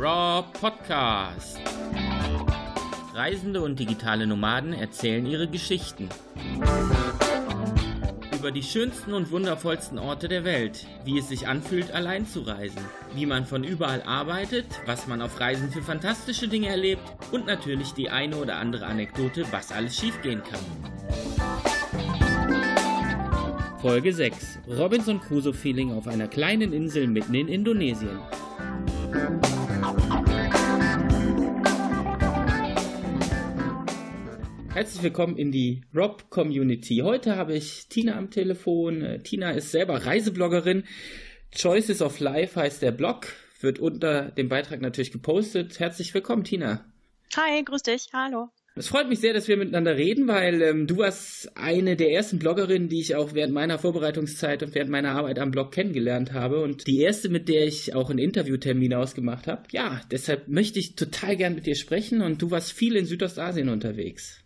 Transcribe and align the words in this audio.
Raw 0.00 0.44
Podcast. 0.60 1.58
Reisende 3.14 3.60
und 3.62 3.80
digitale 3.80 4.28
Nomaden 4.28 4.72
erzählen 4.72 5.26
ihre 5.26 5.48
Geschichten. 5.48 6.08
Über 8.32 8.52
die 8.52 8.62
schönsten 8.62 9.12
und 9.12 9.32
wundervollsten 9.32 9.98
Orte 9.98 10.28
der 10.28 10.44
Welt, 10.44 10.86
wie 11.04 11.18
es 11.18 11.28
sich 11.28 11.48
anfühlt, 11.48 11.90
allein 11.90 12.28
zu 12.28 12.42
reisen, 12.42 12.78
wie 13.16 13.26
man 13.26 13.44
von 13.44 13.64
überall 13.64 14.02
arbeitet, 14.02 14.66
was 14.86 15.08
man 15.08 15.20
auf 15.20 15.40
Reisen 15.40 15.72
für 15.72 15.82
fantastische 15.82 16.46
Dinge 16.46 16.68
erlebt 16.68 17.02
und 17.32 17.46
natürlich 17.46 17.92
die 17.92 18.08
eine 18.08 18.36
oder 18.36 18.58
andere 18.58 18.86
Anekdote, 18.86 19.46
was 19.50 19.72
alles 19.72 19.96
schiefgehen 19.96 20.44
kann. 20.44 20.60
Folge 23.82 24.12
6. 24.12 24.60
Robinson 24.78 25.20
Crusoe 25.20 25.52
Feeling 25.52 25.92
auf 25.92 26.06
einer 26.06 26.28
kleinen 26.28 26.72
Insel 26.72 27.08
mitten 27.08 27.34
in 27.34 27.48
Indonesien. 27.48 28.20
Herzlich 34.78 35.02
willkommen 35.02 35.36
in 35.36 35.50
die 35.50 35.82
Rob 35.92 36.30
Community. 36.30 36.98
Heute 37.02 37.34
habe 37.34 37.56
ich 37.56 37.88
Tina 37.88 38.16
am 38.16 38.30
Telefon. 38.30 39.02
Äh, 39.02 39.18
Tina 39.18 39.50
ist 39.50 39.72
selber 39.72 40.06
Reisebloggerin. 40.06 40.84
Choices 41.52 42.00
of 42.00 42.20
Life 42.20 42.54
heißt 42.54 42.80
der 42.80 42.92
Blog, 42.92 43.26
wird 43.60 43.80
unter 43.80 44.30
dem 44.30 44.48
Beitrag 44.48 44.80
natürlich 44.80 45.10
gepostet. 45.10 45.80
Herzlich 45.80 46.14
willkommen, 46.14 46.44
Tina. 46.44 46.84
Hi, 47.36 47.64
grüß 47.64 47.82
dich. 47.82 48.06
Hallo. 48.12 48.50
Es 48.76 48.86
freut 48.86 49.08
mich 49.08 49.18
sehr, 49.18 49.34
dass 49.34 49.48
wir 49.48 49.56
miteinander 49.56 49.96
reden, 49.96 50.28
weil 50.28 50.62
ähm, 50.62 50.86
du 50.86 50.98
warst 50.98 51.56
eine 51.56 51.96
der 51.96 52.12
ersten 52.12 52.38
Bloggerinnen, 52.38 52.88
die 52.88 53.00
ich 53.00 53.16
auch 53.16 53.34
während 53.34 53.52
meiner 53.52 53.80
Vorbereitungszeit 53.80 54.62
und 54.62 54.76
während 54.76 54.92
meiner 54.92 55.16
Arbeit 55.16 55.40
am 55.40 55.50
Blog 55.50 55.72
kennengelernt 55.72 56.34
habe 56.34 56.60
und 56.60 56.86
die 56.86 57.00
erste, 57.00 57.30
mit 57.30 57.48
der 57.48 57.66
ich 57.66 57.96
auch 57.96 58.10
einen 58.10 58.20
Interviewtermin 58.20 58.94
ausgemacht 58.94 59.48
habe. 59.48 59.64
Ja, 59.72 60.02
deshalb 60.12 60.46
möchte 60.46 60.78
ich 60.78 60.94
total 60.94 61.36
gern 61.36 61.56
mit 61.56 61.66
dir 61.66 61.74
sprechen 61.74 62.20
und 62.20 62.40
du 62.40 62.52
warst 62.52 62.70
viel 62.70 62.94
in 62.94 63.06
Südostasien 63.06 63.70
unterwegs. 63.70 64.44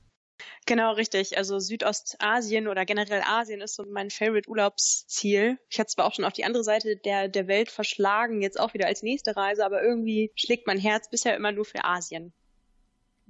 Genau, 0.66 0.92
richtig. 0.92 1.36
Also 1.36 1.58
Südostasien 1.58 2.68
oder 2.68 2.84
generell 2.84 3.22
Asien 3.26 3.60
ist 3.60 3.74
so 3.74 3.84
mein 3.90 4.10
Favorite 4.10 4.48
Urlaubsziel. 4.48 5.58
Ich 5.68 5.78
hatte 5.78 5.92
zwar 5.92 6.06
auch 6.06 6.14
schon 6.14 6.24
auf 6.24 6.32
die 6.32 6.44
andere 6.44 6.64
Seite 6.64 6.96
der, 6.96 7.28
der 7.28 7.48
Welt 7.48 7.70
verschlagen, 7.70 8.42
jetzt 8.42 8.60
auch 8.60 8.74
wieder 8.74 8.86
als 8.86 9.02
nächste 9.02 9.36
Reise, 9.36 9.64
aber 9.64 9.82
irgendwie 9.82 10.30
schlägt 10.34 10.66
mein 10.66 10.78
Herz 10.78 11.10
bisher 11.10 11.36
immer 11.36 11.52
nur 11.52 11.64
für 11.64 11.84
Asien. 11.84 12.32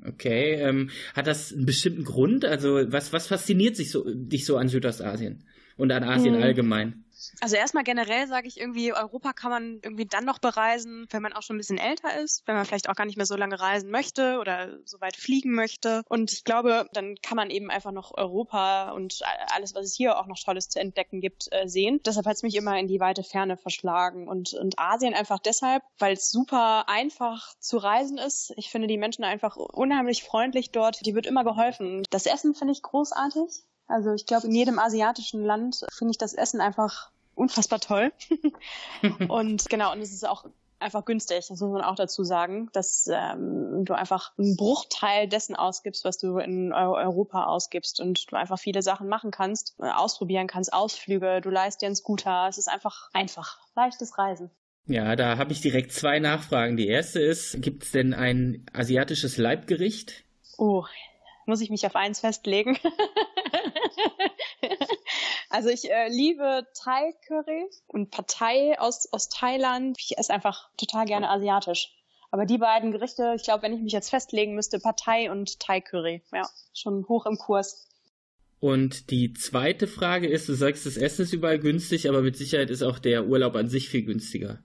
Okay, 0.05 0.55
ähm, 0.55 0.91
hat 1.15 1.27
das 1.27 1.53
einen 1.53 1.67
bestimmten 1.67 2.05
Grund? 2.05 2.45
Also 2.45 2.81
was, 2.91 3.13
was 3.13 3.29
fasziniert 3.29 3.77
sich 3.77 3.91
so, 3.91 4.05
dich 4.07 4.45
so 4.45 4.57
an 4.57 4.69
Südostasien 4.69 5.47
und 5.77 5.93
an 5.93 6.03
Asien 6.03 6.35
hm. 6.35 6.43
allgemein? 6.43 7.02
Also 7.41 7.57
erstmal 7.57 7.85
generell 7.85 8.27
sage 8.27 8.49
ich 8.49 8.59
irgendwie, 8.59 8.93
Europa 8.93 9.33
kann 9.33 9.51
man 9.51 9.81
irgendwie 9.83 10.07
dann 10.07 10.25
noch 10.25 10.39
bereisen, 10.39 11.07
wenn 11.11 11.23
man 11.23 11.33
auch 11.33 11.43
schon 11.43 11.57
ein 11.57 11.59
bisschen 11.59 11.79
älter 11.79 12.19
ist, 12.21 12.43
wenn 12.47 12.55
man 12.55 12.65
vielleicht 12.65 12.89
auch 12.89 12.95
gar 12.95 13.05
nicht 13.07 13.17
mehr 13.17 13.27
so 13.27 13.37
lange 13.37 13.61
reisen 13.61 13.91
möchte 13.91 14.39
oder 14.39 14.79
so 14.85 15.01
weit 15.01 15.17
fliegen 15.17 15.53
möchte. 15.55 16.03
Und 16.09 16.33
ich 16.33 16.45
glaube, 16.45 16.89
dann 16.93 17.17
kann 17.23 17.37
man 17.37 17.51
eben 17.51 17.71
einfach 17.71 17.93
noch 17.93 18.13
Europa 18.17 18.91
und 18.91 19.21
alles, 19.55 19.75
was 19.75 19.87
es 19.87 19.95
hier 19.95 20.19
auch 20.19 20.27
noch 20.27 20.39
Tolles 20.39 20.69
zu 20.69 20.81
entdecken 20.81 21.21
gibt, 21.21 21.49
äh, 21.53 21.69
sehen. 21.69 22.01
Deshalb 22.05 22.27
hat 22.27 22.37
es 22.37 22.43
mich 22.43 22.55
immer 22.57 22.79
in 22.79 22.89
die 22.89 23.01
weite 23.01 23.23
Ferne 23.23 23.57
verschlagen. 23.57 24.29
Und, 24.29 24.55
und 24.55 24.79
Asien 24.79 25.15
einfach 25.15 25.39
deshalb, 25.39 25.83
weil 25.99 26.15
es 26.15 26.31
super 26.31 26.89
einfach 26.89 27.55
zu 27.59 27.79
reisen 27.79 28.19
ist. 28.19 28.53
Ich 28.57 28.71
finde 28.71 28.89
die 28.89 28.99
Menschen 28.99 29.25
einfach 29.25 29.57
unheimlich 29.57 30.25
freundlich 30.25 30.71
dort. 30.71 31.05
Die 31.07 31.15
wird 31.15 31.27
immer 31.27 31.45
geholfen. 31.45 32.03
Das 32.11 32.27
Essen 32.27 32.55
finde 32.55 32.73
ich 32.73 32.83
großartig. 32.83 33.65
Also 33.87 34.13
ich 34.13 34.27
glaube, 34.27 34.47
in 34.47 34.55
jedem 34.55 34.79
asiatischen 34.79 35.45
Land 35.45 35.85
finde 35.93 36.13
ich 36.13 36.19
das 36.19 36.35
Essen 36.35 36.61
einfach 36.61 37.11
unfassbar 37.35 37.81
toll. 37.81 38.13
und 39.29 39.69
genau, 39.69 39.93
und 39.93 40.01
es 40.01 40.13
ist 40.13 40.27
auch 40.27 40.45
einfach 40.83 41.05
günstig, 41.05 41.47
das 41.49 41.61
muss 41.61 41.73
man 41.73 41.83
auch 41.83 41.95
dazu 41.95 42.25
sagen, 42.25 42.69
dass 42.73 43.09
ähm, 43.11 43.85
du 43.85 43.95
einfach 43.95 44.33
einen 44.37 44.57
Bruchteil 44.57 45.29
dessen 45.29 45.55
ausgibst, 45.57 46.05
was 46.05 46.19
du 46.19 46.39
in 46.39 46.73
Europa 46.73 47.45
ausgibst 47.45 48.01
und 48.01 48.31
du 48.31 48.37
einfach 48.37 48.59
viele 48.59 48.83
Sachen 48.83 49.09
machen 49.09 49.31
kannst, 49.31 49.77
äh, 49.81 49.91
ausprobieren 49.91 50.49
kannst, 50.49 50.73
Ausflüge, 50.73 51.41
du 51.41 51.51
leist 51.51 51.81
dir 51.81 51.87
einen 51.87 51.97
Scooter, 51.97 52.47
es 52.49 52.59
ist 52.59 52.69
einfach 52.69 53.09
einfach, 53.13 53.61
leichtes 53.77 54.19
Reisen. 54.19 54.51
Ja, 54.87 55.15
da 55.15 55.39
habe 55.39 55.53
ich 55.53 55.61
direkt 55.61 55.93
zwei 55.93 56.19
Nachfragen. 56.19 56.77
Die 56.77 56.89
erste 56.89 57.21
ist, 57.21 57.63
gibt 57.63 57.85
es 57.85 57.93
denn 57.93 58.15
ein 58.15 58.67
asiatisches 58.73 59.37
Leibgericht? 59.37 60.25
Oh, 60.59 60.85
muss 61.47 61.61
ich 61.61 61.71
mich 61.71 61.87
auf 61.87 61.97
eins 61.97 62.21
festlegen? 62.21 62.79
Also 65.53 65.69
ich 65.69 65.91
äh, 65.91 66.09
liebe 66.09 66.67
Thai 66.75 67.13
Curry 67.29 67.67
und 67.87 68.11
Partei 68.11 68.81
aus, 68.81 69.13
aus 69.13 69.29
Thailand. 69.29 69.99
Ich 70.01 70.17
esse 70.17 70.33
einfach 70.33 70.71
total 70.79 71.05
gerne 71.05 71.29
asiatisch. 71.29 71.93
Aber 72.31 72.47
die 72.47 72.57
beiden 72.57 72.91
Gerichte, 72.91 73.35
ich 73.37 73.43
glaube, 73.43 73.63
wenn 73.63 73.75
ich 73.75 73.83
mich 73.83 73.93
jetzt 73.93 74.09
festlegen 74.09 74.55
müsste, 74.55 74.81
Partei 74.81 75.31
und 75.31 75.61
Thai 75.61 75.83
Curry. 75.83 76.23
Ja, 76.33 76.49
schon 76.73 77.07
hoch 77.07 77.27
im 77.27 77.37
Kurs. 77.37 77.87
Und 78.61 79.11
die 79.11 79.35
zweite 79.35 79.87
Frage 79.87 80.27
ist, 80.27 80.49
du 80.49 80.55
sagst, 80.55 80.87
das 80.87 80.97
Essen 80.97 81.23
ist 81.23 81.35
überall 81.35 81.59
günstig, 81.59 82.09
aber 82.09 82.23
mit 82.23 82.39
Sicherheit 82.39 82.71
ist 82.71 82.83
auch 82.83 82.99
der 82.99 83.27
Urlaub 83.27 83.55
an 83.55 83.69
sich 83.69 83.91
viel 83.91 84.05
günstiger. 84.05 84.65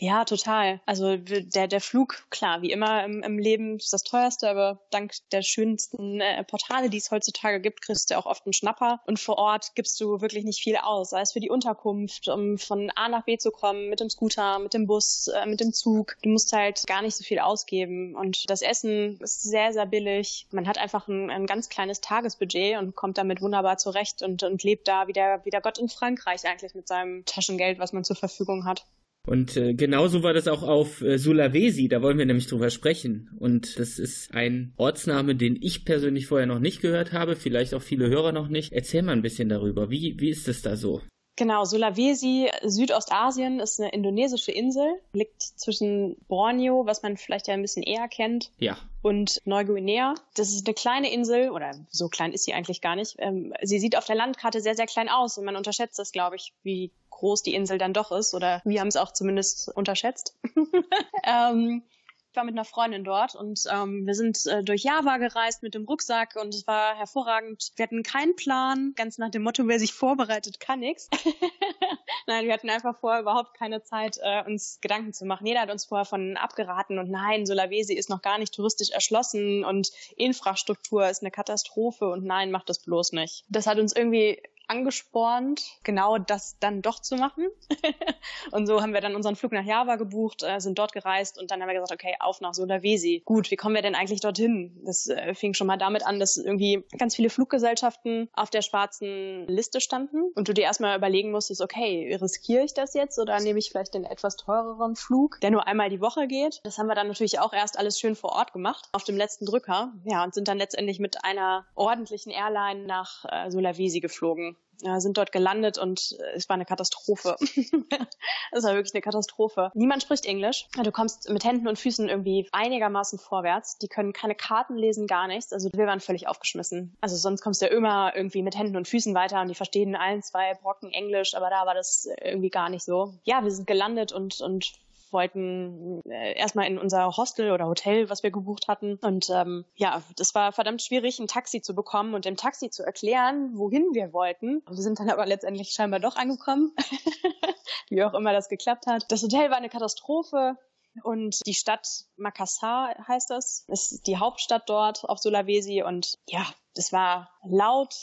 Ja, 0.00 0.24
total. 0.24 0.80
Also 0.86 1.16
der, 1.16 1.66
der 1.66 1.80
Flug, 1.80 2.24
klar, 2.30 2.62
wie 2.62 2.70
immer 2.70 3.04
im, 3.04 3.24
im 3.24 3.36
Leben 3.36 3.76
ist 3.78 3.92
das 3.92 4.04
teuerste, 4.04 4.48
aber 4.48 4.78
dank 4.90 5.12
der 5.32 5.42
schönsten 5.42 6.20
äh, 6.20 6.44
Portale, 6.44 6.88
die 6.88 6.98
es 6.98 7.10
heutzutage 7.10 7.60
gibt, 7.60 7.82
kriegst 7.82 8.08
du 8.08 8.16
auch 8.16 8.26
oft 8.26 8.46
einen 8.46 8.52
Schnapper. 8.52 9.00
Und 9.06 9.18
vor 9.18 9.38
Ort 9.38 9.74
gibst 9.74 10.00
du 10.00 10.20
wirklich 10.20 10.44
nicht 10.44 10.62
viel 10.62 10.76
aus, 10.76 11.10
sei 11.10 11.20
es 11.20 11.32
für 11.32 11.40
die 11.40 11.50
Unterkunft, 11.50 12.28
um 12.28 12.58
von 12.58 12.92
A 12.94 13.08
nach 13.08 13.24
B 13.24 13.38
zu 13.38 13.50
kommen, 13.50 13.88
mit 13.88 13.98
dem 13.98 14.08
Scooter, 14.08 14.60
mit 14.60 14.72
dem 14.72 14.86
Bus, 14.86 15.26
äh, 15.26 15.46
mit 15.46 15.58
dem 15.58 15.72
Zug. 15.72 16.16
Du 16.22 16.28
musst 16.28 16.52
halt 16.52 16.86
gar 16.86 17.02
nicht 17.02 17.16
so 17.16 17.24
viel 17.24 17.40
ausgeben. 17.40 18.14
Und 18.14 18.48
das 18.48 18.62
Essen 18.62 19.18
ist 19.20 19.42
sehr, 19.42 19.72
sehr 19.72 19.86
billig. 19.86 20.46
Man 20.52 20.68
hat 20.68 20.78
einfach 20.78 21.08
ein, 21.08 21.28
ein 21.28 21.46
ganz 21.46 21.68
kleines 21.70 22.00
Tagesbudget 22.00 22.78
und 22.78 22.94
kommt 22.94 23.18
damit 23.18 23.40
wunderbar 23.40 23.78
zurecht 23.78 24.22
und, 24.22 24.44
und 24.44 24.62
lebt 24.62 24.86
da 24.86 25.08
wie 25.08 25.12
der, 25.12 25.44
wie 25.44 25.50
der 25.50 25.60
Gott 25.60 25.78
in 25.78 25.88
Frankreich 25.88 26.46
eigentlich 26.46 26.76
mit 26.76 26.86
seinem 26.86 27.24
Taschengeld, 27.24 27.80
was 27.80 27.92
man 27.92 28.04
zur 28.04 28.14
Verfügung 28.14 28.64
hat. 28.64 28.84
Und 29.28 29.58
äh, 29.58 29.74
genauso 29.74 30.22
war 30.22 30.32
das 30.32 30.48
auch 30.48 30.62
auf 30.62 31.02
äh, 31.02 31.18
Sulawesi, 31.18 31.88
da 31.88 32.00
wollen 32.00 32.16
wir 32.16 32.24
nämlich 32.24 32.46
drüber 32.46 32.70
sprechen. 32.70 33.28
Und 33.38 33.78
das 33.78 33.98
ist 33.98 34.34
ein 34.34 34.72
Ortsname, 34.78 35.34
den 35.34 35.58
ich 35.60 35.84
persönlich 35.84 36.26
vorher 36.26 36.46
noch 36.46 36.60
nicht 36.60 36.80
gehört 36.80 37.12
habe, 37.12 37.36
vielleicht 37.36 37.74
auch 37.74 37.82
viele 37.82 38.08
Hörer 38.08 38.32
noch 38.32 38.48
nicht. 38.48 38.72
Erzähl 38.72 39.02
mal 39.02 39.12
ein 39.12 39.22
bisschen 39.22 39.50
darüber. 39.50 39.90
Wie, 39.90 40.18
wie 40.18 40.30
ist 40.30 40.48
es 40.48 40.62
da 40.62 40.76
so? 40.76 41.02
Genau, 41.36 41.64
Sulawesi, 41.64 42.50
Südostasien, 42.64 43.60
ist 43.60 43.78
eine 43.78 43.92
indonesische 43.92 44.50
Insel, 44.50 44.98
liegt 45.12 45.40
zwischen 45.40 46.16
Borneo, 46.26 46.84
was 46.86 47.02
man 47.02 47.16
vielleicht 47.16 47.46
ja 47.46 47.54
ein 47.54 47.62
bisschen 47.62 47.84
eher 47.84 48.08
kennt, 48.08 48.50
ja. 48.58 48.76
und 49.02 49.40
Neuguinea. 49.44 50.14
Das 50.34 50.48
ist 50.48 50.66
eine 50.66 50.74
kleine 50.74 51.12
Insel, 51.12 51.50
oder 51.50 51.76
so 51.90 52.08
klein 52.08 52.32
ist 52.32 52.44
sie 52.44 52.54
eigentlich 52.54 52.80
gar 52.80 52.96
nicht. 52.96 53.14
Ähm, 53.18 53.52
sie 53.62 53.78
sieht 53.78 53.96
auf 53.96 54.06
der 54.06 54.16
Landkarte 54.16 54.60
sehr, 54.60 54.74
sehr 54.74 54.86
klein 54.86 55.08
aus 55.08 55.38
und 55.38 55.44
man 55.44 55.54
unterschätzt 55.54 55.98
das, 56.00 56.10
glaube 56.10 56.34
ich, 56.34 56.54
wie 56.64 56.90
groß 57.18 57.42
die 57.42 57.54
Insel 57.54 57.78
dann 57.78 57.92
doch 57.92 58.12
ist, 58.12 58.34
oder 58.34 58.62
wir 58.64 58.80
haben 58.80 58.88
es 58.88 58.96
auch 58.96 59.12
zumindest 59.12 59.68
unterschätzt. 59.74 60.36
ähm, 61.24 61.82
ich 62.30 62.36
war 62.36 62.44
mit 62.44 62.54
einer 62.54 62.64
Freundin 62.64 63.04
dort 63.04 63.34
und 63.34 63.62
ähm, 63.72 64.06
wir 64.06 64.14
sind 64.14 64.44
äh, 64.46 64.62
durch 64.62 64.82
Java 64.82 65.16
gereist 65.16 65.62
mit 65.62 65.74
dem 65.74 65.86
Rucksack 65.86 66.36
und 66.36 66.54
es 66.54 66.66
war 66.66 66.94
hervorragend. 66.94 67.72
Wir 67.76 67.84
hatten 67.84 68.02
keinen 68.02 68.36
Plan, 68.36 68.92
ganz 68.96 69.18
nach 69.18 69.30
dem 69.30 69.42
Motto, 69.42 69.66
wer 69.66 69.78
sich 69.78 69.94
vorbereitet, 69.94 70.60
kann 70.60 70.80
nichts. 70.80 71.08
Nein, 72.26 72.44
wir 72.44 72.52
hatten 72.52 72.68
einfach 72.68 72.98
vorher 72.98 73.22
überhaupt 73.22 73.54
keine 73.54 73.82
Zeit, 73.82 74.18
äh, 74.22 74.44
uns 74.44 74.78
Gedanken 74.82 75.14
zu 75.14 75.24
machen. 75.24 75.46
Jeder 75.46 75.62
hat 75.62 75.70
uns 75.70 75.86
vorher 75.86 76.04
von 76.04 76.36
abgeraten 76.36 76.98
und 76.98 77.10
nein, 77.10 77.46
Sulawesi 77.46 77.94
ist 77.94 78.10
noch 78.10 78.20
gar 78.20 78.38
nicht 78.38 78.54
touristisch 78.54 78.90
erschlossen 78.90 79.64
und 79.64 79.90
Infrastruktur 80.16 81.08
ist 81.08 81.22
eine 81.22 81.30
Katastrophe 81.30 82.08
und 82.10 82.24
nein, 82.24 82.50
macht 82.50 82.68
das 82.68 82.80
bloß 82.80 83.12
nicht. 83.12 83.46
Das 83.48 83.66
hat 83.66 83.78
uns 83.78 83.96
irgendwie 83.96 84.42
angespornt, 84.68 85.62
genau 85.82 86.18
das 86.18 86.58
dann 86.60 86.82
doch 86.82 87.00
zu 87.00 87.16
machen. 87.16 87.48
und 88.52 88.66
so 88.66 88.82
haben 88.82 88.92
wir 88.92 89.00
dann 89.00 89.16
unseren 89.16 89.36
Flug 89.36 89.52
nach 89.52 89.64
Java 89.64 89.96
gebucht, 89.96 90.42
äh, 90.42 90.60
sind 90.60 90.78
dort 90.78 90.92
gereist 90.92 91.38
und 91.40 91.50
dann 91.50 91.60
haben 91.60 91.68
wir 91.68 91.74
gesagt, 91.74 91.92
okay, 91.92 92.14
auf 92.20 92.40
nach 92.40 92.54
Sulawesi. 92.54 93.22
Gut, 93.24 93.50
wie 93.50 93.56
kommen 93.56 93.74
wir 93.74 93.82
denn 93.82 93.94
eigentlich 93.94 94.20
dorthin? 94.20 94.80
Das 94.84 95.06
äh, 95.06 95.34
fing 95.34 95.54
schon 95.54 95.66
mal 95.66 95.78
damit 95.78 96.06
an, 96.06 96.20
dass 96.20 96.36
irgendwie 96.36 96.84
ganz 96.98 97.16
viele 97.16 97.30
Fluggesellschaften 97.30 98.28
auf 98.34 98.50
der 98.50 98.62
schwarzen 98.62 99.46
Liste 99.48 99.80
standen 99.80 100.30
und 100.34 100.48
du 100.48 100.52
dir 100.52 100.64
erstmal 100.64 100.96
überlegen 100.96 101.30
musstest, 101.30 101.62
okay, 101.62 102.16
riskiere 102.20 102.64
ich 102.64 102.74
das 102.74 102.94
jetzt 102.94 103.18
oder 103.18 103.40
nehme 103.40 103.58
ich 103.58 103.70
vielleicht 103.70 103.94
den 103.94 104.04
etwas 104.04 104.36
teureren 104.36 104.96
Flug, 104.96 105.40
der 105.40 105.50
nur 105.50 105.66
einmal 105.66 105.88
die 105.88 106.00
Woche 106.00 106.26
geht? 106.26 106.60
Das 106.64 106.78
haben 106.78 106.88
wir 106.88 106.94
dann 106.94 107.08
natürlich 107.08 107.40
auch 107.40 107.52
erst 107.52 107.78
alles 107.78 107.98
schön 107.98 108.14
vor 108.14 108.32
Ort 108.32 108.52
gemacht, 108.52 108.88
auf 108.92 109.04
dem 109.04 109.16
letzten 109.16 109.46
Drücker. 109.46 109.92
Ja, 110.04 110.24
und 110.24 110.34
sind 110.34 110.48
dann 110.48 110.58
letztendlich 110.58 110.98
mit 110.98 111.24
einer 111.24 111.66
ordentlichen 111.74 112.30
Airline 112.30 112.86
nach 112.86 113.24
äh, 113.30 113.50
Sulawesi 113.50 114.00
geflogen 114.00 114.57
ja, 114.82 115.00
sind 115.00 115.18
dort 115.18 115.32
gelandet 115.32 115.78
und 115.78 116.16
äh, 116.20 116.36
es 116.36 116.48
war 116.48 116.54
eine 116.54 116.64
Katastrophe. 116.64 117.36
es 118.52 118.64
war 118.64 118.74
wirklich 118.74 118.94
eine 118.94 119.02
Katastrophe. 119.02 119.70
Niemand 119.74 120.02
spricht 120.02 120.26
Englisch. 120.26 120.68
Du 120.82 120.92
kommst 120.92 121.28
mit 121.30 121.44
Händen 121.44 121.68
und 121.68 121.78
Füßen 121.78 122.08
irgendwie 122.08 122.48
einigermaßen 122.52 123.18
vorwärts. 123.18 123.78
Die 123.78 123.88
können 123.88 124.12
keine 124.12 124.34
Karten 124.34 124.76
lesen, 124.76 125.06
gar 125.06 125.26
nichts. 125.26 125.52
Also 125.52 125.68
wir 125.72 125.86
waren 125.86 126.00
völlig 126.00 126.28
aufgeschmissen. 126.28 126.96
Also 127.00 127.16
sonst 127.16 127.42
kommst 127.42 127.60
du 127.60 127.66
ja 127.66 127.72
immer 127.72 128.14
irgendwie 128.14 128.42
mit 128.42 128.56
Händen 128.56 128.76
und 128.76 128.86
Füßen 128.86 129.14
weiter 129.14 129.40
und 129.40 129.48
die 129.48 129.54
verstehen 129.54 129.96
allen 129.96 130.22
zwei 130.22 130.54
Brocken 130.54 130.92
Englisch, 130.92 131.34
aber 131.34 131.50
da 131.50 131.66
war 131.66 131.74
das 131.74 132.08
irgendwie 132.22 132.50
gar 132.50 132.68
nicht 132.68 132.84
so. 132.84 133.14
Ja, 133.24 133.42
wir 133.42 133.50
sind 133.50 133.66
gelandet 133.66 134.12
und, 134.12 134.40
und 134.40 134.72
wollten 135.12 136.02
äh, 136.08 136.34
erstmal 136.34 136.66
in 136.66 136.78
unser 136.78 137.16
Hostel 137.16 137.52
oder 137.52 137.66
Hotel, 137.66 138.10
was 138.10 138.22
wir 138.22 138.30
gebucht 138.30 138.68
hatten. 138.68 138.98
Und 139.02 139.30
ähm, 139.30 139.64
ja, 139.76 140.02
das 140.16 140.34
war 140.34 140.52
verdammt 140.52 140.82
schwierig, 140.82 141.18
ein 141.18 141.28
Taxi 141.28 141.60
zu 141.60 141.74
bekommen 141.74 142.14
und 142.14 142.24
dem 142.24 142.36
Taxi 142.36 142.70
zu 142.70 142.82
erklären, 142.82 143.50
wohin 143.54 143.88
wir 143.92 144.12
wollten. 144.12 144.62
Wir 144.68 144.82
sind 144.82 144.98
dann 145.00 145.10
aber 145.10 145.26
letztendlich 145.26 145.70
scheinbar 145.70 146.00
doch 146.00 146.16
angekommen, 146.16 146.74
wie 147.88 148.02
auch 148.04 148.14
immer 148.14 148.32
das 148.32 148.48
geklappt 148.48 148.86
hat. 148.86 149.06
Das 149.10 149.22
Hotel 149.22 149.50
war 149.50 149.56
eine 149.56 149.68
Katastrophe. 149.68 150.56
Und 151.04 151.46
die 151.46 151.54
Stadt 151.54 151.86
Makassar 152.16 152.94
heißt 153.06 153.30
das, 153.30 153.64
ist 153.68 154.06
die 154.06 154.16
Hauptstadt 154.16 154.68
dort 154.68 155.04
auf 155.04 155.18
Sulawesi. 155.18 155.82
Und 155.82 156.18
ja, 156.26 156.44
das 156.74 156.92
war 156.92 157.30
laut, 157.44 157.94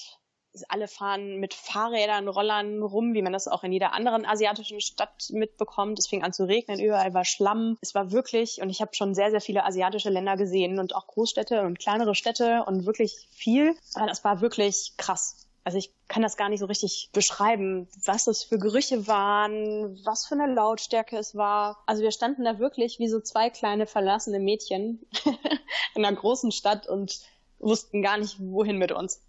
alle 0.69 0.87
fahren 0.87 1.39
mit 1.39 1.53
Fahrrädern, 1.53 2.27
Rollern 2.27 2.81
rum, 2.81 3.13
wie 3.13 3.21
man 3.21 3.33
das 3.33 3.47
auch 3.47 3.63
in 3.63 3.71
jeder 3.71 3.93
anderen 3.93 4.25
asiatischen 4.25 4.81
Stadt 4.81 5.29
mitbekommt. 5.31 5.99
Es 5.99 6.07
fing 6.07 6.23
an 6.23 6.33
zu 6.33 6.45
regnen, 6.45 6.79
überall 6.79 7.13
war 7.13 7.25
Schlamm. 7.25 7.77
Es 7.81 7.95
war 7.95 8.11
wirklich, 8.11 8.61
und 8.61 8.69
ich 8.69 8.81
habe 8.81 8.95
schon 8.95 9.15
sehr, 9.15 9.31
sehr 9.31 9.41
viele 9.41 9.65
asiatische 9.65 10.09
Länder 10.09 10.37
gesehen 10.37 10.79
und 10.79 10.95
auch 10.95 11.07
Großstädte 11.07 11.61
und 11.61 11.79
kleinere 11.79 12.15
Städte 12.15 12.63
und 12.65 12.85
wirklich 12.85 13.27
viel. 13.31 13.75
Aber 13.93 14.07
das 14.07 14.23
war 14.23 14.41
wirklich 14.41 14.93
krass. 14.97 15.45
Also 15.65 15.79
ich 15.79 15.91
kann 16.07 16.21
das 16.21 16.37
gar 16.37 16.49
nicht 16.49 16.59
so 16.59 16.67
richtig 16.67 17.09
beschreiben, 17.11 17.87
was 18.05 18.27
es 18.27 18.43
für 18.43 18.59
Gerüche 18.59 19.07
waren, 19.07 19.99
was 20.05 20.27
für 20.27 20.35
eine 20.35 20.53
Lautstärke 20.53 21.17
es 21.17 21.35
war. 21.35 21.81
Also 21.87 22.03
wir 22.03 22.11
standen 22.11 22.43
da 22.45 22.59
wirklich 22.59 22.99
wie 22.99 23.07
so 23.07 23.19
zwei 23.19 23.49
kleine 23.49 23.87
verlassene 23.87 24.39
Mädchen 24.39 25.07
in 25.95 26.05
einer 26.05 26.15
großen 26.15 26.51
Stadt 26.51 26.87
und 26.87 27.19
wussten 27.57 28.03
gar 28.03 28.19
nicht, 28.19 28.37
wohin 28.39 28.77
mit 28.77 28.91
uns. 28.91 29.21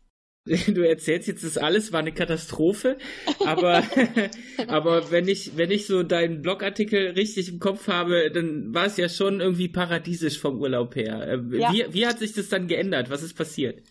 Du 0.68 0.86
erzählst 0.86 1.28
jetzt, 1.28 1.44
das 1.44 1.58
alles 1.58 1.92
war 1.92 2.00
eine 2.00 2.12
Katastrophe, 2.12 2.98
aber, 3.44 3.82
aber 4.68 5.10
wenn 5.10 5.26
ich, 5.28 5.56
wenn 5.56 5.70
ich 5.70 5.86
so 5.86 6.02
deinen 6.02 6.42
Blogartikel 6.42 7.10
richtig 7.10 7.48
im 7.48 7.58
Kopf 7.58 7.88
habe, 7.88 8.30
dann 8.30 8.72
war 8.72 8.86
es 8.86 8.96
ja 8.96 9.08
schon 9.08 9.40
irgendwie 9.40 9.68
paradiesisch 9.68 10.38
vom 10.38 10.60
Urlaub 10.60 10.94
her. 10.94 11.26
Äh, 11.26 11.58
ja. 11.58 11.72
Wie, 11.72 11.84
wie 11.92 12.06
hat 12.06 12.20
sich 12.20 12.32
das 12.32 12.48
dann 12.48 12.68
geändert? 12.68 13.10
Was 13.10 13.22
ist 13.22 13.34
passiert? 13.34 13.82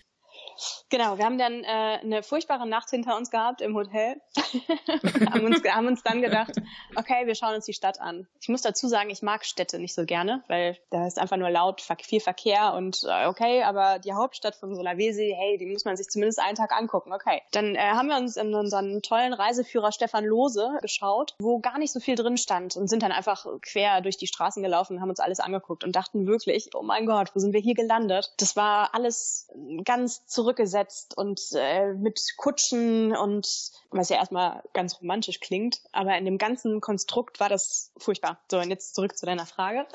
Genau, 0.90 1.18
wir 1.18 1.26
haben 1.26 1.38
dann 1.38 1.64
äh, 1.64 2.00
eine 2.02 2.24
furchtbare 2.24 2.68
Nacht 2.68 2.90
hinter 2.90 3.18
uns 3.18 3.32
gehabt 3.32 3.62
im 3.62 3.76
Hotel. 3.76 4.22
haben, 5.32 5.46
uns, 5.46 5.64
haben 5.64 5.88
uns 5.88 6.04
dann 6.04 6.22
gedacht, 6.22 6.54
okay, 6.96 7.26
wir 7.26 7.36
schauen 7.36 7.56
uns 7.56 7.66
die 7.66 7.74
Stadt 7.74 8.00
an. 8.00 8.28
Ich 8.42 8.50
muss 8.50 8.62
dazu 8.62 8.88
sagen, 8.88 9.10
ich 9.10 9.22
mag 9.22 9.46
Städte 9.46 9.80
nicht 9.80 9.94
so 9.94 10.06
gerne, 10.06 10.44
weil 10.48 10.78
da 10.90 11.08
ist 11.08 11.20
einfach 11.20 11.38
nur 11.38 11.50
laut, 11.50 11.82
viel 12.02 12.20
Verkehr 12.20 12.74
und 12.74 13.04
äh, 13.04 13.28
okay, 13.28 13.64
aber 13.64 14.00
die 14.00 14.14
Hauptstadt 14.14 14.56
von 14.56 14.76
Sulawesi, 14.76 15.36
hey, 15.38 15.58
die 15.58 15.66
muss 15.66 15.86
man 15.86 15.98
sich 15.98 16.08
zumindest 16.08 16.40
einen 16.40 16.56
Tag 16.56 16.72
angucken. 16.72 17.14
Okay, 17.14 17.42
dann 17.52 17.76
äh, 17.76 17.80
haben 17.80 18.08
wir 18.08 18.18
uns 18.18 18.38
in 18.38 18.54
unseren 18.54 19.02
tollen 19.02 19.34
Reiseführer 19.34 19.92
Stefan 19.92 20.26
Lose 20.26 20.78
geschaut, 20.82 21.36
wo 21.40 21.60
gar 21.60 21.78
nicht 21.78 21.92
so 21.92 22.00
viel 22.00 22.16
drin 22.16 22.38
stand 22.38 22.76
und 22.76 22.88
sind 22.88 23.04
dann 23.04 23.12
einfach 23.12 23.46
quer 23.62 24.02
durch 24.02 24.18
die 24.18 24.28
Straßen 24.28 24.64
gelaufen, 24.64 25.02
haben 25.02 25.10
uns 25.10 25.20
alles 25.20 25.40
angeguckt 25.40 25.84
und 25.84 25.96
dachten 25.96 26.28
wirklich, 26.28 26.70
oh 26.76 26.82
mein 26.82 27.06
Gott, 27.06 27.32
wo 27.34 27.40
sind 27.40 27.54
wir 27.54 27.60
hier 27.60 27.76
gelandet? 27.76 28.34
Das 28.38 28.56
war 28.56 28.94
alles 28.94 29.50
ganz 29.84 30.26
zurück 30.26 30.45
zurückgesetzt 30.46 31.18
und 31.18 31.40
äh, 31.56 31.94
mit 31.94 32.20
Kutschen 32.38 33.16
und 33.16 33.48
was 33.90 34.10
ja 34.10 34.18
erstmal 34.18 34.62
ganz 34.74 35.02
romantisch 35.02 35.40
klingt, 35.40 35.82
aber 35.92 36.16
in 36.18 36.26
dem 36.26 36.38
ganzen 36.38 36.82
Konstrukt 36.82 37.40
war 37.40 37.50
das 37.50 37.92
furchtbar. 37.98 38.40
So, 38.52 38.60
und 38.60 38.70
jetzt 38.70 38.94
zurück 38.94 39.18
zu 39.18 39.26
deiner 39.26 39.48
Frage. 39.48 39.88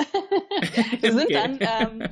Wir 1.01 1.13
sind 1.13 1.31
dann 1.31 1.59
ähm, 1.61 2.09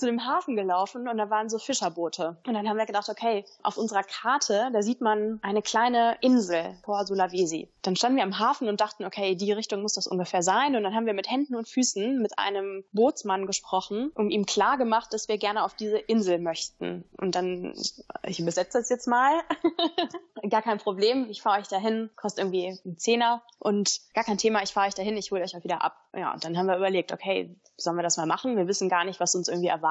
zu 0.00 0.06
dem 0.06 0.26
Hafen 0.26 0.56
gelaufen 0.56 1.06
und 1.08 1.18
da 1.18 1.30
waren 1.30 1.48
so 1.48 1.58
Fischerboote. 1.58 2.36
Und 2.46 2.54
dann 2.54 2.68
haben 2.68 2.76
wir 2.76 2.86
gedacht, 2.86 3.08
okay, 3.08 3.44
auf 3.62 3.76
unserer 3.76 4.02
Karte, 4.02 4.70
da 4.72 4.82
sieht 4.82 5.00
man 5.00 5.38
eine 5.42 5.62
kleine 5.62 6.16
Insel 6.20 6.76
vor 6.82 7.06
Sulawesi. 7.06 7.68
Dann 7.82 7.96
standen 7.96 8.16
wir 8.16 8.24
am 8.24 8.38
Hafen 8.38 8.68
und 8.68 8.80
dachten, 8.80 9.04
okay, 9.04 9.34
die 9.34 9.52
Richtung 9.52 9.82
muss 9.82 9.94
das 9.94 10.06
ungefähr 10.06 10.42
sein. 10.42 10.74
Und 10.74 10.82
dann 10.82 10.94
haben 10.94 11.06
wir 11.06 11.14
mit 11.14 11.30
Händen 11.30 11.54
und 11.54 11.68
Füßen 11.68 12.20
mit 12.20 12.38
einem 12.38 12.84
Bootsmann 12.92 13.46
gesprochen 13.46 14.10
und 14.14 14.30
ihm 14.30 14.46
klar 14.46 14.78
gemacht, 14.78 15.12
dass 15.12 15.28
wir 15.28 15.38
gerne 15.38 15.64
auf 15.64 15.74
diese 15.74 15.98
Insel 15.98 16.38
möchten. 16.38 17.04
Und 17.18 17.34
dann, 17.34 17.74
ich 18.26 18.40
übersetze 18.40 18.78
das 18.78 18.88
jetzt 18.88 19.06
mal. 19.06 19.40
gar 20.48 20.62
kein 20.62 20.78
Problem, 20.78 21.28
ich 21.28 21.42
fahre 21.42 21.60
euch 21.60 21.68
dahin, 21.68 22.10
kostet 22.16 22.44
irgendwie 22.44 22.78
einen 22.84 22.98
Zehner 22.98 23.42
und 23.58 24.00
gar 24.14 24.24
kein 24.24 24.38
Thema, 24.38 24.62
ich 24.62 24.72
fahre 24.72 24.88
euch 24.88 24.94
dahin, 24.94 25.16
ich 25.16 25.30
hole 25.30 25.42
euch 25.42 25.56
auch 25.56 25.64
wieder 25.64 25.84
ab. 25.84 25.96
Ja, 26.14 26.32
und 26.32 26.44
dann 26.44 26.56
haben 26.56 26.66
wir 26.66 26.76
überlegt, 26.76 27.12
okay, 27.12 27.54
sollen 27.76 27.96
wir 27.96 28.02
das 28.02 28.16
mal 28.16 28.26
machen? 28.26 28.56
Wir 28.56 28.66
wissen 28.66 28.88
gar 28.88 29.04
nicht, 29.04 29.20
was 29.20 29.34
uns 29.34 29.48
irgendwie 29.48 29.68
erwartet. 29.68 29.89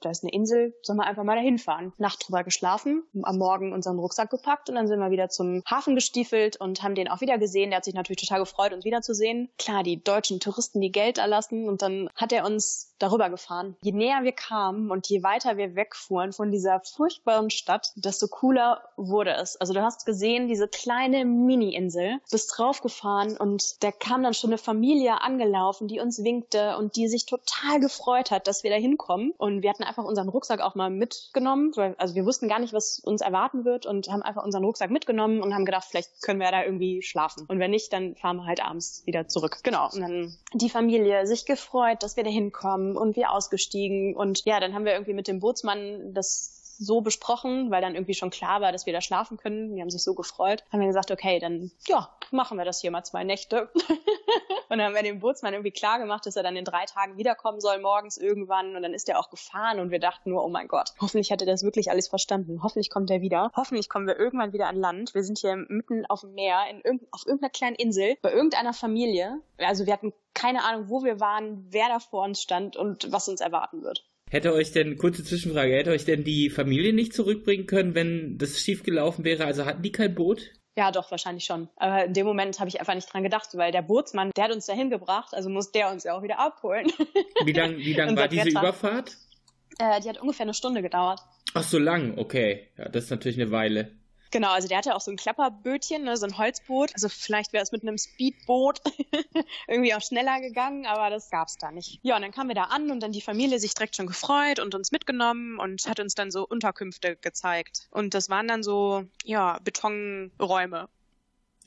Da 0.00 0.10
ist 0.10 0.22
eine 0.22 0.32
Insel, 0.32 0.74
sollen 0.82 0.98
wir 0.98 1.06
einfach 1.06 1.24
mal 1.24 1.36
dahin 1.36 1.58
fahren. 1.58 1.92
Nacht 1.98 2.26
drüber 2.26 2.44
geschlafen, 2.44 3.02
am 3.22 3.38
Morgen 3.38 3.72
unseren 3.72 3.98
Rucksack 3.98 4.30
gepackt 4.30 4.68
und 4.68 4.76
dann 4.76 4.86
sind 4.86 5.00
wir 5.00 5.10
wieder 5.10 5.28
zum 5.28 5.62
Hafen 5.68 5.94
gestiefelt 5.94 6.56
und 6.56 6.82
haben 6.82 6.94
den 6.94 7.08
auch 7.08 7.20
wieder 7.20 7.38
gesehen. 7.38 7.70
Der 7.70 7.78
hat 7.78 7.84
sich 7.84 7.94
natürlich 7.94 8.22
total 8.22 8.40
gefreut, 8.40 8.72
uns 8.72 8.84
wiederzusehen. 8.84 9.50
Klar, 9.58 9.82
die 9.82 10.02
deutschen 10.02 10.40
Touristen, 10.40 10.80
die 10.80 10.92
Geld 10.92 11.18
erlassen 11.18 11.68
und 11.68 11.82
dann 11.82 12.08
hat 12.14 12.32
er 12.32 12.44
uns 12.44 12.94
darüber 12.98 13.30
gefahren. 13.30 13.76
Je 13.82 13.92
näher 13.92 14.22
wir 14.22 14.32
kamen 14.32 14.90
und 14.90 15.08
je 15.08 15.22
weiter 15.22 15.56
wir 15.56 15.74
wegfuhren 15.74 16.32
von 16.32 16.52
dieser 16.52 16.80
furchtbaren 16.80 17.50
Stadt, 17.50 17.92
desto 17.96 18.28
cooler 18.28 18.82
wurde 18.96 19.32
es. 19.32 19.56
Also 19.56 19.72
du 19.72 19.82
hast 19.82 20.06
gesehen, 20.06 20.48
diese 20.48 20.68
kleine 20.68 21.24
Mini-Insel, 21.24 22.18
bist 22.30 22.52
draufgefahren 22.56 23.36
und 23.36 23.82
da 23.82 23.90
kam 23.90 24.22
dann 24.22 24.34
schon 24.34 24.50
eine 24.50 24.58
Familie 24.58 25.20
angelaufen, 25.22 25.88
die 25.88 26.00
uns 26.00 26.22
winkte 26.22 26.76
und 26.76 26.96
die 26.96 27.08
sich 27.08 27.26
total 27.26 27.80
gefreut 27.80 28.30
hat, 28.30 28.46
dass 28.46 28.62
wir 28.62 28.70
da 28.70 28.76
hinkommen. 28.76 29.32
Und 29.40 29.62
wir 29.62 29.70
hatten 29.70 29.84
einfach 29.84 30.04
unseren 30.04 30.28
Rucksack 30.28 30.60
auch 30.60 30.74
mal 30.74 30.90
mitgenommen, 30.90 31.72
also 31.96 32.14
wir 32.14 32.26
wussten 32.26 32.46
gar 32.46 32.58
nicht, 32.58 32.74
was 32.74 32.98
uns 32.98 33.22
erwarten 33.22 33.64
wird 33.64 33.86
und 33.86 34.08
haben 34.08 34.20
einfach 34.20 34.44
unseren 34.44 34.64
Rucksack 34.64 34.90
mitgenommen 34.90 35.40
und 35.40 35.54
haben 35.54 35.64
gedacht, 35.64 35.86
vielleicht 35.88 36.20
können 36.20 36.40
wir 36.40 36.50
da 36.50 36.62
irgendwie 36.62 37.00
schlafen. 37.00 37.46
Und 37.48 37.58
wenn 37.58 37.70
nicht, 37.70 37.90
dann 37.90 38.16
fahren 38.16 38.36
wir 38.36 38.44
halt 38.44 38.62
abends 38.62 39.02
wieder 39.06 39.28
zurück. 39.28 39.60
Genau. 39.62 39.88
Und 39.90 40.02
dann 40.02 40.36
die 40.52 40.68
Familie 40.68 41.26
sich 41.26 41.46
gefreut, 41.46 42.02
dass 42.02 42.18
wir 42.18 42.24
da 42.24 42.28
hinkommen 42.28 42.98
und 42.98 43.16
wir 43.16 43.32
ausgestiegen. 43.32 44.14
Und 44.14 44.44
ja, 44.44 44.60
dann 44.60 44.74
haben 44.74 44.84
wir 44.84 44.92
irgendwie 44.92 45.14
mit 45.14 45.26
dem 45.26 45.40
Bootsmann 45.40 46.12
das 46.12 46.59
so 46.80 47.02
besprochen, 47.02 47.70
weil 47.70 47.82
dann 47.82 47.94
irgendwie 47.94 48.14
schon 48.14 48.30
klar 48.30 48.62
war, 48.62 48.72
dass 48.72 48.86
wir 48.86 48.92
da 48.94 49.02
schlafen 49.02 49.36
können. 49.36 49.74
Die 49.76 49.82
haben 49.82 49.90
sich 49.90 50.02
so 50.02 50.14
gefreut. 50.14 50.64
Haben 50.72 50.80
wir 50.80 50.86
gesagt, 50.86 51.10
okay, 51.10 51.38
dann 51.38 51.70
ja, 51.86 52.08
machen 52.30 52.56
wir 52.56 52.64
das 52.64 52.80
hier 52.80 52.90
mal 52.90 53.04
zwei 53.04 53.22
Nächte. 53.22 53.68
und 54.68 54.78
dann 54.78 54.82
haben 54.82 54.94
wir 54.94 55.02
dem 55.02 55.20
Bootsmann 55.20 55.52
irgendwie 55.52 55.72
klar 55.72 55.98
gemacht, 55.98 56.24
dass 56.24 56.36
er 56.36 56.42
dann 56.42 56.56
in 56.56 56.64
drei 56.64 56.86
Tagen 56.86 57.18
wiederkommen 57.18 57.60
soll, 57.60 57.78
morgens 57.80 58.16
irgendwann. 58.16 58.76
Und 58.76 58.82
dann 58.82 58.94
ist 58.94 59.08
er 59.10 59.18
auch 59.18 59.28
gefahren 59.28 59.78
und 59.78 59.90
wir 59.90 60.00
dachten 60.00 60.30
nur, 60.30 60.42
oh 60.42 60.48
mein 60.48 60.68
Gott, 60.68 60.94
hoffentlich 61.00 61.30
hat 61.30 61.42
er 61.42 61.46
das 61.46 61.62
wirklich 61.62 61.90
alles 61.90 62.08
verstanden. 62.08 62.62
Hoffentlich 62.62 62.88
kommt 62.88 63.10
er 63.10 63.20
wieder. 63.20 63.52
Hoffentlich 63.54 63.90
kommen 63.90 64.06
wir 64.06 64.18
irgendwann 64.18 64.54
wieder 64.54 64.68
an 64.68 64.76
Land. 64.76 65.14
Wir 65.14 65.22
sind 65.22 65.38
hier 65.38 65.56
mitten 65.68 66.06
auf 66.06 66.22
dem 66.22 66.32
Meer, 66.32 66.60
in 66.70 66.80
irg 66.80 67.02
auf 67.10 67.26
irgendeiner 67.26 67.50
kleinen 67.50 67.76
Insel, 67.76 68.16
bei 68.22 68.32
irgendeiner 68.32 68.72
Familie. 68.72 69.42
Also 69.58 69.84
wir 69.84 69.92
hatten 69.92 70.14
keine 70.32 70.64
Ahnung, 70.64 70.88
wo 70.88 71.04
wir 71.04 71.20
waren, 71.20 71.66
wer 71.68 71.88
da 71.88 71.98
vor 71.98 72.24
uns 72.24 72.40
stand 72.40 72.76
und 72.76 73.12
was 73.12 73.28
uns 73.28 73.42
erwarten 73.42 73.82
wird. 73.82 74.04
Hätte 74.30 74.54
euch 74.54 74.70
denn, 74.70 74.96
kurze 74.96 75.24
Zwischenfrage, 75.24 75.74
hätte 75.74 75.90
euch 75.90 76.04
denn 76.04 76.22
die 76.22 76.50
Familie 76.50 76.92
nicht 76.92 77.12
zurückbringen 77.12 77.66
können, 77.66 77.96
wenn 77.96 78.38
das 78.38 78.60
schief 78.60 78.84
gelaufen 78.84 79.24
wäre? 79.24 79.44
Also 79.44 79.66
hatten 79.66 79.82
die 79.82 79.90
kein 79.90 80.14
Boot? 80.14 80.52
Ja, 80.76 80.92
doch, 80.92 81.10
wahrscheinlich 81.10 81.44
schon. 81.44 81.68
Aber 81.76 82.04
in 82.04 82.12
dem 82.14 82.26
Moment 82.26 82.60
habe 82.60 82.68
ich 82.68 82.78
einfach 82.78 82.94
nicht 82.94 83.12
dran 83.12 83.24
gedacht, 83.24 83.48
weil 83.54 83.72
der 83.72 83.82
Bootsmann, 83.82 84.30
der 84.36 84.44
hat 84.44 84.52
uns 84.52 84.66
dahin 84.66 84.88
gebracht, 84.88 85.34
also 85.34 85.50
muss 85.50 85.72
der 85.72 85.90
uns 85.90 86.04
ja 86.04 86.16
auch 86.16 86.22
wieder 86.22 86.38
abholen. 86.38 86.86
Wie 87.44 87.52
lang, 87.52 87.76
wie 87.78 87.92
lang 87.92 88.16
war 88.16 88.28
diese 88.28 88.46
Retter. 88.46 88.60
Überfahrt? 88.60 89.16
Äh, 89.80 90.00
die 90.00 90.08
hat 90.08 90.20
ungefähr 90.20 90.44
eine 90.44 90.54
Stunde 90.54 90.80
gedauert. 90.80 91.20
Ach, 91.54 91.64
so 91.64 91.78
lang, 91.78 92.16
okay. 92.16 92.68
Ja, 92.78 92.88
das 92.88 93.04
ist 93.04 93.10
natürlich 93.10 93.40
eine 93.40 93.50
Weile. 93.50 93.90
Genau, 94.30 94.50
also 94.50 94.68
der 94.68 94.78
hatte 94.78 94.94
auch 94.94 95.00
so 95.00 95.10
ein 95.10 95.16
Klapperbötchen, 95.16 96.04
ne, 96.04 96.16
so 96.16 96.26
ein 96.26 96.38
Holzboot. 96.38 96.92
Also 96.94 97.08
vielleicht 97.08 97.52
wäre 97.52 97.62
es 97.62 97.72
mit 97.72 97.82
einem 97.82 97.98
Speedboot 97.98 98.80
irgendwie 99.68 99.94
auch 99.94 100.02
schneller 100.02 100.40
gegangen, 100.40 100.86
aber 100.86 101.10
das 101.10 101.30
gab's 101.30 101.56
da 101.56 101.70
nicht. 101.70 101.98
Ja, 102.02 102.16
und 102.16 102.22
dann 102.22 102.30
kamen 102.30 102.48
wir 102.48 102.54
da 102.54 102.64
an 102.64 102.90
und 102.90 103.00
dann 103.00 103.12
die 103.12 103.20
Familie 103.20 103.58
sich 103.58 103.74
direkt 103.74 103.96
schon 103.96 104.06
gefreut 104.06 104.60
und 104.60 104.74
uns 104.74 104.92
mitgenommen 104.92 105.58
und 105.58 105.86
hat 105.88 105.98
uns 106.00 106.14
dann 106.14 106.30
so 106.30 106.46
Unterkünfte 106.46 107.16
gezeigt. 107.16 107.88
Und 107.90 108.14
das 108.14 108.30
waren 108.30 108.46
dann 108.46 108.62
so, 108.62 109.04
ja, 109.24 109.58
Betonräume. 109.64 110.88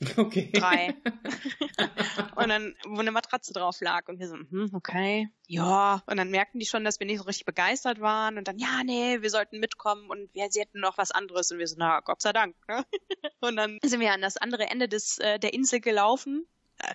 Okay. 0.16 0.50
Drei. 0.52 0.94
und 2.36 2.48
dann, 2.48 2.74
wo 2.86 3.00
eine 3.00 3.10
Matratze 3.10 3.52
drauf 3.52 3.80
lag. 3.80 4.08
Und 4.08 4.18
wir 4.18 4.28
so, 4.28 4.34
hm, 4.34 4.70
okay, 4.72 5.28
ja. 5.46 6.02
Und 6.06 6.16
dann 6.16 6.30
merkten 6.30 6.60
die 6.60 6.66
schon, 6.66 6.84
dass 6.84 7.00
wir 7.00 7.06
nicht 7.06 7.18
so 7.18 7.24
richtig 7.24 7.46
begeistert 7.46 8.00
waren. 8.00 8.38
Und 8.38 8.48
dann, 8.48 8.58
ja, 8.58 8.82
nee, 8.84 9.22
wir 9.22 9.30
sollten 9.30 9.60
mitkommen 9.60 10.08
und 10.08 10.32
wir, 10.34 10.50
sie 10.50 10.60
hätten 10.60 10.80
noch 10.80 10.98
was 10.98 11.10
anderes. 11.10 11.50
Und 11.50 11.58
wir 11.58 11.66
so, 11.66 11.76
na, 11.78 12.00
Gott 12.00 12.22
sei 12.22 12.32
Dank. 12.32 12.56
Ne? 12.68 12.84
Und 13.40 13.56
dann 13.56 13.78
sind 13.82 14.00
wir 14.00 14.12
an 14.12 14.22
das 14.22 14.38
andere 14.38 14.70
Ende 14.70 14.88
des, 14.88 15.18
äh, 15.18 15.38
der 15.38 15.52
Insel 15.52 15.80
gelaufen 15.80 16.46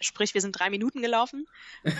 sprich, 0.01 0.33
wir 0.33 0.41
sind 0.41 0.53
drei 0.53 0.69
Minuten 0.69 1.01
gelaufen, 1.01 1.45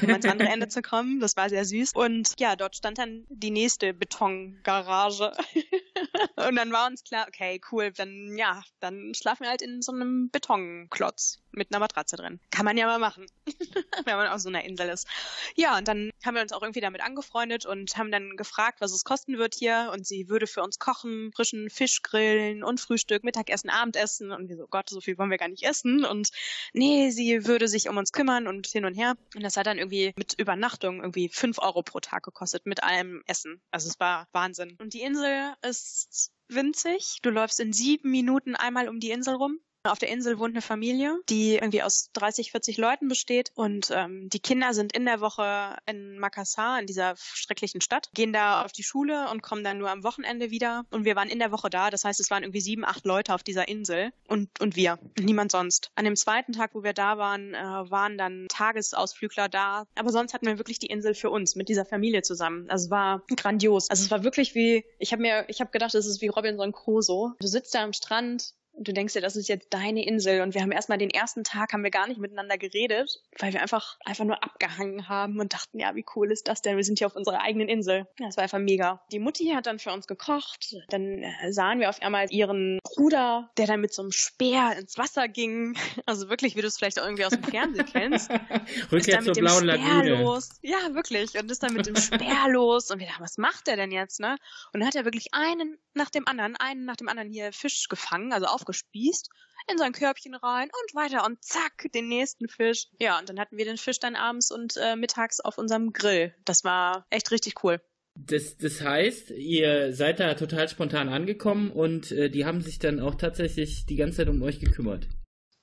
um 0.02 0.10
ans 0.10 0.26
andere 0.26 0.50
Ende 0.50 0.68
zu 0.68 0.82
kommen. 0.82 1.20
Das 1.20 1.36
war 1.38 1.50
sehr 1.50 1.66
süß. 1.66 1.94
Und 1.94 2.40
ja, 2.40 2.56
dort 2.56 2.76
stand 2.76 2.98
dann 2.98 3.26
die 3.30 3.52
nächste 3.52 3.94
Betongarage. 3.94 5.32
und 6.36 6.56
dann 6.56 6.72
war 6.72 6.88
uns 6.88 7.04
klar, 7.04 7.26
okay, 7.28 7.62
cool, 7.72 7.92
dann 7.92 8.38
ja, 8.38 8.64
dann 8.80 9.14
schlafen 9.16 9.44
wir 9.44 9.50
halt 9.50 9.62
in 9.62 9.82
so 9.82 9.92
einem 9.92 10.30
Betonklotz 10.30 11.40
mit 11.52 11.72
einer 11.72 11.80
Matratze 11.80 12.16
drin. 12.16 12.40
Kann 12.52 12.66
man 12.66 12.78
ja 12.78 12.86
mal 12.86 13.00
machen, 13.00 13.26
wenn 14.06 14.16
man 14.16 14.28
auf 14.28 14.40
so 14.40 14.50
einer 14.50 14.64
Insel 14.64 14.90
ist. 14.90 15.08
Ja, 15.56 15.78
und 15.78 15.88
dann 15.88 16.12
haben 16.24 16.36
wir 16.36 16.42
uns 16.42 16.54
auch 16.54 16.62
irgendwie 16.62 16.82
damit 16.82 17.02
angefreundet 17.02 17.66
und 17.66 17.98
haben 17.98 18.12
dann 18.12 18.38
gefragt, 18.38 18.82
was 18.82 18.92
es 18.92 19.04
kosten 19.04 19.38
wird 19.38 19.56
hier. 19.56 19.92
Und 19.94 20.06
sie 20.06 20.30
würde 20.30 20.48
für 20.48 20.62
uns 20.62 20.80
kochen, 20.80 21.32
frischen 21.36 21.70
Fisch 21.70 22.02
grillen 22.02 22.64
und 22.64 22.80
Frühstück, 22.80 23.24
Mittagessen, 23.24 23.70
Abendessen. 23.70 24.32
Und 24.32 24.50
wir 24.50 24.58
so, 24.58 24.68
Gott, 24.68 24.90
so 24.90 25.02
viel 25.02 25.18
wollen 25.18 25.32
wir 25.32 25.38
gar 25.38 25.48
nicht 25.48 25.64
essen. 25.64 26.06
Und 26.06 26.30
nee, 26.74 27.10
sie 27.10 27.46
würde 27.46 27.68
sich 27.70 27.90
um 27.90 27.98
uns 27.98 28.12
kümmern 28.12 28.48
und 28.48 28.68
hin 28.68 28.86
und 28.86 28.96
her. 28.96 29.16
Und 29.36 29.44
das 29.44 29.58
hat 29.58 29.68
dann 29.68 29.78
irgendwie 29.78 30.14
mit 30.18 30.34
Übernachtung 30.38 31.02
irgendwie 31.02 31.30
fünf 31.30 31.60
Euro 31.60 31.84
pro 31.84 32.00
Tag 32.00 32.24
gekostet 32.24 32.66
mit 32.66 32.84
allem 32.84 33.24
Essen. 33.28 33.62
Also 33.72 33.90
es 33.90 34.00
war 34.00 34.28
Wahnsinn. 34.32 34.78
Und 34.80 34.94
die 34.94 35.02
Insel 35.02 35.54
ist 35.62 36.32
winzig. 36.48 37.20
Du 37.22 37.30
läufst 37.30 37.60
in 37.60 37.74
sieben 37.74 38.12
Minuten 38.12 38.56
einmal 38.56 38.90
um 38.90 39.00
die 39.00 39.12
Insel 39.12 39.36
rum. 39.36 39.60
Auf 39.84 40.00
der 40.00 40.10
Insel 40.10 40.40
wohnt 40.40 40.54
eine 40.54 40.62
Familie, 40.62 41.20
die 41.30 41.56
irgendwie 41.56 41.84
aus 41.84 42.10
30, 42.14 42.52
40 42.52 42.78
Leuten 42.78 43.08
besteht 43.08 43.52
und 43.56 43.92
ähm, 43.92 44.30
die 44.30 44.40
Kinder 44.42 44.74
sind 44.74 44.94
in 44.94 45.06
der 45.06 45.22
Woche 45.22 45.78
in 45.86 46.20
Makassar, 46.20 46.82
in 46.82 46.86
dieser 46.86 47.16
schrecklichen 47.18 47.80
Stadt, 47.80 48.10
gehen 48.14 48.34
da 48.34 48.64
auf 48.64 48.74
die 48.74 48.84
Schule 48.84 49.30
und 49.30 49.42
kommen 49.42 49.64
dann 49.64 49.78
nur 49.78 49.90
am 49.90 50.04
Wochenende 50.04 50.52
wieder 50.52 50.86
und 50.92 51.06
wir 51.06 51.16
waren 51.16 51.30
in 51.30 51.40
der 51.40 51.52
Woche 51.52 51.70
da, 51.70 51.90
das 51.90 52.04
heißt, 52.04 52.20
es 52.20 52.30
waren 52.30 52.44
irgendwie 52.44 52.60
sieben, 52.60 52.84
acht 52.84 53.06
Leute 53.06 53.34
auf 53.34 53.42
dieser 53.42 53.70
Insel 53.70 54.12
und, 54.28 54.50
und 54.60 54.76
wir, 54.76 55.00
niemand 55.18 55.52
sonst. 55.52 55.92
An 55.96 56.04
dem 56.04 56.18
zweiten 56.18 56.52
Tag, 56.52 56.72
wo 56.74 56.84
wir 56.84 56.94
da 56.94 57.18
waren, 57.18 57.54
äh, 57.54 57.58
waren 57.58 58.18
dann 58.18 58.48
Tagesausflügler 58.50 59.48
da, 59.48 59.86
aber 59.96 60.10
sonst 60.10 60.34
hatten 60.34 60.46
wir 60.46 60.58
wirklich 60.58 60.80
die 60.80 60.88
Insel 60.88 61.14
für 61.14 61.30
uns, 61.30 61.56
mit 61.56 61.70
dieser 61.70 61.86
Familie 61.86 62.22
zusammen. 62.22 62.70
Also 62.70 62.86
es 62.86 62.92
war 62.92 63.24
grandios. 63.36 63.90
Also 63.90 64.04
es 64.04 64.12
war 64.12 64.24
wirklich 64.24 64.56
wie, 64.56 64.84
ich 64.98 65.14
habe 65.14 65.22
mir, 65.22 65.46
ich 65.48 65.62
habe 65.62 65.72
gedacht, 65.72 65.96
es 65.96 66.06
ist 66.06 66.22
wie 66.22 66.28
Robinson 66.28 66.74
Crusoe. 66.74 67.36
Du 67.40 67.48
sitzt 67.48 67.74
da 67.74 67.84
am 67.84 67.94
Strand, 67.94 68.54
du 68.80 68.94
denkst 68.94 69.14
dir, 69.14 69.22
das 69.22 69.36
ist 69.36 69.50
jetzt 69.50 69.68
deine 69.72 70.06
Insel. 70.06 70.42
Und 70.42 70.54
wir 70.54 70.62
haben 70.62 70.72
erstmal 70.72 70.98
den 70.98 71.10
ersten 71.10 71.44
Tag 71.44 71.74
haben 71.74 71.84
wir 71.84 71.92
gar 71.92 72.08
nicht 72.08 72.20
miteinander 72.20 72.58
geredet, 72.58 73.22
weil 73.38 73.54
wir 73.54 73.62
einfach, 73.62 73.98
einfach 74.06 74.26
nur 74.26 74.44
abgehangen 74.44 75.10
haben 75.10 75.40
und 75.40 75.54
dachten, 75.54 75.80
ja, 75.80 75.96
wie 75.96 76.06
cool 76.16 76.32
ist 76.32 76.48
das 76.48 76.62
denn? 76.62 76.78
Wir 76.78 76.84
sind 76.84 77.00
hier 77.00 77.08
auf 77.08 77.16
unserer 77.16 77.42
eigenen 77.42 77.68
Insel. 77.68 78.08
Ja, 78.20 78.28
das 78.28 78.38
war 78.38 78.44
einfach 78.44 78.60
mega. 78.60 79.02
Die 79.12 79.20
Mutti 79.20 79.52
hat 79.56 79.66
dann 79.66 79.80
für 79.80 79.92
uns 79.92 80.08
gekocht. 80.08 80.76
Dann 80.90 81.24
äh, 81.24 81.52
sahen 81.52 81.80
wir 81.80 81.90
auf 81.90 82.02
einmal 82.02 82.32
ihren 82.32 82.80
Bruder, 82.84 83.50
der 83.58 83.68
dann 83.68 83.82
mit 83.82 83.94
so 83.94 84.02
einem 84.02 84.12
Speer 84.12 84.78
ins 84.80 84.98
Wasser 84.98 85.28
ging. 85.28 85.78
Also 86.06 86.30
wirklich, 86.30 86.56
wie 86.56 86.62
du 86.62 86.68
es 86.68 86.78
vielleicht 86.78 87.00
auch 87.00 87.06
irgendwie 87.06 87.26
aus 87.26 87.34
dem 87.34 87.44
Fernsehen 87.44 87.86
kennst. 87.86 88.32
Rückkehr 88.92 89.22
zur 89.22 89.34
blauen 89.34 89.66
Lagune. 89.66 90.24
Los. 90.24 90.60
Ja, 90.62 90.94
wirklich. 90.94 91.38
Und 91.38 91.52
ist 91.52 91.62
dann 91.62 91.74
mit 91.74 91.86
dem 91.86 91.96
Speer 91.96 92.48
los. 92.50 92.90
Und 92.90 93.00
wir 93.00 93.08
dachten, 93.08 93.24
was 93.24 93.38
macht 93.38 93.68
der 93.68 93.76
denn 93.76 93.92
jetzt, 93.92 94.20
ne? 94.20 94.38
Und 94.74 94.80
dann 94.80 94.88
hat 94.88 94.96
er 94.96 95.06
wirklich 95.06 95.34
einen 95.34 95.78
nach 95.94 96.10
dem 96.10 96.28
anderen, 96.28 96.56
einen 96.56 96.86
nach 96.86 96.96
dem 96.96 97.10
anderen 97.10 97.30
hier 97.30 97.52
Fisch 97.54 97.90
gefangen, 97.90 98.34
also 98.34 98.48
aufgefangen 98.48 98.69
aufgespießt, 98.70 99.30
in 99.72 99.78
sein 99.78 99.92
Körbchen 99.92 100.36
rein 100.36 100.70
und 100.70 100.96
weiter 100.96 101.26
und 101.26 101.44
zack, 101.44 101.92
den 101.94 102.08
nächsten 102.08 102.48
Fisch. 102.48 102.88
Ja, 103.00 103.20
und 103.20 103.30
dann 103.30 103.40
hatten 103.40 103.58
wir 103.58 103.66
den 103.66 103.78
Fisch 103.78 104.00
dann 104.00 104.16
abends 104.16 104.52
und 104.52 104.78
äh, 104.78 104.96
mittags 104.96 105.40
auf 105.40 105.58
unserem 105.58 105.92
Grill. 105.92 106.34
Das 106.46 106.64
war 106.64 107.06
echt 107.10 107.32
richtig 107.32 107.64
cool. 107.64 107.82
Das, 108.16 108.58
das 108.58 108.82
heißt, 108.82 109.32
ihr 109.32 109.94
seid 109.94 110.20
da 110.20 110.34
total 110.34 110.68
spontan 110.68 111.10
angekommen 111.10 111.72
und 111.72 112.12
äh, 112.12 112.30
die 112.30 112.46
haben 112.46 112.62
sich 112.62 112.80
dann 112.80 113.00
auch 113.00 113.16
tatsächlich 113.16 113.86
die 113.86 113.96
ganze 113.96 114.18
Zeit 114.18 114.30
um 114.30 114.42
euch 114.42 114.60
gekümmert. 114.60 115.08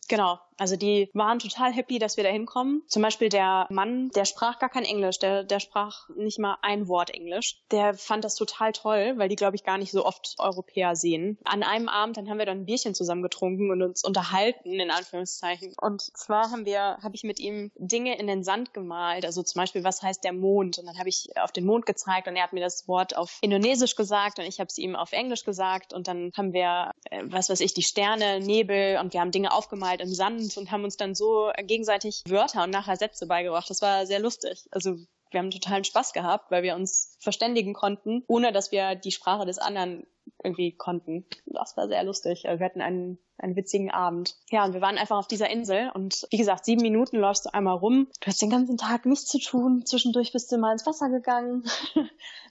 Genau. 0.09 0.39
Also 0.59 0.77
die 0.77 1.11
waren 1.13 1.39
total 1.39 1.73
happy, 1.73 1.99
dass 1.99 2.17
wir 2.17 2.25
da 2.25 2.31
hinkommen. 2.31 2.83
Zum 2.87 3.03
Beispiel 3.03 3.29
der 3.29 3.67
Mann, 3.71 4.11
der 4.15 4.25
sprach 4.25 4.59
gar 4.59 4.71
kein 4.71 4.85
Englisch, 4.85 5.19
der, 5.19 5.45
der 5.45 5.61
sprach 5.61 6.09
nicht 6.17 6.39
mal 6.39 6.57
ein 6.63 6.89
Wort 6.89 7.11
Englisch. 7.11 7.61
Der 7.71 7.95
fand 7.95 8.25
das 8.25 8.37
total 8.37 8.73
toll, 8.73 9.15
weil 9.17 9.29
die, 9.29 9.37
glaube 9.37 9.57
ich, 9.57 9.65
gar 9.65 9.79
nicht 9.79 9.91
so 9.91 10.05
oft 10.05 10.37
Europäer 10.39 10.97
sehen. 10.97 11.39
An 11.45 11.63
einem 11.63 11.89
Abend, 11.89 12.17
dann 12.17 12.31
haben 12.31 12.39
wir 12.39 12.47
dann 12.47 12.61
ein 12.61 12.67
Bierchen 12.67 12.95
zusammen 12.95 13.23
getrunken 13.23 13.71
und 13.71 13.83
uns 13.83 14.03
unterhalten, 14.03 14.81
in 14.81 14.91
Anführungszeichen. 14.91 15.75
Und 15.81 16.03
zwar 16.17 16.51
haben 16.51 16.65
wir, 16.65 16.99
habe 17.03 17.15
ich 17.15 17.23
mit 17.23 17.39
ihm 17.39 17.71
Dinge 17.77 18.19
in 18.19 18.27
den 18.27 18.43
Sand 18.43 18.73
gemalt. 18.73 19.27
Also 19.27 19.43
zum 19.43 19.61
Beispiel, 19.61 19.85
was 19.85 20.03
heißt 20.03 20.25
der 20.25 20.33
Mond? 20.33 20.79
Und 20.79 20.87
dann 20.87 20.99
habe 20.99 21.09
ich 21.09 21.29
auf 21.37 21.53
den 21.53 21.67
Mond 21.67 21.85
gezeigt 21.85 22.29
und 22.29 22.37
er 22.37 22.45
hat 22.45 22.55
mir 22.55 22.61
das 22.61 22.89
Wort 22.89 23.17
auf 23.17 23.39
Indonesisch 23.43 23.95
gesagt 23.95 24.39
und 24.39 24.47
ich 24.47 24.59
habe 24.59 24.69
es 24.69 24.79
ihm 24.79 24.97
auf 24.97 25.13
Englisch 25.13 25.45
gesagt. 25.45 25.93
Und 25.93 26.09
dann 26.09 26.31
haben 26.35 26.55
wir, 26.55 26.93
äh, 27.11 27.23
was 27.25 27.51
weiß 27.51 27.61
ich, 27.61 27.75
die 27.75 27.83
Sterne, 27.83 28.41
Nebel 28.41 28.99
und 28.99 29.13
wir 29.13 29.21
haben 29.21 29.31
Dinge 29.31 29.53
aufgemalt 29.53 29.96
im 30.01 30.13
Sand 30.13 30.57
und 30.57 30.71
haben 30.71 30.85
uns 30.85 30.97
dann 30.97 31.15
so 31.15 31.51
gegenseitig 31.65 32.23
Wörter 32.29 32.65
und 32.65 32.71
nachher 32.71 32.97
Sätze 32.97 33.27
beigebracht. 33.27 33.69
Das 33.71 33.83
war 33.83 34.07
sehr 34.07 34.21
lustig. 34.21 34.67
Also 34.71 34.97
wir 35.31 35.41
haben 35.41 35.51
totalen 35.51 35.85
Spaß 35.85 36.13
gehabt, 36.13 36.51
weil 36.51 36.63
wir 36.63 36.75
uns 36.75 37.17
verständigen 37.21 37.75
konnten, 37.75 38.23
ohne 38.27 38.53
dass 38.53 38.73
wir 38.73 38.95
die 38.95 39.13
Sprache 39.13 39.47
des 39.47 39.59
anderen 39.59 40.07
irgendwie 40.43 40.73
konnten. 40.73 41.25
Das 41.47 41.77
war 41.77 41.89
sehr 41.89 42.05
lustig. 42.05 42.45
Wir 42.45 42.65
hatten 42.65 42.81
einen, 42.81 43.19
einen 43.39 43.57
witzigen 43.57 43.91
Abend. 43.91 44.37
Ja, 44.51 44.65
und 44.65 44.75
wir 44.75 44.81
waren 44.81 44.99
einfach 44.99 45.19
auf 45.19 45.27
dieser 45.27 45.51
Insel 45.51 45.91
und 45.95 46.27
wie 46.31 46.37
gesagt, 46.37 46.65
sieben 46.65 46.83
Minuten 46.83 47.17
läufst 47.17 47.47
du 47.47 47.55
einmal 47.55 47.77
rum. 47.77 48.09
Du 48.21 48.27
hast 48.27 48.41
den 48.41 48.51
ganzen 48.51 48.77
Tag 48.77 49.07
nichts 49.07 49.27
zu 49.27 49.39
tun. 49.39 49.85
Zwischendurch 49.85 50.33
bist 50.33 50.51
du 50.53 50.59
mal 50.59 50.73
ins 50.73 50.87
Wasser 50.87 51.11
gegangen. 51.11 51.65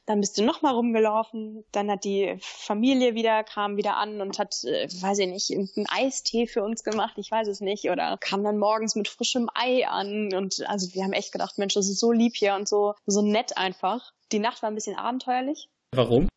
Dann 0.06 0.20
bist 0.22 0.38
du 0.38 0.44
nochmal 0.44 0.74
rumgelaufen. 0.74 1.64
Dann 1.72 1.90
hat 1.90 2.04
die 2.04 2.38
Familie 2.40 3.16
wieder, 3.16 3.44
kam 3.44 3.76
wieder 3.78 3.98
an 3.98 4.22
und 4.22 4.38
hat, 4.38 4.64
äh, 4.64 4.88
weiß 4.88 5.18
ich 5.20 5.28
nicht, 5.28 5.50
irgendeinen 5.50 5.88
Eistee 5.90 6.46
für 6.46 6.64
uns 6.64 6.84
gemacht. 6.84 7.14
Ich 7.18 7.32
weiß 7.32 7.48
es 7.48 7.60
nicht. 7.60 7.90
Oder 7.90 8.18
kam 8.20 8.44
dann 8.44 8.60
morgens 8.60 8.96
mit 8.96 9.08
frischem 9.08 9.50
Ei 9.56 9.88
an. 9.88 10.32
Und 10.36 10.68
also 10.68 10.94
wir 10.94 11.04
haben 11.04 11.14
echt 11.14 11.32
gedacht, 11.32 11.58
Mensch, 11.58 11.74
das 11.74 11.90
ist 11.90 12.00
so 12.00 12.12
lieb 12.12 12.36
hier 12.36 12.54
und 12.54 12.68
so, 12.68 12.94
so 13.08 13.24
nett 13.24 13.58
einfach. 13.58 14.14
Die 14.32 14.40
Nacht 14.40 14.62
war 14.62 14.70
ein 14.70 14.76
bisschen 14.76 14.96
abenteuerlich. 14.96 15.70
Warum? 15.92 16.28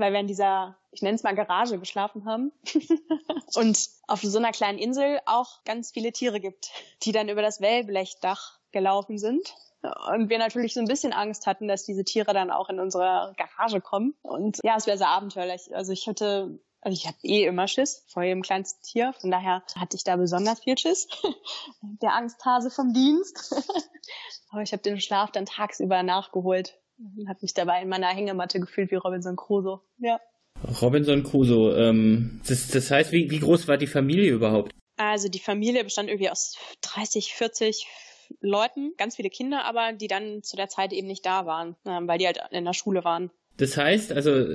Weil 0.00 0.12
wir 0.12 0.20
in 0.20 0.26
dieser, 0.26 0.76
ich 0.92 1.02
nenne 1.02 1.14
es 1.14 1.22
mal 1.22 1.34
Garage 1.34 1.78
geschlafen 1.78 2.24
haben. 2.24 2.52
und 3.54 3.88
auf 4.08 4.22
so 4.22 4.38
einer 4.38 4.52
kleinen 4.52 4.78
Insel 4.78 5.20
auch 5.26 5.62
ganz 5.64 5.92
viele 5.92 6.12
Tiere 6.12 6.40
gibt, 6.40 6.70
die 7.02 7.12
dann 7.12 7.28
über 7.28 7.42
das 7.42 7.60
Wellblechdach 7.60 8.58
gelaufen 8.72 9.18
sind 9.18 9.54
und 9.82 10.28
wir 10.28 10.38
natürlich 10.38 10.74
so 10.74 10.80
ein 10.80 10.86
bisschen 10.86 11.12
Angst 11.12 11.46
hatten, 11.46 11.68
dass 11.68 11.84
diese 11.84 12.04
Tiere 12.04 12.34
dann 12.34 12.50
auch 12.50 12.68
in 12.68 12.80
unsere 12.80 13.34
Garage 13.36 13.80
kommen. 13.80 14.14
Und 14.22 14.58
ja, 14.62 14.76
es 14.76 14.86
wäre 14.86 14.98
sehr 14.98 15.08
abenteuerlich. 15.08 15.74
Also 15.74 15.92
ich 15.92 16.06
hatte, 16.06 16.58
also 16.80 16.94
ich 16.94 17.06
habe 17.06 17.16
eh 17.22 17.44
immer 17.44 17.66
Schiss 17.66 18.04
vor 18.08 18.22
jedem 18.22 18.42
kleinsten 18.42 18.82
Tier. 18.82 19.14
Von 19.20 19.30
daher 19.30 19.62
hatte 19.76 19.96
ich 19.96 20.04
da 20.04 20.16
besonders 20.16 20.60
viel 20.60 20.76
Schiss. 20.76 21.08
Der 21.82 22.14
Angsthase 22.14 22.70
vom 22.70 22.92
Dienst. 22.92 23.54
Aber 24.50 24.62
ich 24.62 24.72
habe 24.72 24.82
den 24.82 25.00
Schlaf 25.00 25.30
dann 25.30 25.46
tagsüber 25.46 26.02
nachgeholt 26.02 26.76
habe 27.28 27.38
mich 27.42 27.54
dabei 27.54 27.82
in 27.82 27.88
meiner 27.88 28.08
Hängematte 28.08 28.60
gefühlt 28.60 28.90
wie 28.90 28.96
Robinson 28.96 29.36
Crusoe. 29.36 29.80
Ja. 29.98 30.20
Robinson 30.82 31.22
Crusoe. 31.22 31.74
Ähm, 31.76 32.40
das, 32.46 32.68
das 32.68 32.90
heißt, 32.90 33.12
wie, 33.12 33.30
wie 33.30 33.40
groß 33.40 33.68
war 33.68 33.78
die 33.78 33.86
Familie 33.86 34.32
überhaupt? 34.32 34.72
Also 34.96 35.28
die 35.28 35.38
Familie 35.38 35.82
bestand 35.82 36.08
irgendwie 36.08 36.30
aus 36.30 36.56
30, 36.82 37.32
40, 37.32 37.86
Leuten, 38.40 38.92
ganz 38.96 39.16
viele 39.16 39.30
Kinder 39.30 39.64
aber, 39.64 39.92
die 39.92 40.06
dann 40.06 40.42
zu 40.42 40.56
der 40.56 40.68
Zeit 40.68 40.92
eben 40.92 41.06
nicht 41.06 41.26
da 41.26 41.46
waren, 41.46 41.76
ähm, 41.86 42.06
weil 42.06 42.18
die 42.18 42.26
halt 42.26 42.40
in 42.50 42.64
der 42.64 42.72
Schule 42.74 43.04
waren. 43.04 43.30
Das 43.60 43.76
heißt, 43.76 44.12
also 44.12 44.46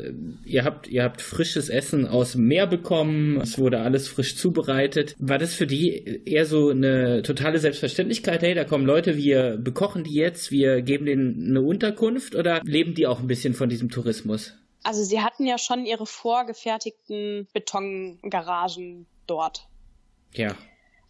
ihr 0.45 0.63
habt 0.63 0.87
ihr 0.87 1.03
habt 1.03 1.21
frisches 1.21 1.69
Essen 1.69 2.07
aus 2.07 2.31
dem 2.31 2.47
Meer 2.47 2.65
bekommen, 2.65 3.39
es 3.39 3.59
wurde 3.59 3.81
alles 3.81 4.07
frisch 4.07 4.35
zubereitet. 4.35 5.15
War 5.19 5.37
das 5.37 5.53
für 5.53 5.67
die 5.67 6.23
eher 6.25 6.47
so 6.47 6.69
eine 6.69 7.21
totale 7.21 7.59
Selbstverständlichkeit? 7.59 8.41
Hey, 8.41 8.55
da 8.55 8.63
kommen 8.63 8.87
Leute, 8.87 9.15
wir 9.15 9.57
bekochen 9.57 10.03
die 10.03 10.15
jetzt, 10.15 10.49
wir 10.49 10.81
geben 10.81 11.05
denen 11.05 11.49
eine 11.49 11.61
Unterkunft 11.61 12.33
oder 12.33 12.61
leben 12.63 12.95
die 12.95 13.05
auch 13.05 13.19
ein 13.19 13.27
bisschen 13.27 13.53
von 13.53 13.69
diesem 13.69 13.91
Tourismus? 13.91 14.55
Also 14.81 15.03
sie 15.03 15.21
hatten 15.21 15.45
ja 15.45 15.59
schon 15.59 15.85
ihre 15.85 16.07
vorgefertigten 16.07 17.47
Betongaragen 17.53 19.05
dort. 19.27 19.67
Ja 20.33 20.55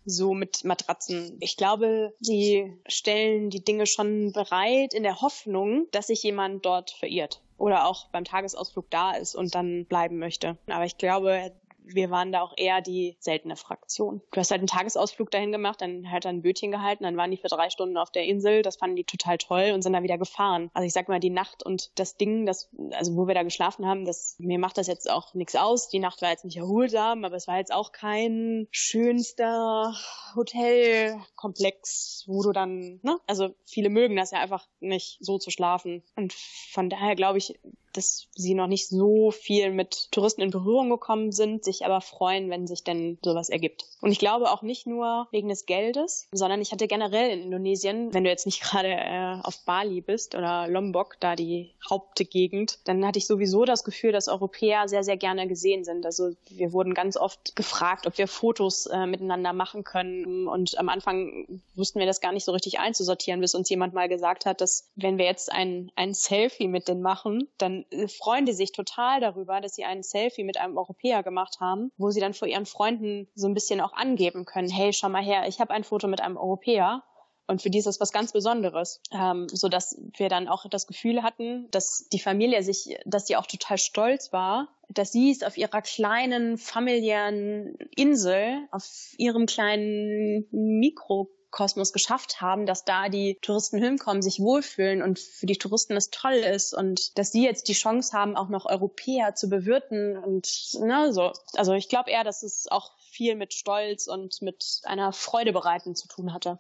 so 0.08 0.36
mit 0.36 0.64
Matratzen. 0.64 1.36
Ich 1.40 1.58
glaube, 1.58 2.14
sie 2.20 2.72
stellen 2.88 3.50
die 3.50 3.64
Dinge 3.64 3.88
schon 3.88 4.34
bereit 4.34 4.94
in 4.94 5.02
der 5.02 5.22
Hoffnung, 5.22 5.88
dass 5.90 6.08
sich 6.08 6.22
jemand 6.22 6.64
dort 6.64 6.92
verirrt 6.92 7.42
oder 7.58 7.86
auch 7.88 8.08
beim 8.08 8.26
Tagesausflug 8.26 8.90
da 8.90 9.12
ist 9.12 9.36
und 9.36 9.56
dann 9.56 9.86
bleiben 9.86 10.18
möchte. 10.18 10.58
Aber 10.68 10.86
ich 10.86 10.98
glaube, 10.98 11.52
wir 11.88 12.10
waren 12.10 12.32
da 12.32 12.42
auch 12.42 12.54
eher 12.58 12.82
die 12.82 13.16
seltene 13.20 13.56
Fraktion. 13.56 14.22
Du 14.32 14.40
hast 14.40 14.52
halt 14.52 14.60
einen 14.60 14.68
Tagesausflug 14.68 15.32
dahin 15.32 15.52
gemacht, 15.52 15.82
dann 15.82 16.12
hat 16.12 16.26
er 16.26 16.30
ein 16.30 16.42
Bötchen 16.42 16.72
gehalten, 16.72 17.04
dann 17.04 17.18
waren 17.18 17.32
die 17.32 17.38
für 17.38 17.48
drei 17.48 17.70
Stunden 17.70 17.98
auf 17.98 18.12
der 18.12 18.26
Insel, 18.26 18.62
das 18.62 18.78
fanden 18.78 18.96
die 18.96 19.04
total 19.04 19.38
toll 19.38 19.72
und 19.74 19.82
sind 19.82 19.94
dann 19.94 20.04
wieder 20.04 20.18
gefahren. 20.18 20.70
Also 20.74 20.86
ich 20.86 20.94
sag 20.94 21.08
mal, 21.08 21.20
die 21.20 21.30
Nacht 21.30 21.64
und 21.64 21.92
das 21.96 22.18
Ding, 22.18 22.46
das, 22.46 22.70
also 22.92 23.16
wo 23.16 23.28
wir 23.28 23.36
da 23.36 23.44
geschlafen 23.44 23.86
haben, 23.86 24.06
das, 24.06 24.36
mir 24.40 24.60
macht 24.60 24.78
das 24.78 24.88
jetzt 24.88 25.10
auch 25.10 25.34
nichts 25.34 25.56
aus. 25.56 25.90
Die 25.90 26.00
Nacht 26.00 26.22
war 26.22 26.30
jetzt 26.30 26.46
nicht 26.46 26.58
erholsam, 26.58 27.24
aber 27.26 27.36
es 27.36 27.48
war 27.48 27.58
jetzt 27.58 27.74
auch 27.74 27.92
kein 27.92 28.68
schönster 28.72 29.94
Hotelkomplex, 30.36 32.24
wo 32.28 32.44
du 32.44 32.52
dann, 32.52 33.00
ne, 33.04 33.20
also 33.28 33.50
viele 33.66 33.90
mögen 33.90 34.16
das 34.16 34.32
ja 34.32 34.40
einfach 34.40 34.68
nicht 34.80 35.18
so 35.20 35.38
zu 35.38 35.52
schlafen. 35.52 36.04
Und 36.16 36.34
von 36.34 36.90
daher 36.90 37.16
glaube 37.16 37.38
ich, 37.38 37.60
dass 37.98 38.28
sie 38.36 38.54
noch 38.54 38.68
nicht 38.68 38.88
so 38.88 39.32
viel 39.32 39.72
mit 39.72 40.12
Touristen 40.12 40.42
in 40.42 40.52
Berührung 40.52 40.90
gekommen 40.90 41.32
sind, 41.32 41.64
sich 41.64 41.86
aber 41.86 42.02
freuen, 42.02 42.50
wenn 42.50 42.68
sich 42.68 42.84
denn 42.84 43.18
sowas 43.24 43.50
ergibt. 43.50 43.86
Und 44.02 44.12
ich 44.12 44.20
glaube 44.20 44.52
auch 44.52 44.62
nicht 44.62 44.88
nur 44.88 45.28
wegen 45.32 45.50
des 45.50 45.66
Geldes, 45.66 46.28
sondern 46.32 46.62
ich 46.62 46.72
hatte 46.72 46.88
generell 46.88 47.32
in 47.32 47.44
Indonesien, 47.44 48.14
wenn 48.14 48.24
du 48.24 48.30
jetzt 48.30 48.46
nicht 48.46 48.62
gerade 48.70 48.90
äh, 48.90 49.38
auf 49.44 49.64
Bali 49.66 50.02
bist 50.02 50.36
oder 50.36 50.68
Lombok, 50.68 51.18
da 51.20 51.36
die 51.36 51.72
Hauptgegend, 51.90 52.80
dann 52.86 53.06
hatte 53.06 53.20
ich 53.20 53.28
sowieso 53.28 53.66
das 53.66 53.84
Gefühl, 53.84 54.12
dass 54.12 54.28
Europäer 54.28 54.88
sehr, 54.88 55.04
sehr 55.04 55.18
gerne 55.18 55.48
gesehen 55.48 55.84
sind. 55.84 56.06
Also 56.06 56.32
wir 56.50 56.74
wurden 56.74 56.94
ganz 56.94 57.18
oft 57.18 57.56
gefragt, 57.56 58.08
ob 58.08 58.18
wir 58.18 58.28
Fotos 58.28 58.88
äh, 58.88 59.06
miteinander 59.06 59.54
machen 59.54 59.84
können. 59.84 60.48
Und 60.48 60.78
am 60.78 60.90
Anfang 60.90 61.62
wussten 61.76 62.00
wir 62.00 62.06
das 62.06 62.22
gar 62.22 62.32
nicht 62.32 62.46
so 62.46 62.52
richtig 62.52 62.80
einzusortieren, 62.80 63.42
bis 63.42 63.56
uns 63.56 63.70
jemand 63.70 63.94
mal 63.94 64.10
gesagt 64.10 64.46
hat, 64.46 64.62
dass 64.62 64.90
wenn 64.96 65.18
wir 65.18 65.26
jetzt 65.26 65.52
ein, 65.52 65.92
ein 65.96 66.14
Selfie 66.14 66.68
mit 66.68 66.88
denen 66.88 67.02
machen, 67.02 67.48
dann 67.58 67.85
äh, 67.92 68.08
freuen 68.08 68.46
die 68.46 68.54
sich 68.54 68.72
total 68.72 69.20
darüber, 69.20 69.62
dass 69.62 69.76
sie 69.76 69.84
ein 69.84 70.04
Selfie 70.04 70.44
mit 70.44 70.58
einem 70.58 70.78
Europäer 70.78 71.24
gemacht 71.24 71.58
haben, 71.60 71.92
wo 71.98 72.12
sie 72.12 72.20
dann 72.20 72.34
vor 72.34 72.48
ihren 72.48 72.66
Freunden 72.66 73.28
so 73.36 73.48
ein 73.48 73.54
bisschen 73.54 73.82
auch 73.82 73.94
angeben 73.94 74.46
können, 74.46 74.70
hey, 74.70 74.94
schau 74.94 75.10
mal 75.10 75.24
her, 75.24 75.48
ich 75.48 75.60
habe 75.60 75.74
ein 75.74 75.84
Foto 75.84 76.08
mit 76.08 76.22
einem 76.22 76.38
Europäer. 76.38 77.04
Und 77.48 77.62
für 77.62 77.70
die 77.70 77.78
ist 77.78 77.86
das 77.86 78.00
was 78.00 78.12
ganz 78.12 78.32
Besonderes, 78.32 79.02
ähm, 79.12 79.48
so 79.50 79.70
dass 79.70 79.96
wir 80.18 80.30
dann 80.30 80.48
auch 80.48 80.66
das 80.68 80.88
Gefühl 80.88 81.22
hatten, 81.22 81.68
dass 81.70 82.08
die 82.12 82.20
Familie 82.20 82.64
sich, 82.64 82.98
dass 83.06 83.28
sie 83.28 83.36
auch 83.36 83.46
total 83.46 83.78
stolz 83.78 84.34
war, 84.34 84.70
dass 84.90 85.12
sie 85.12 85.30
es 85.30 85.44
auf 85.44 85.56
ihrer 85.56 85.84
kleinen 85.84 86.58
familiären 86.58 87.78
Insel, 87.96 88.68
auf 88.72 89.14
ihrem 89.18 89.46
kleinen 89.46 90.48
Mikro 90.52 91.30
Kosmos 91.56 91.94
geschafft 91.94 92.42
haben, 92.42 92.66
dass 92.66 92.84
da 92.84 93.08
die 93.08 93.38
Touristen 93.42 93.82
hinkommen, 93.82 94.22
sich 94.22 94.40
wohlfühlen 94.40 95.02
und 95.02 95.18
für 95.18 95.46
die 95.46 95.58
Touristen 95.58 95.96
es 95.96 96.10
toll 96.10 96.34
ist 96.34 96.74
und 96.74 97.18
dass 97.18 97.32
sie 97.32 97.44
jetzt 97.44 97.70
die 97.70 97.74
Chance 97.74 98.16
haben, 98.16 98.36
auch 98.36 98.50
noch 98.50 98.66
Europäer 98.66 99.36
zu 99.36 99.50
bewirten 99.50 100.18
und 100.18 100.48
ne, 100.82 101.14
so. 101.14 101.32
Also 101.56 101.74
ich 101.74 101.88
glaube 101.88 102.12
eher, 102.12 102.26
dass 102.26 102.44
es 102.44 102.68
auch 102.70 102.92
viel 103.10 103.36
mit 103.36 103.54
Stolz 103.54 104.08
und 104.08 104.42
mit 104.42 104.82
einer 104.84 105.14
Freude 105.14 105.54
bereiten 105.54 105.96
zu 105.96 106.10
tun 106.10 106.34
hatte. 106.34 106.60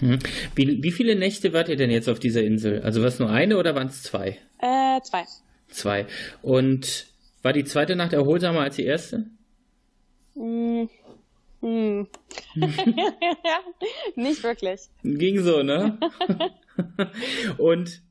Hm. 0.00 0.18
Wie, 0.56 0.82
wie 0.82 0.90
viele 0.90 1.14
Nächte 1.14 1.52
wart 1.52 1.68
ihr 1.68 1.76
denn 1.76 1.90
jetzt 1.90 2.08
auf 2.08 2.18
dieser 2.18 2.42
Insel? 2.42 2.82
Also 2.82 3.00
war 3.00 3.08
es 3.08 3.20
nur 3.20 3.30
eine 3.30 3.56
oder 3.56 3.76
waren 3.76 3.86
es 3.86 4.02
zwei? 4.02 4.38
Äh, 4.58 5.00
zwei. 5.02 5.24
Zwei. 5.68 6.06
Und 6.42 7.06
war 7.42 7.52
die 7.52 7.64
zweite 7.64 7.94
Nacht 7.94 8.12
erholsamer 8.12 8.62
als 8.62 8.74
die 8.76 8.84
erste? 8.84 9.26
Hm. 10.34 10.90
Hm. 11.64 12.08
Nicht 14.16 14.42
wirklich. 14.42 14.82
Ging 15.02 15.40
so, 15.40 15.62
ne? 15.62 15.98
und 17.58 18.02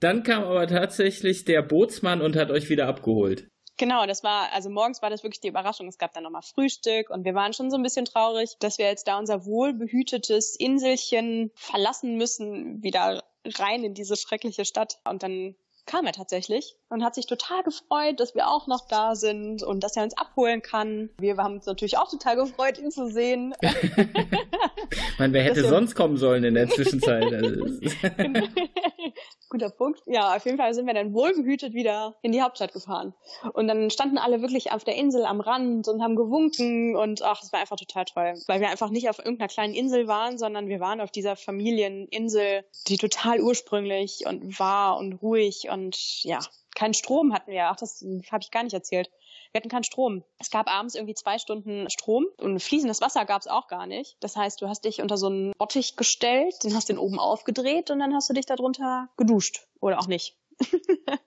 dann 0.00 0.22
kam 0.22 0.44
aber 0.44 0.66
tatsächlich 0.66 1.44
der 1.44 1.60
Bootsmann 1.60 2.22
und 2.22 2.34
hat 2.34 2.50
euch 2.50 2.70
wieder 2.70 2.88
abgeholt. 2.88 3.46
Genau, 3.76 4.06
das 4.06 4.24
war, 4.24 4.52
also 4.52 4.70
morgens 4.70 5.02
war 5.02 5.10
das 5.10 5.22
wirklich 5.22 5.40
die 5.40 5.48
Überraschung. 5.48 5.86
Es 5.86 5.98
gab 5.98 6.14
dann 6.14 6.22
nochmal 6.22 6.40
Frühstück 6.42 7.10
und 7.10 7.26
wir 7.26 7.34
waren 7.34 7.52
schon 7.52 7.70
so 7.70 7.76
ein 7.76 7.82
bisschen 7.82 8.06
traurig, 8.06 8.54
dass 8.60 8.78
wir 8.78 8.86
jetzt 8.86 9.06
da 9.06 9.18
unser 9.18 9.44
wohlbehütetes 9.44 10.56
Inselchen 10.56 11.50
verlassen 11.56 12.16
müssen, 12.16 12.82
wieder 12.82 13.22
rein 13.44 13.84
in 13.84 13.92
diese 13.92 14.16
schreckliche 14.16 14.64
Stadt. 14.64 14.98
Und 15.04 15.22
dann 15.22 15.56
kam 15.86 16.06
er 16.06 16.12
tatsächlich 16.12 16.76
und 16.88 17.04
hat 17.04 17.14
sich 17.14 17.26
total 17.26 17.62
gefreut, 17.62 18.18
dass 18.18 18.34
wir 18.34 18.48
auch 18.48 18.66
noch 18.66 18.88
da 18.88 19.14
sind 19.14 19.62
und 19.62 19.84
dass 19.84 19.96
er 19.96 20.04
uns 20.04 20.16
abholen 20.16 20.62
kann. 20.62 21.10
Wir 21.18 21.36
haben 21.36 21.54
uns 21.54 21.66
natürlich 21.66 21.98
auch 21.98 22.10
total 22.10 22.36
gefreut, 22.36 22.78
ihn 22.78 22.90
zu 22.90 23.10
sehen. 23.10 23.54
Man, 25.18 25.32
wer 25.32 25.42
hätte 25.42 25.68
sonst 25.68 25.94
kommen 25.94 26.16
sollen 26.16 26.44
in 26.44 26.54
der 26.54 26.68
Zwischenzeit? 26.68 27.32
Also, 27.32 27.66
Guter 29.48 29.70
Punkt. 29.70 30.02
Ja, 30.06 30.34
auf 30.34 30.44
jeden 30.44 30.58
Fall 30.58 30.74
sind 30.74 30.86
wir 30.86 30.94
dann 30.94 31.12
wohlbehütet 31.12 31.74
wieder 31.74 32.16
in 32.22 32.32
die 32.32 32.42
Hauptstadt 32.42 32.72
gefahren. 32.72 33.14
Und 33.52 33.68
dann 33.68 33.90
standen 33.90 34.18
alle 34.18 34.40
wirklich 34.42 34.72
auf 34.72 34.84
der 34.84 34.96
Insel 34.96 35.24
am 35.24 35.40
Rand 35.40 35.86
und 35.88 36.02
haben 36.02 36.16
gewunken 36.16 36.96
und 36.96 37.22
ach, 37.22 37.42
es 37.42 37.52
war 37.52 37.60
einfach 37.60 37.76
total 37.76 38.04
toll. 38.04 38.34
Weil 38.46 38.60
wir 38.60 38.68
einfach 38.68 38.90
nicht 38.90 39.08
auf 39.08 39.18
irgendeiner 39.18 39.48
kleinen 39.48 39.74
Insel 39.74 40.08
waren, 40.08 40.38
sondern 40.38 40.68
wir 40.68 40.80
waren 40.80 41.00
auf 41.00 41.10
dieser 41.10 41.36
Familieninsel, 41.36 42.64
die 42.88 42.96
total 42.96 43.40
ursprünglich 43.40 44.24
und 44.26 44.58
war 44.58 44.96
und 44.96 45.14
ruhig 45.14 45.68
und 45.70 46.24
ja, 46.24 46.40
keinen 46.74 46.94
Strom 46.94 47.32
hatten 47.32 47.52
wir. 47.52 47.66
Ach, 47.66 47.76
das 47.76 48.04
habe 48.30 48.42
ich 48.42 48.50
gar 48.50 48.64
nicht 48.64 48.74
erzählt. 48.74 49.10
Wir 49.54 49.60
hatten 49.60 49.68
keinen 49.68 49.84
Strom. 49.84 50.24
Es 50.40 50.50
gab 50.50 50.68
abends 50.68 50.96
irgendwie 50.96 51.14
zwei 51.14 51.38
Stunden 51.38 51.88
Strom 51.88 52.26
und 52.38 52.58
fließendes 52.58 53.00
Wasser 53.00 53.24
gab 53.24 53.40
es 53.40 53.46
auch 53.46 53.68
gar 53.68 53.86
nicht. 53.86 54.16
Das 54.18 54.34
heißt, 54.34 54.60
du 54.60 54.68
hast 54.68 54.84
dich 54.84 55.00
unter 55.00 55.16
so 55.16 55.28
einen 55.28 55.52
Bottich 55.56 55.94
gestellt, 55.94 56.64
den 56.64 56.74
hast 56.74 56.88
den 56.88 56.98
oben 56.98 57.20
aufgedreht 57.20 57.92
und 57.92 58.00
dann 58.00 58.12
hast 58.14 58.28
du 58.28 58.34
dich 58.34 58.46
darunter 58.46 59.10
geduscht. 59.16 59.68
Oder 59.78 60.00
auch 60.00 60.08
nicht. 60.08 60.36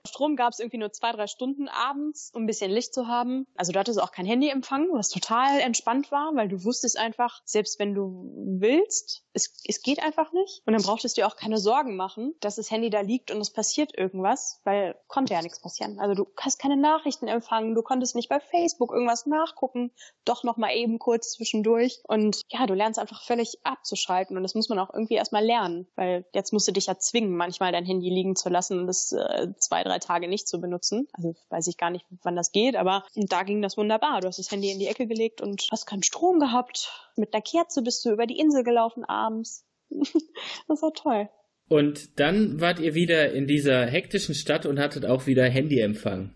Strom 0.08 0.36
gab 0.36 0.52
es 0.52 0.60
irgendwie 0.60 0.78
nur 0.78 0.92
zwei, 0.92 1.14
drei 1.14 1.28
Stunden 1.28 1.70
abends, 1.70 2.32
um 2.34 2.44
ein 2.44 2.48
bisschen 2.48 2.70
Licht 2.70 2.94
zu 2.94 3.08
haben. 3.08 3.48
Also 3.56 3.72
du 3.72 3.80
hattest 3.80 4.02
auch 4.02 4.12
kein 4.12 4.26
Handyempfang, 4.26 4.90
was 4.92 5.08
total 5.08 5.62
entspannt 5.62 6.12
war, 6.12 6.36
weil 6.36 6.50
du 6.50 6.66
wusstest 6.66 6.98
einfach, 6.98 7.42
selbst 7.46 7.80
wenn 7.80 7.94
du 7.94 8.30
willst, 8.60 9.24
es, 9.38 9.54
es 9.66 9.82
geht 9.82 10.02
einfach 10.02 10.34
nicht. 10.34 10.62
Und 10.66 10.74
dann 10.74 10.82
brauchtest 10.82 11.16
du 11.16 11.22
dir 11.22 11.28
auch 11.28 11.36
keine 11.36 11.58
Sorgen 11.58 11.96
machen, 11.96 12.36
dass 12.42 12.56
das 12.56 12.70
Handy 12.70 12.90
da 12.90 13.02
liegt 13.02 13.32
und 13.32 13.40
es 13.40 13.52
passiert 13.52 13.98
irgendwas, 13.98 14.60
weil 14.64 14.96
konnte 15.08 15.34
ja 15.34 15.42
nichts 15.42 15.62
passieren. 15.62 16.00
Also 16.00 16.16
du 16.16 16.28
hast 16.38 16.60
keine 16.60 16.76
Nachrichten 16.76 17.28
empfangen, 17.28 17.76
du 17.76 17.82
konntest 17.82 18.16
nicht 18.16 18.30
bei 18.30 18.40
Facebook 18.40 18.92
irgendwas 18.92 19.26
nachgucken, 19.26 19.92
doch 20.26 20.44
noch 20.44 20.58
mal 20.58 20.74
eben 20.76 21.00
kurz 21.00 21.32
zwischendurch. 21.32 22.02
Und 22.08 22.42
ja, 22.50 22.66
du 22.66 22.74
lernst 22.74 23.00
einfach 23.00 23.24
völlig 23.24 23.60
abzuschalten 23.64 24.36
und 24.36 24.44
das 24.44 24.56
muss 24.56 24.70
man 24.70 24.80
auch 24.80 24.94
irgendwie 24.94 25.16
erstmal 25.16 25.46
lernen, 25.46 25.88
weil 25.96 26.26
jetzt 26.34 26.52
musst 26.52 26.68
du 26.68 26.72
dich 26.72 26.88
ja 26.88 26.98
zwingen, 26.98 27.36
manchmal 27.38 27.72
dein 27.72 27.86
Handy 27.86 28.10
liegen 28.10 28.36
zu 28.36 28.50
lassen 28.50 28.80
und 28.80 28.88
das 28.88 29.12
äh, 29.12 29.48
zwei, 29.58 29.84
drei 29.84 30.00
Tage 30.00 30.28
nicht 30.28 30.48
zu 30.48 30.60
benutzen. 30.60 31.08
Also 31.14 31.36
weiß 31.50 31.68
ich 31.68 31.78
gar 31.78 31.92
nicht, 31.92 32.06
wann 32.24 32.36
das 32.36 32.52
geht, 32.52 32.76
aber 32.76 33.06
da 33.16 33.44
ging 33.44 33.62
das 33.62 33.78
wunderbar. 33.78 34.22
Du 34.22 34.28
hast 34.28 34.40
das 34.40 34.52
Handy 34.52 34.72
in 34.72 34.80
die 34.80 34.88
Ecke 34.88 35.06
gelegt 35.06 35.42
und 35.42 35.68
hast 35.72 35.86
keinen 35.86 36.04
Strom 36.04 36.40
gehabt. 36.40 37.07
Mit 37.18 37.34
einer 37.34 37.42
Kerze 37.42 37.82
bist 37.82 38.06
du 38.06 38.12
über 38.12 38.28
die 38.28 38.40
Insel 38.40 38.64
gelaufen 38.64 39.04
abends. 39.06 39.66
das 39.90 40.82
war 40.82 40.94
toll. 40.94 41.30
Und 41.70 42.20
dann 42.20 42.62
wart 42.62 42.80
ihr 42.80 42.94
wieder 42.94 43.34
in 43.34 43.48
dieser 43.48 43.86
hektischen 43.86 44.36
Stadt 44.36 44.66
und 44.66 44.80
hattet 44.80 45.06
auch 45.06 45.26
wieder 45.26 45.44
Handyempfang. 45.46 46.34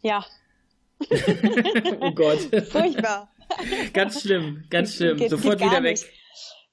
Ja. 0.00 0.24
oh 2.00 2.12
Gott. 2.12 2.40
Furchtbar. 2.70 3.30
ganz 3.92 4.22
schlimm, 4.22 4.64
ganz 4.70 4.96
schlimm. 4.96 5.18
Geht, 5.18 5.30
Sofort 5.30 5.58
geht 5.58 5.70
wieder 5.70 5.82
weg. 5.82 5.92
Nicht. 5.92 6.06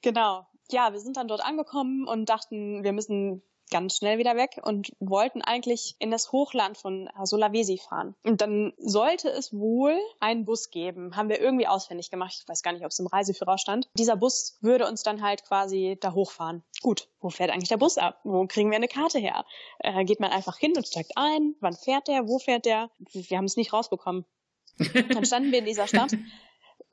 Genau. 0.02 0.48
Ja, 0.72 0.92
wir 0.92 1.00
sind 1.00 1.18
dann 1.18 1.28
dort 1.28 1.44
angekommen 1.44 2.08
und 2.08 2.30
dachten, 2.30 2.84
wir 2.84 2.94
müssen 2.94 3.42
ganz 3.70 3.98
schnell 3.98 4.18
wieder 4.18 4.36
weg 4.36 4.60
und 4.64 4.92
wollten 5.00 5.42
eigentlich 5.42 5.96
in 6.00 6.12
das 6.12 6.32
Hochland 6.32 6.78
von 6.78 7.10
Sulawesi 7.24 7.78
fahren. 7.78 8.16
Und 8.24 8.42
dann 8.42 8.74
sollte 8.78 9.30
es 9.30 9.54
wohl 9.54 9.98
einen 10.20 10.46
Bus 10.46 10.70
geben. 10.70 11.16
Haben 11.16 11.30
wir 11.30 11.40
irgendwie 11.40 11.68
auswendig 11.68 12.12
gemacht. 12.12 12.36
Ich 12.42 12.48
weiß 12.48 12.64
gar 12.64 12.74
nicht, 12.74 12.84
ob 12.84 12.92
es 12.92 13.00
im 13.00 13.08
Reiseführer 13.08 13.58
stand. 13.58 13.90
Dieser 13.94 14.16
Bus 14.16 14.58
würde 14.62 14.88
uns 14.88 15.04
dann 15.04 15.22
halt 15.22 15.44
quasi 15.46 15.98
da 16.00 16.14
hochfahren. 16.14 16.64
Gut, 16.82 17.08
wo 17.20 17.30
fährt 17.30 17.52
eigentlich 17.52 17.70
der 17.70 17.78
Bus 17.78 17.98
ab? 17.98 18.20
Wo 18.24 18.46
kriegen 18.48 18.70
wir 18.72 18.78
eine 18.78 18.88
Karte 18.88 19.20
her? 19.20 19.46
Äh, 19.80 20.06
geht 20.06 20.20
man 20.20 20.32
einfach 20.32 20.58
hin 20.58 20.74
und 20.76 20.88
steigt 20.88 21.12
ein? 21.16 21.56
Wann 21.60 21.74
fährt 21.74 22.08
der? 22.08 22.28
Wo 22.28 22.40
fährt 22.40 22.66
der? 22.66 22.90
Wir 23.00 23.38
haben 23.38 23.46
es 23.46 23.58
nicht 23.58 23.74
rausbekommen. 23.74 24.26
Dann 24.94 25.26
standen 25.26 25.52
wir 25.52 25.60
in 25.60 25.66
dieser 25.66 25.88
Stadt 25.88 26.16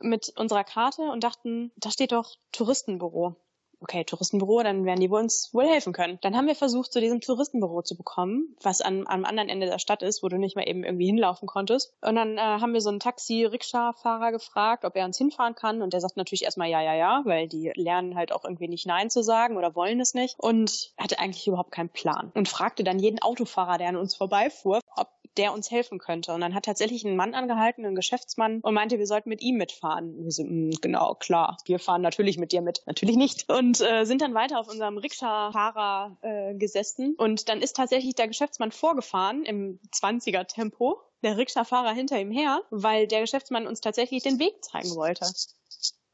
mit 0.01 0.33
unserer 0.37 0.65
Karte 0.65 1.03
und 1.03 1.25
dachten, 1.25 1.73
da 1.77 1.91
steht 1.91 2.13
doch 2.13 2.35
Touristenbüro 2.53 3.37
okay, 3.81 4.05
Touristenbüro, 4.05 4.63
dann 4.63 4.85
werden 4.85 5.01
die 5.01 5.09
uns 5.09 5.51
wohl 5.53 5.67
helfen 5.67 5.93
können. 5.93 6.19
Dann 6.23 6.37
haben 6.37 6.47
wir 6.47 6.55
versucht, 6.55 6.93
zu 6.93 7.01
diesem 7.01 7.21
Touristenbüro 7.21 7.83
zu 7.83 7.97
bekommen, 7.97 8.57
was 8.63 8.81
an, 8.81 9.05
am 9.07 9.25
anderen 9.25 9.49
Ende 9.49 9.67
der 9.67 9.79
Stadt 9.79 10.03
ist, 10.03 10.23
wo 10.23 10.29
du 10.29 10.39
nicht 10.39 10.57
mal 10.57 10.69
eben 10.69 10.85
irgendwie 10.85 11.07
hinlaufen 11.07 11.47
konntest. 11.47 11.93
Und 12.01 12.17
dann 12.17 12.39
äh, 12.39 12.41
haben 12.41 12.73
wir 12.73 12.81
so 12.81 12.91
einen 12.91 13.01
Taxi-Rikscha-Fahrer 13.01 14.33
gefragt, 14.33 14.85
ob 14.85 14.97
er 14.97 15.05
uns 15.05 15.19
hinfahren 15.19 15.55
kann. 15.55 15.83
Und 15.83 15.93
der 15.93 16.01
sagt 16.01 16.17
natürlich 16.17 16.45
erstmal 16.45 16.69
ja, 16.69 16.81
ja, 16.81 16.95
ja, 16.95 17.23
weil 17.25 17.49
die 17.49 17.73
lernen 17.75 18.17
halt 18.17 18.33
auch 18.33 18.45
irgendwie 18.45 18.69
nicht 18.69 18.87
Nein 18.87 19.11
zu 19.11 19.23
sagen 19.23 19.57
oder 19.57 19.75
wollen 19.75 20.01
es 20.01 20.15
nicht. 20.15 20.37
Und 20.39 20.93
hatte 20.99 21.19
eigentlich 21.19 21.47
überhaupt 21.47 21.73
keinen 21.73 21.91
Plan. 21.91 22.33
Und 22.35 22.49
fragte 22.49 22.85
dann 22.85 22.99
jeden 22.99 23.21
Autofahrer, 23.21 23.79
der 23.79 23.89
an 23.89 23.97
uns 23.97 24.15
vorbeifuhr, 24.15 24.81
ob 24.97 25.09
der 25.37 25.53
uns 25.53 25.71
helfen 25.71 25.99
könnte. 25.99 26.33
Und 26.33 26.41
dann 26.41 26.55
hat 26.55 26.65
tatsächlich 26.65 27.05
ein 27.05 27.17
Mann 27.17 27.35
angehalten, 27.35 27.85
ein 27.85 27.95
Geschäftsmann, 27.95 28.61
und 28.61 28.75
meinte, 28.75 28.99
wir 28.99 29.07
sollten 29.07 29.29
mit 29.29 29.43
ihm 29.43 29.57
mitfahren. 29.57 30.25
wir 30.25 30.31
so, 30.31 30.45
mm, 30.45 30.79
genau, 30.81 31.15
klar, 31.15 31.57
wir 31.67 31.79
fahren 31.79 32.03
natürlich 32.03 32.39
mit 32.39 32.53
dir 32.53 32.63
mit. 32.63 32.83
Natürlich 32.87 33.17
nicht. 33.17 33.51
Und 33.51 33.81
äh, 33.81 34.05
sind 34.05 34.23
dann 34.23 34.35
weiter 34.35 34.61
auf 34.61 34.69
unserem 34.69 34.99
Rikscha-Fahrer 34.99 36.17
äh, 36.23 36.55
gesessen. 36.55 37.15
Und 37.17 37.49
dann 37.49 37.63
ist 37.63 37.77
tatsächlich 37.77 38.15
der 38.15 38.29
Geschäftsmann 38.29 38.73
vorgefahren 38.73 39.45
im 39.45 39.79
20er-Tempo 39.93 41.01
der 41.23 41.37
Rikscha-Fahrer 41.37 41.93
hinter 41.93 42.21
ihm 42.21 42.31
her, 42.31 42.63
weil 42.71 43.07
der 43.07 43.21
Geschäftsmann 43.21 43.67
uns 43.67 43.81
tatsächlich 43.81 44.23
den 44.23 44.39
Weg 44.39 44.65
zeigen 44.65 44.95
wollte. 44.95 45.27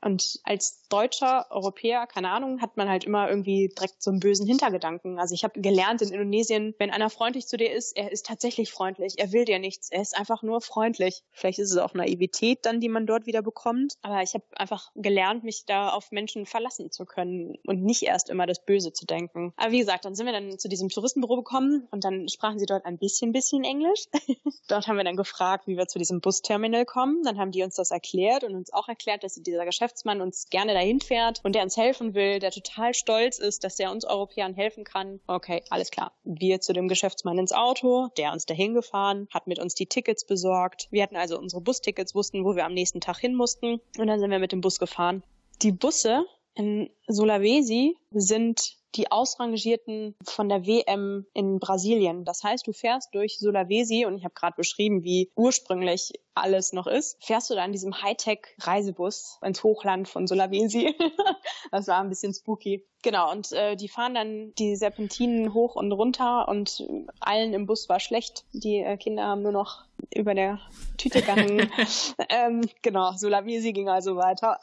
Und 0.03 0.41
als 0.43 0.83
deutscher 0.89 1.47
Europäer, 1.51 2.07
keine 2.07 2.31
Ahnung, 2.31 2.61
hat 2.61 2.77
man 2.77 2.89
halt 2.89 3.05
immer 3.05 3.29
irgendwie 3.29 3.69
direkt 3.69 4.03
so 4.03 4.11
einen 4.11 4.21
bösen 4.21 4.47
Hintergedanken. 4.47 5.19
Also 5.19 5.35
ich 5.35 5.45
habe 5.45 5.61
gelernt 5.61 6.03
in 6.03 6.11
Indonesien, 6.11 6.75
wenn 6.79 6.91
einer 6.91 7.09
freundlich 7.09 7.47
zu 7.47 7.57
dir 7.57 7.73
ist, 7.73 7.97
er 7.97 8.11
ist 8.11 8.27
tatsächlich 8.27 8.73
freundlich. 8.73 9.15
Er 9.19 9.33
will 9.33 9.45
dir 9.45 9.59
nichts. 9.59 9.91
Er 9.91 10.03
ist 10.03 10.17
einfach 10.19 10.43
nur 10.43 10.61
freundlich. 10.61 11.23
Vielleicht 11.31 11.61
ist 11.61 11.71
es 11.71 11.77
auch 11.79 11.95
Naivität 11.95 12.67
dann, 12.67 12.81
die 12.81 12.89
man 12.89 13.07
dort 13.07 13.27
wieder 13.27 13.43
bekommt. 13.43 13.95
Aber 14.03 14.23
ich 14.23 14.35
habe 14.35 14.45
einfach 14.57 14.91
gelernt, 14.97 15.45
mich 15.45 15.65
da 15.67 15.91
auf 15.91 16.11
Menschen 16.11 16.47
verlassen 16.47 16.91
zu 16.91 17.07
können 17.07 17.55
und 17.65 17.83
nicht 17.83 18.03
erst 18.03 18.29
immer 18.29 18.47
das 18.47 18.65
Böse 18.65 18.93
zu 18.93 19.07
denken. 19.07 19.53
Aber 19.57 19.71
wie 19.71 19.79
gesagt, 19.79 20.05
dann 20.05 20.15
sind 20.17 20.27
wir 20.27 20.33
dann 20.33 20.59
zu 20.59 20.69
diesem 20.69 20.89
Touristenbüro 20.89 21.37
gekommen 21.37 21.87
und 21.93 22.05
dann 22.05 22.29
sprachen 22.29 22.59
sie 22.59 22.67
dort 22.67 22.85
ein 22.85 22.99
bisschen, 22.99 23.33
bisschen 23.33 23.63
Englisch. 23.63 24.07
dort 24.69 24.89
haben 24.89 24.97
wir 24.97 25.05
dann 25.05 25.17
gefragt, 25.17 25.69
wie 25.69 25.77
wir 25.77 25.87
zu 25.87 25.99
diesem 25.99 26.21
Busterminal 26.21 26.85
kommen. 26.85 27.23
Dann 27.23 27.39
haben 27.39 27.53
die 27.53 27.63
uns 27.63 27.77
das 27.77 27.93
erklärt 27.93 28.43
und 28.43 28.55
uns 28.55 28.73
auch 28.73 28.89
erklärt, 28.89 29.23
dass 29.23 29.35
dieser 29.35 29.65
Geschäftsmann 29.93 30.23
uns 30.23 30.49
gerne 30.49 30.73
dahin 30.73 31.01
fährt 31.01 31.41
und 31.45 31.55
der 31.55 31.63
uns 31.63 31.77
helfen 31.77 32.15
will, 32.15 32.39
der 32.39 32.51
total 32.51 32.95
stolz 32.95 33.39
ist, 33.39 33.63
dass 33.63 33.79
er 33.79 33.93
uns 33.93 34.07
Europäern 34.07 34.55
helfen 34.55 34.85
kann. 34.85 35.21
Okay, 35.27 35.63
alles 35.69 35.91
klar. 35.91 36.13
Wir 36.25 36.63
zu 36.63 36.73
dem 36.73 36.89
Geschäftsmann 36.89 37.39
ins 37.39 37.53
Auto, 37.53 38.09
der 38.17 38.33
uns 38.33 38.47
dahin 38.47 38.73
gefahren, 38.73 39.29
hat 39.31 39.47
mit 39.47 39.59
uns 39.59 39.75
die 39.75 39.85
Tickets 39.85 40.25
besorgt. 40.25 40.89
Wir 40.91 41.03
hatten 41.03 41.17
also 41.17 41.39
unsere 41.39 41.61
Bustickets, 41.61 42.15
wussten, 42.15 42.43
wo 42.43 42.57
wir 42.57 42.65
am 42.65 42.73
nächsten 42.73 43.03
Tag 43.03 43.19
hin 43.19 43.35
mussten 43.35 43.81
und 43.99 44.07
dann 44.07 44.19
sind 44.19 44.31
wir 44.31 44.39
mit 44.39 44.53
dem 44.53 44.63
Bus 44.63 44.79
gefahren. 44.79 45.23
Die 45.61 45.73
Busse 45.73 46.25
in 46.55 46.89
Sulawesi 47.13 47.97
sind 48.11 48.77
die 48.95 49.11
Ausrangierten 49.11 50.15
von 50.25 50.49
der 50.49 50.67
WM 50.67 51.27
in 51.33 51.59
Brasilien. 51.59 52.25
Das 52.25 52.45
heißt, 52.45 52.67
du 52.67 52.73
fährst 52.73 53.15
durch 53.15 53.39
Sulawesi 53.39 54.05
und 54.05 54.17
ich 54.17 54.25
habe 54.25 54.35
gerade 54.35 54.57
beschrieben, 54.57 55.03
wie 55.03 55.31
ursprünglich 55.35 56.13
alles 56.35 56.73
noch 56.73 56.87
ist, 56.87 57.23
fährst 57.25 57.51
du 57.51 57.55
da 57.55 57.65
in 57.65 57.73
diesem 57.73 58.03
Hightech-Reisebus 58.03 59.39
ins 59.43 59.63
Hochland 59.63 60.09
von 60.09 60.27
Sulawesi. 60.27 60.95
das 61.71 61.89
war 61.89 62.01
ein 62.01 62.09
bisschen 62.09 62.35
spooky. 62.35 62.87
Genau, 63.03 63.31
und 63.31 63.53
äh, 63.53 63.77
die 63.77 63.89
fahren 63.89 64.15
dann 64.15 64.55
die 64.59 64.77
Serpentinen 64.77 65.53
hoch 65.55 65.75
und 65.75 65.93
runter 65.93 66.49
und 66.49 66.87
allen 67.21 67.53
im 67.53 67.67
Bus 67.67 67.89
war 67.89 68.01
schlecht. 68.01 68.45
Die 68.53 68.79
äh, 68.79 68.97
Kinder 68.97 69.25
haben 69.25 69.43
nur 69.43 69.53
noch 69.53 69.85
über 70.15 70.35
der 70.35 70.61
Tüte 70.99 71.23
gehangen. 71.23 71.71
ähm, 72.29 72.63
genau, 72.83 73.13
Sulawesi 73.13 73.73
ging 73.73 73.89
also 73.89 74.17
weiter. 74.17 74.61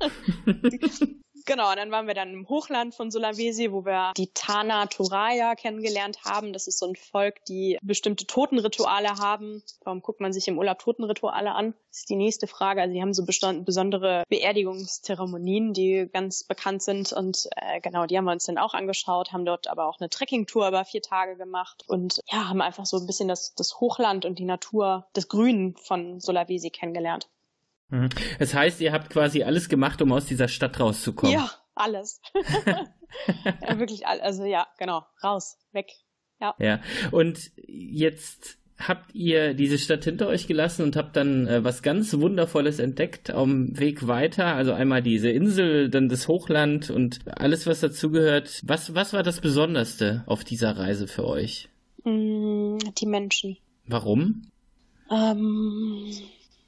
Genau, 1.46 1.74
dann 1.74 1.90
waren 1.90 2.06
wir 2.06 2.14
dann 2.14 2.32
im 2.32 2.48
Hochland 2.48 2.94
von 2.94 3.10
Sulawesi, 3.10 3.70
wo 3.70 3.84
wir 3.84 4.12
die 4.16 4.32
Tana 4.32 4.86
Toraya 4.86 5.54
kennengelernt 5.54 6.24
haben. 6.24 6.54
Das 6.54 6.66
ist 6.66 6.78
so 6.78 6.86
ein 6.86 6.96
Volk, 6.96 7.44
die 7.44 7.78
bestimmte 7.82 8.26
Totenrituale 8.26 9.18
haben. 9.18 9.62
Warum 9.82 10.00
guckt 10.00 10.20
man 10.20 10.32
sich 10.32 10.48
im 10.48 10.58
Urlaub 10.58 10.78
Totenrituale 10.78 11.52
an? 11.52 11.74
Das 11.90 11.98
ist 12.00 12.08
die 12.08 12.16
nächste 12.16 12.46
Frage. 12.46 12.80
Also 12.80 12.94
sie 12.94 13.02
haben 13.02 13.12
so 13.12 13.24
besondere 13.26 14.24
Beerdigungszeremonien, 14.30 15.74
die 15.74 16.08
ganz 16.10 16.44
bekannt 16.44 16.82
sind. 16.82 17.12
Und 17.12 17.48
äh, 17.56 17.80
genau, 17.80 18.06
die 18.06 18.16
haben 18.16 18.24
wir 18.24 18.32
uns 18.32 18.46
dann 18.46 18.56
auch 18.56 18.72
angeschaut, 18.72 19.32
haben 19.32 19.44
dort 19.44 19.68
aber 19.68 19.86
auch 19.86 20.00
eine 20.00 20.08
Trekkingtour 20.08 20.68
über 20.68 20.84
vier 20.86 21.02
Tage 21.02 21.36
gemacht 21.36 21.84
und 21.86 22.20
ja, 22.32 22.48
haben 22.48 22.62
einfach 22.62 22.86
so 22.86 22.96
ein 22.96 23.06
bisschen 23.06 23.28
das, 23.28 23.54
das 23.54 23.80
Hochland 23.80 24.24
und 24.24 24.38
die 24.38 24.44
Natur, 24.44 25.06
das 25.12 25.28
Grün 25.28 25.76
von 25.76 26.20
Sulawesi 26.20 26.70
kennengelernt. 26.70 27.28
Mhm. 27.88 28.08
Das 28.38 28.54
heißt, 28.54 28.80
ihr 28.80 28.92
habt 28.92 29.10
quasi 29.10 29.42
alles 29.42 29.68
gemacht, 29.68 30.02
um 30.02 30.12
aus 30.12 30.26
dieser 30.26 30.48
Stadt 30.48 30.78
rauszukommen. 30.80 31.34
Ja, 31.34 31.50
alles. 31.74 32.20
ja, 32.66 33.78
wirklich, 33.78 34.06
all, 34.06 34.20
also 34.20 34.44
ja, 34.44 34.66
genau, 34.78 35.04
raus, 35.22 35.58
weg. 35.72 35.90
Ja. 36.40 36.54
Ja. 36.58 36.80
Und 37.10 37.52
jetzt 37.56 38.58
habt 38.78 39.14
ihr 39.14 39.54
diese 39.54 39.78
Stadt 39.78 40.04
hinter 40.04 40.26
euch 40.26 40.46
gelassen 40.46 40.82
und 40.82 40.96
habt 40.96 41.16
dann 41.16 41.46
äh, 41.46 41.62
was 41.62 41.82
ganz 41.82 42.12
Wundervolles 42.18 42.78
entdeckt 42.78 43.30
am 43.30 43.78
Weg 43.78 44.06
weiter. 44.06 44.46
Also 44.46 44.72
einmal 44.72 45.02
diese 45.02 45.30
Insel, 45.30 45.88
dann 45.88 46.08
das 46.08 46.28
Hochland 46.28 46.90
und 46.90 47.20
alles, 47.26 47.66
was 47.66 47.80
dazugehört. 47.80 48.60
Was, 48.64 48.94
was 48.94 49.12
war 49.12 49.22
das 49.22 49.40
Besonderste 49.40 50.24
auf 50.26 50.44
dieser 50.44 50.76
Reise 50.76 51.06
für 51.06 51.26
euch? 51.26 51.68
Mm, 52.02 52.78
die 52.98 53.06
Menschen. 53.06 53.56
Warum? 53.86 54.42
Ähm, 55.10 56.06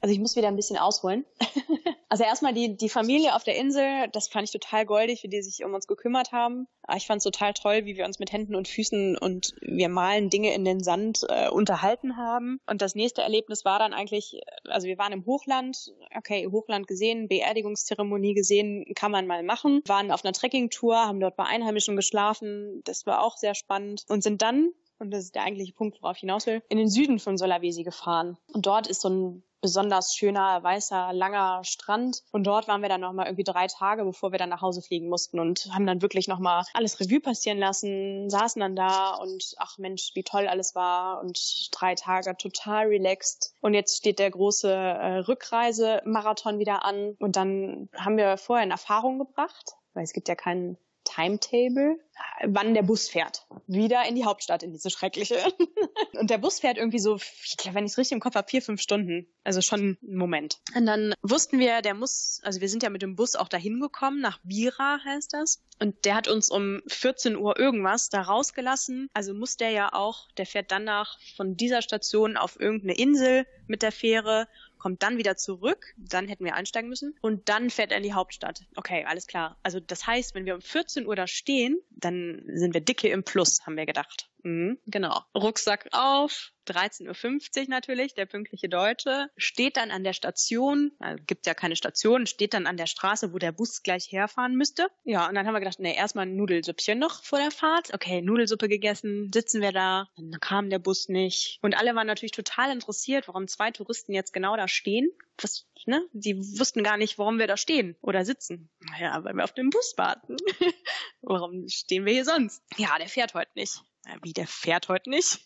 also 0.01 0.13
ich 0.13 0.19
muss 0.19 0.35
wieder 0.35 0.47
ein 0.47 0.55
bisschen 0.55 0.77
ausholen. 0.77 1.25
also 2.09 2.23
erstmal 2.23 2.53
die, 2.53 2.77
die 2.77 2.89
Familie 2.89 3.35
auf 3.35 3.43
der 3.43 3.55
Insel, 3.55 4.07
das 4.11 4.27
fand 4.27 4.45
ich 4.45 4.51
total 4.51 4.85
goldig, 4.85 5.23
wie 5.23 5.27
die 5.27 5.41
sich 5.41 5.63
um 5.65 5.73
uns 5.73 5.87
gekümmert 5.87 6.31
haben. 6.31 6.67
Ah, 6.83 6.95
ich 6.97 7.07
fand 7.07 7.17
es 7.17 7.23
total 7.23 7.53
toll, 7.53 7.85
wie 7.85 7.97
wir 7.97 8.05
uns 8.05 8.19
mit 8.19 8.31
Händen 8.31 8.55
und 8.55 8.67
Füßen 8.67 9.17
und 9.17 9.55
wir 9.61 9.89
malen 9.89 10.29
Dinge 10.29 10.53
in 10.53 10.65
den 10.65 10.83
Sand 10.83 11.25
äh, 11.29 11.49
unterhalten 11.49 12.17
haben. 12.17 12.59
Und 12.67 12.81
das 12.81 12.95
nächste 12.95 13.21
Erlebnis 13.21 13.65
war 13.65 13.79
dann 13.79 13.93
eigentlich, 13.93 14.41
also 14.65 14.87
wir 14.87 14.97
waren 14.97 15.13
im 15.13 15.25
Hochland, 15.25 15.93
okay, 16.15 16.47
Hochland 16.51 16.87
gesehen, 16.87 17.27
Beerdigungszeremonie 17.27 18.33
gesehen, 18.33 18.85
kann 18.95 19.11
man 19.11 19.27
mal 19.27 19.43
machen. 19.43 19.81
Waren 19.87 20.11
auf 20.11 20.23
einer 20.23 20.33
Trekkingtour, 20.33 20.95
haben 20.95 21.19
dort 21.19 21.35
bei 21.35 21.45
Einheimischen 21.45 21.95
geschlafen, 21.95 22.81
das 22.85 23.05
war 23.05 23.23
auch 23.23 23.37
sehr 23.37 23.55
spannend 23.55 24.05
und 24.07 24.23
sind 24.23 24.41
dann 24.41 24.71
und 24.99 25.11
das 25.11 25.25
ist 25.25 25.35
der 25.35 25.43
eigentliche 25.43 25.73
Punkt, 25.73 26.01
worauf 26.01 26.17
ich 26.17 26.21
hinaus 26.21 26.47
will, 26.47 26.63
in 26.69 26.77
den 26.77 26.89
Süden 26.89 27.19
von 27.19 27.37
Sulawesi 27.37 27.83
gefahren. 27.83 28.37
Und 28.53 28.65
dort 28.65 28.87
ist 28.87 29.01
so 29.01 29.09
ein 29.09 29.43
besonders 29.61 30.15
schöner, 30.15 30.63
weißer, 30.63 31.13
langer 31.13 31.63
Strand. 31.63 32.23
Und 32.31 32.45
dort 32.45 32.67
waren 32.67 32.81
wir 32.81 32.89
dann 32.89 33.01
nochmal 33.01 33.25
irgendwie 33.27 33.43
drei 33.43 33.67
Tage, 33.67 34.03
bevor 34.03 34.31
wir 34.31 34.39
dann 34.39 34.49
nach 34.49 34.61
Hause 34.61 34.81
fliegen 34.81 35.09
mussten 35.09 35.39
und 35.39 35.69
haben 35.73 35.87
dann 35.87 36.01
wirklich 36.01 36.27
nochmal 36.27 36.63
alles 36.73 36.99
Revue 36.99 37.19
passieren 37.19 37.57
lassen, 37.57 38.29
saßen 38.29 38.59
dann 38.59 38.75
da 38.75 39.15
und 39.15 39.55
ach 39.57 39.77
Mensch, 39.77 40.11
wie 40.13 40.23
toll 40.23 40.47
alles 40.47 40.75
war 40.75 41.21
und 41.21 41.69
drei 41.71 41.95
Tage 41.95 42.35
total 42.37 42.87
relaxed. 42.87 43.53
Und 43.61 43.73
jetzt 43.73 43.97
steht 43.97 44.19
der 44.19 44.31
große 44.31 44.71
äh, 44.71 45.17
Rückreisemarathon 45.19 46.59
wieder 46.59 46.85
an 46.85 47.15
und 47.19 47.35
dann 47.35 47.89
haben 47.95 48.17
wir 48.17 48.37
vorher 48.37 48.65
in 48.65 48.71
Erfahrung 48.71 49.19
gebracht, 49.19 49.73
weil 49.93 50.03
es 50.03 50.13
gibt 50.13 50.27
ja 50.27 50.35
keinen 50.35 50.77
Timetable, 51.17 51.99
wann 52.45 52.75
der 52.75 52.83
Bus 52.83 53.09
fährt. 53.09 53.47
Wieder 53.65 54.07
in 54.07 54.15
die 54.15 54.25
Hauptstadt, 54.25 54.61
in 54.61 54.71
diese 54.71 54.91
schreckliche. 54.91 55.35
und 56.13 56.29
der 56.29 56.37
Bus 56.37 56.59
fährt 56.59 56.77
irgendwie 56.77 56.99
so, 56.99 57.15
ich 57.15 57.57
glaube, 57.57 57.75
wenn 57.75 57.85
ich 57.85 57.93
es 57.93 57.97
richtig 57.97 58.13
im 58.15 58.19
Kopf 58.19 58.35
habe, 58.35 58.47
vier, 58.47 58.61
fünf 58.61 58.81
Stunden. 58.81 59.27
Also 59.43 59.61
schon 59.61 59.97
ein 60.03 60.15
Moment. 60.15 60.59
Und 60.75 60.85
dann 60.85 61.15
wussten 61.23 61.57
wir, 61.57 61.81
der 61.81 61.95
muss, 61.95 62.39
also 62.43 62.61
wir 62.61 62.69
sind 62.69 62.83
ja 62.83 62.89
mit 62.89 63.01
dem 63.01 63.15
Bus 63.15 63.35
auch 63.35 63.47
dahin 63.47 63.79
gekommen, 63.79 64.21
nach 64.21 64.39
Bira 64.43 64.99
heißt 65.03 65.33
das. 65.33 65.63
Und 65.79 66.05
der 66.05 66.15
hat 66.15 66.27
uns 66.27 66.51
um 66.51 66.81
14 66.87 67.35
Uhr 67.35 67.57
irgendwas 67.59 68.09
da 68.09 68.21
rausgelassen. 68.21 69.09
Also 69.13 69.33
muss 69.33 69.57
der 69.57 69.71
ja 69.71 69.93
auch, 69.93 70.27
der 70.37 70.45
fährt 70.45 70.71
danach 70.71 71.19
von 71.35 71.55
dieser 71.55 71.81
Station 71.81 72.37
auf 72.37 72.59
irgendeine 72.59 72.95
Insel 72.95 73.45
mit 73.67 73.81
der 73.81 73.91
Fähre 73.91 74.47
kommt 74.77 75.03
dann 75.03 75.17
wieder 75.17 75.37
zurück, 75.37 75.93
dann 75.97 76.27
hätten 76.27 76.45
wir 76.45 76.55
einsteigen 76.55 76.89
müssen 76.89 77.15
und 77.21 77.49
dann 77.49 77.69
fährt 77.69 77.91
er 77.91 77.97
in 77.97 78.03
die 78.03 78.13
Hauptstadt. 78.13 78.65
Okay, 78.75 79.05
alles 79.07 79.27
klar. 79.27 79.57
Also 79.63 79.79
das 79.79 80.05
heißt, 80.07 80.35
wenn 80.35 80.45
wir 80.45 80.55
um 80.55 80.61
14 80.61 81.07
Uhr 81.07 81.15
da 81.15 81.27
stehen, 81.27 81.77
dann 81.91 82.43
sind 82.53 82.73
wir 82.73 82.81
dicke 82.81 83.09
im 83.09 83.23
Plus, 83.23 83.65
haben 83.65 83.77
wir 83.77 83.85
gedacht. 83.85 84.29
Mhm, 84.47 84.79
genau. 84.85 85.25
Rucksack 85.35 85.89
auf, 85.91 86.53
13.50 86.67 87.63
Uhr 87.63 87.65
natürlich, 87.67 88.13
der 88.13 88.25
pünktliche 88.25 88.69
Deutsche, 88.69 89.29
steht 89.35 89.75
dann 89.75 89.91
an 89.91 90.05
der 90.05 90.13
Station, 90.13 90.93
also 90.99 91.21
gibt 91.27 91.45
ja 91.47 91.53
keine 91.53 91.75
Station, 91.75 92.27
steht 92.27 92.53
dann 92.53 92.65
an 92.65 92.77
der 92.77 92.85
Straße, 92.85 93.33
wo 93.33 93.39
der 93.39 93.51
Bus 93.51 93.83
gleich 93.83 94.09
herfahren 94.09 94.55
müsste. 94.55 94.87
Ja, 95.03 95.27
und 95.27 95.35
dann 95.35 95.45
haben 95.45 95.53
wir 95.53 95.59
gedacht, 95.59 95.79
nee, 95.79 95.93
erstmal 95.93 96.27
ein 96.27 96.37
Nudelsüppchen 96.37 96.97
noch 96.97 97.23
vor 97.23 97.39
der 97.39 97.51
Fahrt. 97.51 97.93
Okay, 97.93 98.21
Nudelsuppe 98.21 98.69
gegessen, 98.69 99.29
sitzen 99.33 99.61
wir 99.61 99.73
da, 99.73 100.07
dann 100.15 100.39
kam 100.39 100.69
der 100.69 100.79
Bus 100.79 101.09
nicht. 101.09 101.59
Und 101.61 101.77
alle 101.77 101.93
waren 101.95 102.07
natürlich 102.07 102.31
total 102.31 102.71
interessiert, 102.71 103.27
warum 103.27 103.49
zwei 103.49 103.71
Touristen 103.71 104.13
jetzt 104.13 104.31
genau 104.31 104.55
da 104.55 104.69
stehen. 104.69 105.09
Was, 105.41 105.67
ne? 105.85 106.07
Die 106.13 106.37
wussten 106.57 106.83
gar 106.83 106.95
nicht, 106.95 107.17
warum 107.17 107.37
wir 107.37 107.47
da 107.47 107.57
stehen 107.57 107.97
oder 107.99 108.23
sitzen. 108.23 108.69
Ja, 108.97 109.25
weil 109.25 109.35
wir 109.35 109.43
auf 109.43 109.53
den 109.53 109.71
Bus 109.71 109.95
warten. 109.97 110.37
warum 111.21 111.67
stehen 111.67 112.05
wir 112.05 112.13
hier 112.13 112.25
sonst? 112.25 112.63
Ja, 112.77 112.97
der 112.97 113.09
fährt 113.09 113.33
heute 113.33 113.51
nicht. 113.55 113.81
Wie, 114.23 114.33
der 114.33 114.47
fährt 114.47 114.89
heute 114.89 115.09
nicht? 115.09 115.45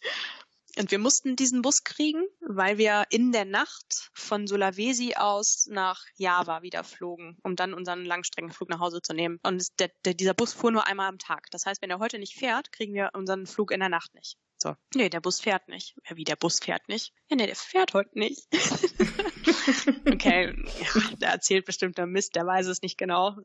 Und 0.78 0.91
wir 0.91 1.00
mussten 1.00 1.36
diesen 1.36 1.62
Bus 1.62 1.84
kriegen, 1.84 2.24
weil 2.39 2.78
wir 2.78 3.04
in 3.10 3.32
der 3.32 3.45
Nacht 3.45 4.10
von 4.13 4.47
Sulawesi 4.47 5.15
aus 5.15 5.67
nach 5.69 6.06
Java 6.15 6.62
wieder 6.62 6.84
flogen, 6.84 7.38
um 7.43 7.56
dann 7.58 7.74
unseren 7.74 8.06
Langstreckenflug 8.06 8.69
nach 8.69 8.80
Hause 8.80 9.02
zu 9.02 9.13
nehmen. 9.13 9.39
Und 9.43 9.80
der, 9.80 9.91
der, 10.06 10.13
dieser 10.13 10.34
Bus 10.34 10.54
fuhr 10.54 10.71
nur 10.71 10.88
einmal 10.88 11.10
am 11.10 11.19
Tag. 11.19 11.47
Das 11.52 11.65
heißt, 11.65 11.82
wenn 11.82 11.89
er 11.89 12.00
heute 12.00 12.19
nicht 12.19 12.36
fährt, 12.36 12.71
kriegen 12.71 12.93
wir 12.93 13.10
unseren 13.13 13.47
Flug 13.47 13.71
in 13.71 13.82
der 13.82 13.89
Nacht 13.89 14.13
nicht. 14.13 14.38
So. 14.62 14.76
Nee, 14.93 15.10
der 15.10 15.21
Bus 15.21 15.39
fährt 15.39 15.67
nicht. 15.69 15.95
Ja, 16.08 16.15
wie 16.15 16.24
der 16.24 16.36
Bus 16.36 16.60
fährt 16.60 16.88
nicht? 16.88 17.13
Ja, 17.30 17.36
nee, 17.36 17.47
der 17.47 17.56
fährt 17.56 17.95
heute 17.95 18.12
nicht. 18.13 18.47
okay, 20.06 20.54
ja, 20.80 21.15
der 21.17 21.30
erzählt 21.30 21.65
bestimmt 21.65 21.97
der 21.97 22.06
Mist, 22.06 22.36
der 22.36 22.45
weiß 22.45 22.67
es 22.67 22.84
nicht 22.84 22.95
genau. 22.95 23.38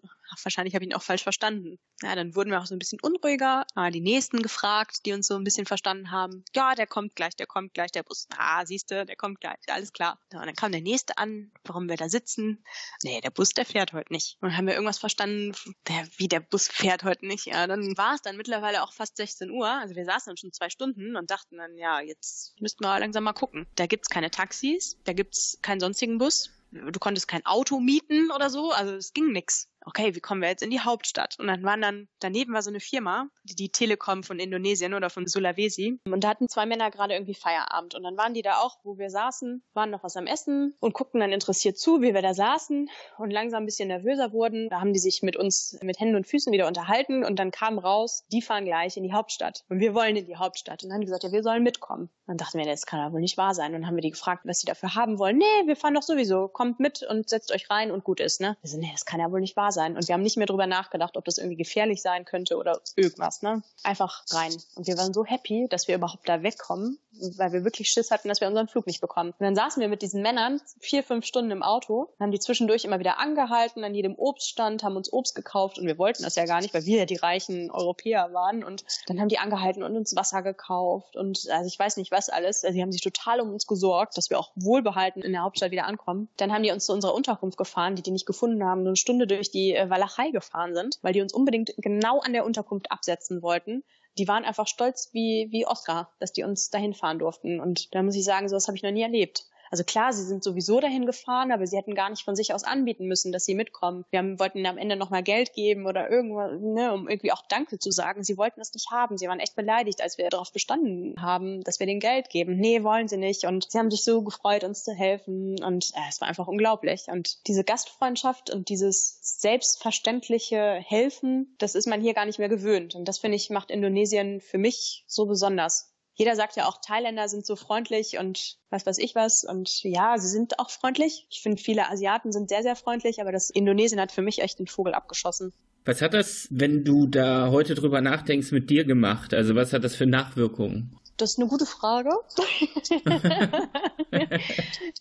Wahrscheinlich 0.42 0.74
habe 0.74 0.84
ich 0.84 0.90
ihn 0.90 0.94
auch 0.94 1.02
falsch 1.02 1.22
verstanden. 1.22 1.78
Ja, 2.02 2.14
dann 2.14 2.34
wurden 2.34 2.50
wir 2.50 2.60
auch 2.60 2.66
so 2.66 2.74
ein 2.74 2.78
bisschen 2.78 3.00
unruhiger. 3.00 3.64
Ah, 3.74 3.90
die 3.90 4.02
Nächsten 4.02 4.42
gefragt, 4.42 5.06
die 5.06 5.14
uns 5.14 5.26
so 5.26 5.36
ein 5.36 5.44
bisschen 5.44 5.64
verstanden 5.64 6.10
haben. 6.10 6.44
Ja, 6.54 6.74
der 6.74 6.86
kommt 6.86 7.16
gleich, 7.16 7.34
der 7.34 7.46
kommt 7.46 7.72
gleich, 7.72 7.92
der 7.92 8.02
Bus. 8.02 8.26
Ah, 8.36 8.66
siehste, 8.66 9.06
der 9.06 9.16
kommt 9.16 9.40
gleich, 9.40 9.56
alles 9.68 9.94
klar. 9.94 10.20
Ja, 10.34 10.40
und 10.40 10.46
dann 10.46 10.54
kam 10.54 10.72
der 10.72 10.82
Nächste 10.82 11.16
an, 11.16 11.50
warum 11.64 11.88
wir 11.88 11.96
da 11.96 12.10
sitzen. 12.10 12.62
Nee, 13.02 13.22
der 13.22 13.30
Bus, 13.30 13.50
der 13.50 13.64
fährt 13.64 13.94
heute 13.94 14.12
nicht. 14.12 14.36
Und 14.42 14.50
dann 14.50 14.58
haben 14.58 14.66
wir 14.66 14.74
irgendwas 14.74 14.98
verstanden, 14.98 15.52
der, 15.88 16.06
wie 16.18 16.28
der 16.28 16.40
Bus 16.40 16.68
fährt 16.68 17.04
heute 17.04 17.26
nicht. 17.26 17.46
Ja, 17.46 17.66
dann 17.66 17.96
war 17.96 18.14
es 18.14 18.20
dann 18.20 18.36
mittlerweile 18.36 18.82
auch 18.82 18.92
fast 18.92 19.16
16 19.16 19.50
Uhr. 19.50 19.68
Also 19.68 19.94
wir 19.94 20.04
saßen 20.04 20.30
dann 20.30 20.36
schon 20.36 20.52
zwei 20.52 20.68
Stunden 20.68 21.05
und 21.14 21.30
dachten 21.30 21.58
dann, 21.58 21.76
ja, 21.76 22.00
jetzt 22.00 22.60
müssten 22.60 22.82
wir 22.82 22.98
langsam 22.98 23.24
mal 23.24 23.32
gucken. 23.32 23.66
Da 23.76 23.86
gibt's 23.86 24.08
keine 24.08 24.30
Taxis, 24.30 24.96
da 25.04 25.12
gibt's 25.12 25.58
keinen 25.62 25.80
sonstigen 25.80 26.18
Bus. 26.18 26.50
du 26.72 26.98
konntest 26.98 27.28
kein 27.28 27.46
Auto 27.46 27.78
mieten 27.78 28.32
oder 28.32 28.50
so, 28.50 28.72
also 28.72 28.94
es 28.94 29.12
ging 29.12 29.30
nix 29.30 29.68
okay, 29.86 30.14
wie 30.14 30.20
kommen 30.20 30.42
wir 30.42 30.48
jetzt 30.48 30.62
in 30.62 30.70
die 30.70 30.80
Hauptstadt? 30.80 31.36
Und 31.38 31.46
dann 31.46 31.62
waren 31.62 31.80
dann, 31.80 32.08
daneben 32.18 32.52
war 32.52 32.62
so 32.62 32.70
eine 32.70 32.80
Firma, 32.80 33.28
die, 33.44 33.54
die 33.54 33.70
Telekom 33.70 34.24
von 34.24 34.38
Indonesien 34.38 34.94
oder 34.94 35.10
von 35.10 35.26
Sulawesi. 35.26 36.00
Und 36.04 36.24
da 36.24 36.28
hatten 36.28 36.48
zwei 36.48 36.66
Männer 36.66 36.90
gerade 36.90 37.14
irgendwie 37.14 37.34
Feierabend. 37.34 37.94
Und 37.94 38.02
dann 38.02 38.16
waren 38.16 38.34
die 38.34 38.42
da 38.42 38.58
auch, 38.58 38.78
wo 38.82 38.98
wir 38.98 39.10
saßen, 39.10 39.62
waren 39.74 39.90
noch 39.90 40.02
was 40.02 40.16
am 40.16 40.26
Essen 40.26 40.74
und 40.80 40.92
guckten 40.92 41.20
dann 41.20 41.32
interessiert 41.32 41.78
zu, 41.78 42.02
wie 42.02 42.14
wir 42.14 42.22
da 42.22 42.34
saßen 42.34 42.90
und 43.18 43.30
langsam 43.30 43.62
ein 43.62 43.66
bisschen 43.66 43.88
nervöser 43.88 44.32
wurden. 44.32 44.68
Da 44.68 44.80
haben 44.80 44.92
die 44.92 44.98
sich 44.98 45.22
mit 45.22 45.36
uns 45.36 45.78
mit 45.82 46.00
Händen 46.00 46.16
und 46.16 46.26
Füßen 46.26 46.52
wieder 46.52 46.66
unterhalten 46.66 47.24
und 47.24 47.38
dann 47.38 47.52
kam 47.52 47.78
raus, 47.78 48.24
die 48.32 48.42
fahren 48.42 48.64
gleich 48.64 48.96
in 48.96 49.04
die 49.04 49.12
Hauptstadt. 49.12 49.64
Und 49.68 49.78
wir 49.78 49.94
wollen 49.94 50.16
in 50.16 50.26
die 50.26 50.36
Hauptstadt. 50.36 50.82
Und 50.82 50.88
dann 50.88 50.94
haben 50.94 51.00
die 51.02 51.06
gesagt, 51.06 51.22
ja, 51.22 51.30
wir 51.30 51.44
sollen 51.44 51.62
mitkommen. 51.62 52.10
Dann 52.26 52.38
dachten 52.38 52.58
wir, 52.58 52.66
das 52.66 52.86
kann 52.86 52.98
ja 52.98 53.12
wohl 53.12 53.20
nicht 53.20 53.36
wahr 53.36 53.54
sein. 53.54 53.66
Und 53.66 53.82
dann 53.82 53.86
haben 53.86 53.96
wir 53.96 54.02
die 54.02 54.10
gefragt, 54.10 54.42
was 54.44 54.58
sie 54.58 54.66
dafür 54.66 54.96
haben 54.96 55.20
wollen. 55.20 55.38
Nee, 55.38 55.44
wir 55.66 55.76
fahren 55.76 55.94
doch 55.94 56.02
sowieso. 56.02 56.48
Kommt 56.48 56.80
mit 56.80 57.04
und 57.08 57.28
setzt 57.28 57.52
euch 57.52 57.70
rein 57.70 57.92
und 57.92 58.02
gut 58.02 58.18
ist, 58.18 58.40
ne? 58.40 58.56
Wir 58.62 58.70
so, 58.70 58.78
nee, 58.78 58.90
das 58.92 59.04
kann 59.04 59.20
ja 59.20 59.30
wohl 59.30 59.40
nicht 59.40 59.56
wahr 59.56 59.70
sein. 59.70 59.75
Und 59.76 60.08
wir 60.08 60.14
haben 60.14 60.22
nicht 60.22 60.36
mehr 60.36 60.46
drüber 60.46 60.66
nachgedacht, 60.66 61.16
ob 61.16 61.24
das 61.24 61.38
irgendwie 61.38 61.56
gefährlich 61.56 62.02
sein 62.02 62.24
könnte 62.24 62.56
oder 62.56 62.80
irgendwas, 62.96 63.42
ne? 63.42 63.62
Einfach 63.82 64.24
rein. 64.30 64.52
Und 64.74 64.86
wir 64.86 64.96
waren 64.98 65.12
so 65.12 65.24
happy, 65.24 65.66
dass 65.68 65.88
wir 65.88 65.94
überhaupt 65.94 66.28
da 66.28 66.42
wegkommen, 66.42 66.98
weil 67.36 67.52
wir 67.52 67.64
wirklich 67.64 67.88
Schiss 67.88 68.10
hatten, 68.10 68.28
dass 68.28 68.40
wir 68.40 68.48
unseren 68.48 68.68
Flug 68.68 68.86
nicht 68.86 69.00
bekommen. 69.00 69.30
Und 69.38 69.44
dann 69.44 69.54
saßen 69.54 69.80
wir 69.80 69.88
mit 69.88 70.02
diesen 70.02 70.22
Männern 70.22 70.60
vier, 70.80 71.02
fünf 71.02 71.24
Stunden 71.24 71.50
im 71.50 71.62
Auto, 71.62 72.08
haben 72.20 72.30
die 72.30 72.38
zwischendurch 72.38 72.84
immer 72.84 72.98
wieder 72.98 73.18
angehalten 73.18 73.84
an 73.84 73.94
jedem 73.94 74.14
Obststand, 74.16 74.82
haben 74.82 74.96
uns 74.96 75.12
Obst 75.12 75.34
gekauft 75.34 75.78
und 75.78 75.86
wir 75.86 75.98
wollten 75.98 76.22
das 76.22 76.36
ja 76.36 76.44
gar 76.44 76.60
nicht, 76.60 76.74
weil 76.74 76.86
wir 76.86 76.98
ja 76.98 77.04
die 77.06 77.16
reichen 77.16 77.70
Europäer 77.70 78.32
waren. 78.32 78.64
Und 78.64 78.84
dann 79.06 79.20
haben 79.20 79.28
die 79.28 79.38
angehalten 79.38 79.82
und 79.82 79.96
uns 79.96 80.16
Wasser 80.16 80.42
gekauft 80.42 81.16
und 81.16 81.48
also 81.50 81.66
ich 81.66 81.78
weiß 81.78 81.96
nicht 81.96 82.10
was 82.10 82.28
alles. 82.28 82.64
Also 82.64 82.74
die 82.74 82.82
haben 82.82 82.92
sich 82.92 83.02
total 83.02 83.40
um 83.40 83.52
uns 83.52 83.66
gesorgt, 83.66 84.16
dass 84.16 84.30
wir 84.30 84.38
auch 84.38 84.52
wohlbehalten 84.54 85.22
in 85.22 85.32
der 85.32 85.42
Hauptstadt 85.42 85.70
wieder 85.70 85.86
ankommen. 85.86 86.28
Dann 86.36 86.52
haben 86.52 86.62
die 86.62 86.70
uns 86.70 86.86
zu 86.86 86.92
unserer 86.92 87.14
Unterkunft 87.14 87.56
gefahren, 87.56 87.96
die 87.96 88.02
die 88.02 88.10
nicht 88.10 88.26
gefunden 88.26 88.64
haben, 88.64 88.80
eine 88.80 88.96
Stunde 88.96 89.26
durch 89.26 89.50
die 89.50 89.65
äh, 89.74 89.90
Walachei 89.90 90.30
gefahren 90.30 90.74
sind, 90.74 90.98
weil 91.02 91.12
die 91.12 91.22
uns 91.22 91.32
unbedingt 91.32 91.72
genau 91.78 92.20
an 92.20 92.32
der 92.32 92.44
Unterkunft 92.44 92.90
absetzen 92.90 93.42
wollten 93.42 93.82
die 94.18 94.28
waren 94.28 94.44
einfach 94.44 94.66
stolz 94.66 95.10
wie, 95.12 95.48
wie 95.50 95.66
Oscar, 95.66 96.10
dass 96.18 96.32
die 96.32 96.42
uns 96.42 96.70
dahin 96.70 96.94
fahren 96.94 97.18
durften. 97.18 97.60
Und 97.60 97.94
da 97.94 98.02
muss 98.02 98.16
ich 98.16 98.24
sagen, 98.24 98.48
sowas 98.48 98.66
habe 98.66 98.76
ich 98.76 98.82
noch 98.82 98.90
nie 98.90 99.02
erlebt. 99.02 99.46
Also 99.70 99.84
klar, 99.84 100.12
sie 100.12 100.24
sind 100.24 100.44
sowieso 100.44 100.80
dahin 100.80 101.06
gefahren, 101.06 101.52
aber 101.52 101.66
sie 101.66 101.76
hätten 101.76 101.94
gar 101.94 102.10
nicht 102.10 102.24
von 102.24 102.36
sich 102.36 102.54
aus 102.54 102.64
anbieten 102.64 103.06
müssen, 103.06 103.32
dass 103.32 103.44
sie 103.44 103.54
mitkommen. 103.54 104.04
Wir 104.10 104.18
haben, 104.18 104.38
wollten 104.38 104.64
am 104.66 104.78
Ende 104.78 104.96
nochmal 104.96 105.22
Geld 105.22 105.52
geben 105.52 105.86
oder 105.86 106.10
irgendwas, 106.10 106.60
ne, 106.60 106.92
um 106.92 107.08
irgendwie 107.08 107.32
auch 107.32 107.42
Danke 107.48 107.78
zu 107.78 107.90
sagen. 107.90 108.22
Sie 108.22 108.36
wollten 108.36 108.60
das 108.60 108.72
nicht 108.74 108.90
haben. 108.90 109.18
Sie 109.18 109.26
waren 109.26 109.40
echt 109.40 109.56
beleidigt, 109.56 110.02
als 110.02 110.18
wir 110.18 110.28
darauf 110.28 110.52
bestanden 110.52 111.14
haben, 111.20 111.62
dass 111.62 111.80
wir 111.80 111.86
denen 111.86 112.00
Geld 112.00 112.30
geben. 112.30 112.56
Nee, 112.56 112.82
wollen 112.82 113.08
sie 113.08 113.16
nicht. 113.16 113.44
Und 113.44 113.70
sie 113.70 113.78
haben 113.78 113.90
sich 113.90 114.04
so 114.04 114.22
gefreut, 114.22 114.64
uns 114.64 114.84
zu 114.84 114.92
helfen. 114.92 115.62
Und 115.62 115.92
äh, 115.94 116.08
es 116.08 116.20
war 116.20 116.28
einfach 116.28 116.46
unglaublich. 116.46 117.06
Und 117.08 117.46
diese 117.46 117.64
Gastfreundschaft 117.64 118.50
und 118.50 118.68
dieses 118.68 119.18
selbstverständliche 119.40 120.80
Helfen, 120.84 121.54
das 121.58 121.74
ist 121.74 121.86
man 121.86 122.00
hier 122.00 122.14
gar 122.14 122.26
nicht 122.26 122.38
mehr 122.38 122.48
gewöhnt. 122.48 122.94
Und 122.94 123.06
das 123.06 123.18
finde 123.18 123.36
ich 123.36 123.50
macht 123.50 123.70
Indonesien 123.70 124.40
für 124.40 124.58
mich 124.58 125.04
so 125.06 125.26
besonders 125.26 125.95
jeder 126.16 126.34
sagt 126.34 126.56
ja 126.56 126.66
auch, 126.66 126.80
Thailänder 126.80 127.28
sind 127.28 127.44
so 127.44 127.56
freundlich 127.56 128.18
und 128.18 128.56
was 128.70 128.86
weiß 128.86 128.96
ich 128.98 129.14
was. 129.14 129.44
Und 129.44 129.82
ja, 129.84 130.16
sie 130.16 130.28
sind 130.28 130.58
auch 130.58 130.70
freundlich. 130.70 131.26
Ich 131.30 131.42
finde, 131.42 131.62
viele 131.62 131.88
Asiaten 131.90 132.32
sind 132.32 132.48
sehr, 132.48 132.62
sehr 132.62 132.74
freundlich, 132.74 133.20
aber 133.20 133.32
das 133.32 133.50
Indonesien 133.50 134.00
hat 134.00 134.12
für 134.12 134.22
mich 134.22 134.40
echt 134.40 134.58
den 134.58 134.66
Vogel 134.66 134.94
abgeschossen. 134.94 135.52
Was 135.84 136.00
hat 136.00 136.14
das, 136.14 136.48
wenn 136.50 136.84
du 136.84 137.06
da 137.06 137.50
heute 137.50 137.74
drüber 137.74 138.00
nachdenkst, 138.00 138.50
mit 138.50 138.70
dir 138.70 138.84
gemacht? 138.84 139.34
Also 139.34 139.54
was 139.54 139.74
hat 139.74 139.84
das 139.84 139.94
für 139.94 140.06
Nachwirkungen? 140.06 140.98
Das 141.18 141.32
ist 141.32 141.38
eine 141.38 141.48
gute 141.48 141.66
Frage. 141.66 142.10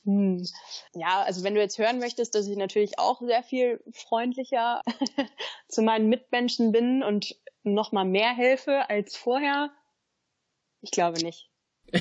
hm. 0.04 0.46
Ja, 0.94 1.24
also 1.24 1.44
wenn 1.44 1.56
du 1.56 1.62
jetzt 1.62 1.78
hören 1.78 2.00
möchtest, 2.00 2.36
dass 2.36 2.48
ich 2.48 2.58
natürlich 2.58 3.00
auch 3.00 3.22
sehr 3.22 3.42
viel 3.42 3.82
freundlicher 3.94 4.82
zu 5.70 5.82
meinen 5.82 6.10
Mitmenschen 6.10 6.74
bin 6.74 7.04
und 7.04 7.36
noch 7.64 7.92
mal 7.94 8.06
mehr 8.06 8.34
helfe 8.36 8.90
als 8.90 9.16
vorher, 9.16 9.72
ich 10.86 10.92
glaube 10.92 11.22
nicht. 11.22 11.50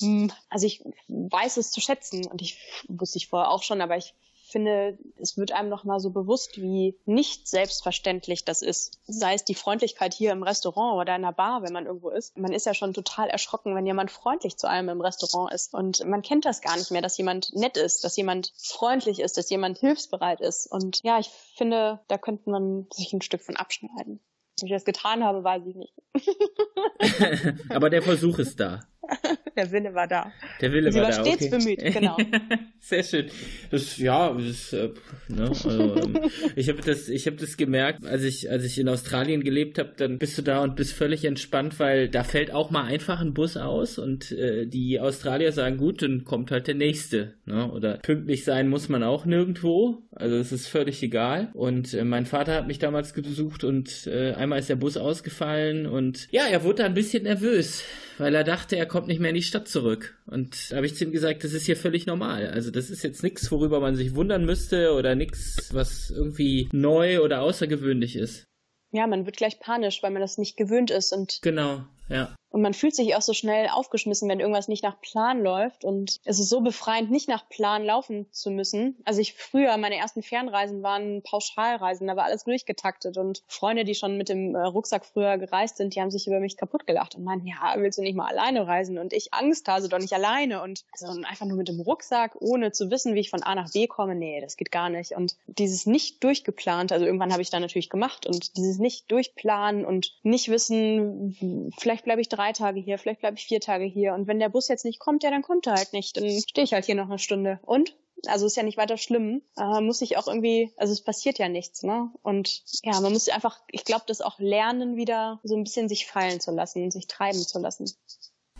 Hm, 0.00 0.30
also 0.50 0.66
ich 0.66 0.82
weiß 1.08 1.56
es 1.56 1.70
zu 1.70 1.80
schätzen 1.80 2.26
und 2.26 2.42
ich 2.42 2.58
wusste 2.88 3.18
ich 3.18 3.28
vorher 3.28 3.50
auch 3.50 3.62
schon, 3.62 3.80
aber 3.80 3.96
ich 3.96 4.14
finde, 4.46 4.98
es 5.16 5.36
wird 5.36 5.52
einem 5.52 5.68
noch 5.68 5.84
mal 5.84 5.98
so 5.98 6.10
bewusst, 6.10 6.60
wie 6.60 6.96
nicht 7.04 7.48
selbstverständlich 7.48 8.44
das 8.44 8.62
ist. 8.62 9.00
Sei 9.06 9.34
es 9.34 9.44
die 9.44 9.54
Freundlichkeit 9.54 10.14
hier 10.14 10.32
im 10.32 10.42
Restaurant 10.42 11.00
oder 11.00 11.16
in 11.16 11.22
der 11.22 11.32
Bar, 11.32 11.62
wenn 11.62 11.72
man 11.72 11.86
irgendwo 11.86 12.10
ist. 12.10 12.36
Man 12.36 12.52
ist 12.52 12.66
ja 12.66 12.74
schon 12.74 12.94
total 12.94 13.28
erschrocken, 13.28 13.74
wenn 13.74 13.86
jemand 13.86 14.10
freundlich 14.10 14.56
zu 14.56 14.68
einem 14.68 14.88
im 14.88 15.00
Restaurant 15.00 15.52
ist. 15.52 15.74
Und 15.74 16.04
man 16.06 16.22
kennt 16.22 16.44
das 16.44 16.60
gar 16.60 16.76
nicht 16.76 16.90
mehr, 16.90 17.02
dass 17.02 17.18
jemand 17.18 17.54
nett 17.54 17.76
ist, 17.76 18.04
dass 18.04 18.16
jemand 18.16 18.52
freundlich 18.56 19.20
ist, 19.20 19.36
dass 19.36 19.50
jemand 19.50 19.78
hilfsbereit 19.78 20.40
ist. 20.40 20.66
Und 20.66 21.02
ja, 21.02 21.18
ich 21.18 21.28
finde, 21.56 22.00
da 22.08 22.16
könnte 22.16 22.48
man 22.50 22.86
sich 22.92 23.12
ein 23.12 23.22
Stück 23.22 23.42
von 23.42 23.56
abschneiden. 23.56 24.20
Wie 24.60 24.66
ich 24.66 24.72
das 24.72 24.84
getan 24.84 25.22
habe, 25.22 25.44
weiß 25.44 25.62
ich 25.66 25.76
nicht. 25.76 25.94
Aber 27.70 27.90
der 27.90 28.02
Versuch 28.02 28.38
ist 28.38 28.58
da. 28.58 28.80
Der 29.56 29.72
Wille 29.72 29.94
war 29.94 30.06
da. 30.06 30.32
Der 30.60 30.72
Wille 30.72 30.92
Sie 30.92 30.98
war, 30.98 31.08
war 31.08 31.16
da. 31.16 31.24
stets 31.24 31.46
okay. 31.46 31.58
bemüht, 31.58 31.94
genau. 31.94 32.16
Sehr 32.80 33.02
schön. 33.02 33.26
Das, 33.70 33.96
ja, 33.96 34.32
das, 34.32 34.72
äh, 34.72 34.90
ne, 35.28 35.48
also, 35.48 35.96
ähm, 35.96 36.20
ich 36.56 36.68
habe 36.68 36.82
das, 36.82 37.08
ich 37.08 37.26
habe 37.26 37.36
das 37.36 37.56
gemerkt, 37.56 38.04
als 38.04 38.22
ich, 38.22 38.50
als 38.50 38.64
ich 38.64 38.78
in 38.78 38.88
Australien 38.88 39.42
gelebt 39.42 39.78
habe, 39.78 39.92
dann 39.96 40.18
bist 40.18 40.36
du 40.38 40.42
da 40.42 40.62
und 40.62 40.76
bist 40.76 40.92
völlig 40.92 41.24
entspannt, 41.24 41.80
weil 41.80 42.08
da 42.08 42.22
fällt 42.22 42.52
auch 42.52 42.70
mal 42.70 42.84
einfach 42.84 43.20
ein 43.20 43.34
Bus 43.34 43.56
aus 43.56 43.98
und 43.98 44.30
äh, 44.32 44.66
die 44.66 45.00
Australier 45.00 45.52
sagen, 45.52 45.78
gut, 45.78 46.02
dann 46.02 46.24
kommt 46.24 46.50
halt 46.50 46.66
der 46.66 46.74
nächste. 46.74 47.34
Ne? 47.44 47.70
Oder 47.70 47.98
pünktlich 47.98 48.44
sein 48.44 48.68
muss 48.68 48.88
man 48.88 49.02
auch 49.02 49.24
nirgendwo. 49.24 50.02
Also 50.12 50.36
es 50.36 50.52
ist 50.52 50.68
völlig 50.68 51.02
egal. 51.02 51.50
Und 51.54 51.94
äh, 51.94 52.04
mein 52.04 52.26
Vater 52.26 52.54
hat 52.54 52.66
mich 52.66 52.78
damals 52.78 53.14
gesucht 53.14 53.64
und 53.64 54.06
äh, 54.06 54.32
einmal 54.32 54.58
ist 54.58 54.68
der 54.68 54.76
Bus 54.76 54.96
ausgefallen 54.96 55.86
und 55.86 56.28
ja, 56.30 56.42
er 56.50 56.62
wurde 56.62 56.76
da 56.76 56.84
ein 56.84 56.94
bisschen 56.94 57.24
nervös 57.24 57.82
weil 58.18 58.34
er 58.34 58.44
dachte, 58.44 58.76
er 58.76 58.86
kommt 58.86 59.08
nicht 59.08 59.20
mehr 59.20 59.30
in 59.30 59.36
die 59.36 59.42
Stadt 59.42 59.68
zurück. 59.68 60.18
Und 60.26 60.70
da 60.70 60.76
habe 60.76 60.86
ich 60.86 60.94
zu 60.94 61.04
ihm 61.04 61.12
gesagt, 61.12 61.44
das 61.44 61.52
ist 61.52 61.66
hier 61.66 61.76
völlig 61.76 62.06
normal. 62.06 62.48
Also 62.48 62.70
das 62.70 62.90
ist 62.90 63.02
jetzt 63.02 63.22
nichts, 63.22 63.50
worüber 63.50 63.80
man 63.80 63.96
sich 63.96 64.14
wundern 64.14 64.44
müsste 64.44 64.92
oder 64.92 65.14
nichts, 65.14 65.72
was 65.72 66.10
irgendwie 66.10 66.68
neu 66.72 67.20
oder 67.20 67.42
außergewöhnlich 67.42 68.16
ist. 68.16 68.44
Ja, 68.92 69.06
man 69.06 69.26
wird 69.26 69.36
gleich 69.36 69.58
panisch, 69.60 70.02
weil 70.02 70.10
man 70.10 70.22
das 70.22 70.38
nicht 70.38 70.56
gewöhnt 70.56 70.90
ist 70.90 71.12
und 71.12 71.40
genau, 71.42 71.84
ja. 72.08 72.34
Und 72.56 72.62
man 72.62 72.72
fühlt 72.72 72.94
sich 72.94 73.14
auch 73.14 73.20
so 73.20 73.34
schnell 73.34 73.68
aufgeschmissen, 73.68 74.30
wenn 74.30 74.40
irgendwas 74.40 74.66
nicht 74.66 74.82
nach 74.82 74.98
Plan 75.02 75.42
läuft. 75.42 75.84
Und 75.84 76.20
es 76.24 76.38
ist 76.38 76.48
so 76.48 76.62
befreiend, 76.62 77.10
nicht 77.10 77.28
nach 77.28 77.46
Plan 77.50 77.84
laufen 77.84 78.32
zu 78.32 78.50
müssen. 78.50 78.96
Also 79.04 79.20
ich 79.20 79.34
früher, 79.34 79.76
meine 79.76 79.96
ersten 79.96 80.22
Fernreisen 80.22 80.82
waren 80.82 81.22
Pauschalreisen, 81.22 82.06
da 82.06 82.16
war 82.16 82.24
alles 82.24 82.44
durchgetaktet. 82.44 83.18
Und 83.18 83.42
Freunde, 83.46 83.84
die 83.84 83.94
schon 83.94 84.16
mit 84.16 84.30
dem 84.30 84.54
äh, 84.54 84.60
Rucksack 84.60 85.04
früher 85.04 85.36
gereist 85.36 85.76
sind, 85.76 85.94
die 85.94 86.00
haben 86.00 86.10
sich 86.10 86.26
über 86.26 86.40
mich 86.40 86.56
kaputt 86.56 86.86
gelacht 86.86 87.14
und 87.14 87.24
meinten, 87.24 87.46
ja, 87.46 87.74
willst 87.76 87.98
du 87.98 88.02
nicht 88.02 88.16
mal 88.16 88.28
alleine 88.28 88.66
reisen? 88.66 88.96
Und 88.96 89.12
ich 89.12 89.34
Angst 89.34 89.68
habe, 89.68 89.86
doch 89.90 89.98
nicht 89.98 90.14
alleine. 90.14 90.62
Und 90.62 90.84
also 90.92 91.20
einfach 91.24 91.44
nur 91.44 91.58
mit 91.58 91.68
dem 91.68 91.80
Rucksack, 91.80 92.36
ohne 92.40 92.72
zu 92.72 92.90
wissen, 92.90 93.14
wie 93.14 93.20
ich 93.20 93.28
von 93.28 93.42
A 93.42 93.54
nach 93.54 93.70
B 93.72 93.86
komme, 93.86 94.14
nee, 94.14 94.40
das 94.40 94.56
geht 94.56 94.72
gar 94.72 94.88
nicht. 94.88 95.12
Und 95.12 95.36
dieses 95.46 95.84
nicht 95.84 96.24
durchgeplant, 96.24 96.90
also 96.90 97.04
irgendwann 97.04 97.32
habe 97.32 97.42
ich 97.42 97.50
da 97.50 97.60
natürlich 97.60 97.90
gemacht 97.90 98.24
und 98.24 98.56
dieses 98.56 98.78
nicht 98.78 99.12
durchplanen 99.12 99.84
und 99.84 100.14
nicht 100.22 100.48
wissen, 100.48 101.72
vielleicht 101.78 101.95
bleibe 102.04 102.20
ich 102.20 102.28
drei 102.28 102.46
drei 102.46 102.52
Tage 102.52 102.80
hier, 102.80 102.98
vielleicht 102.98 103.20
bleibe 103.20 103.36
ich 103.36 103.46
vier 103.46 103.60
Tage 103.60 103.84
hier. 103.84 104.14
Und 104.14 104.26
wenn 104.26 104.38
der 104.38 104.48
Bus 104.48 104.68
jetzt 104.68 104.84
nicht 104.84 105.00
kommt, 105.00 105.22
ja, 105.22 105.30
dann 105.30 105.42
kommt 105.42 105.66
er 105.66 105.74
halt 105.74 105.92
nicht. 105.92 106.16
Dann 106.16 106.28
stehe 106.30 106.64
ich 106.64 106.72
halt 106.72 106.84
hier 106.84 106.94
noch 106.94 107.08
eine 107.08 107.18
Stunde. 107.18 107.58
Und? 107.62 107.96
Also 108.26 108.46
ist 108.46 108.56
ja 108.56 108.62
nicht 108.62 108.78
weiter 108.78 108.96
schlimm. 108.96 109.42
Äh, 109.58 109.80
muss 109.80 110.00
ich 110.00 110.16
auch 110.16 110.26
irgendwie, 110.26 110.72
also 110.76 110.92
es 110.92 111.02
passiert 111.02 111.38
ja 111.38 111.48
nichts, 111.48 111.82
ne? 111.82 112.10
Und 112.22 112.62
ja, 112.82 112.98
man 113.00 113.12
muss 113.12 113.28
einfach, 113.28 113.60
ich 113.70 113.84
glaube, 113.84 114.04
das 114.06 114.20
auch 114.20 114.38
lernen, 114.38 114.96
wieder 114.96 115.38
so 115.44 115.54
ein 115.54 115.64
bisschen 115.64 115.88
sich 115.88 116.06
fallen 116.06 116.40
zu 116.40 116.50
lassen, 116.50 116.90
sich 116.90 117.06
treiben 117.06 117.38
zu 117.38 117.58
lassen. 117.58 117.90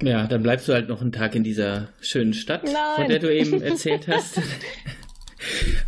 Ja, 0.03 0.27
dann 0.27 0.43
bleibst 0.43 0.69
du 0.69 0.75
halt 0.75 0.89
noch 0.89 1.01
einen 1.01 1.13
Tag 1.13 1.35
in 1.35 1.43
dieser 1.43 1.89
schönen 2.01 2.35
Stadt, 2.35 2.65
Nein. 2.65 2.97
von 2.97 3.09
der 3.09 3.19
du 3.19 3.35
eben 3.35 3.63
erzählt 3.63 4.07
hast. 4.09 4.41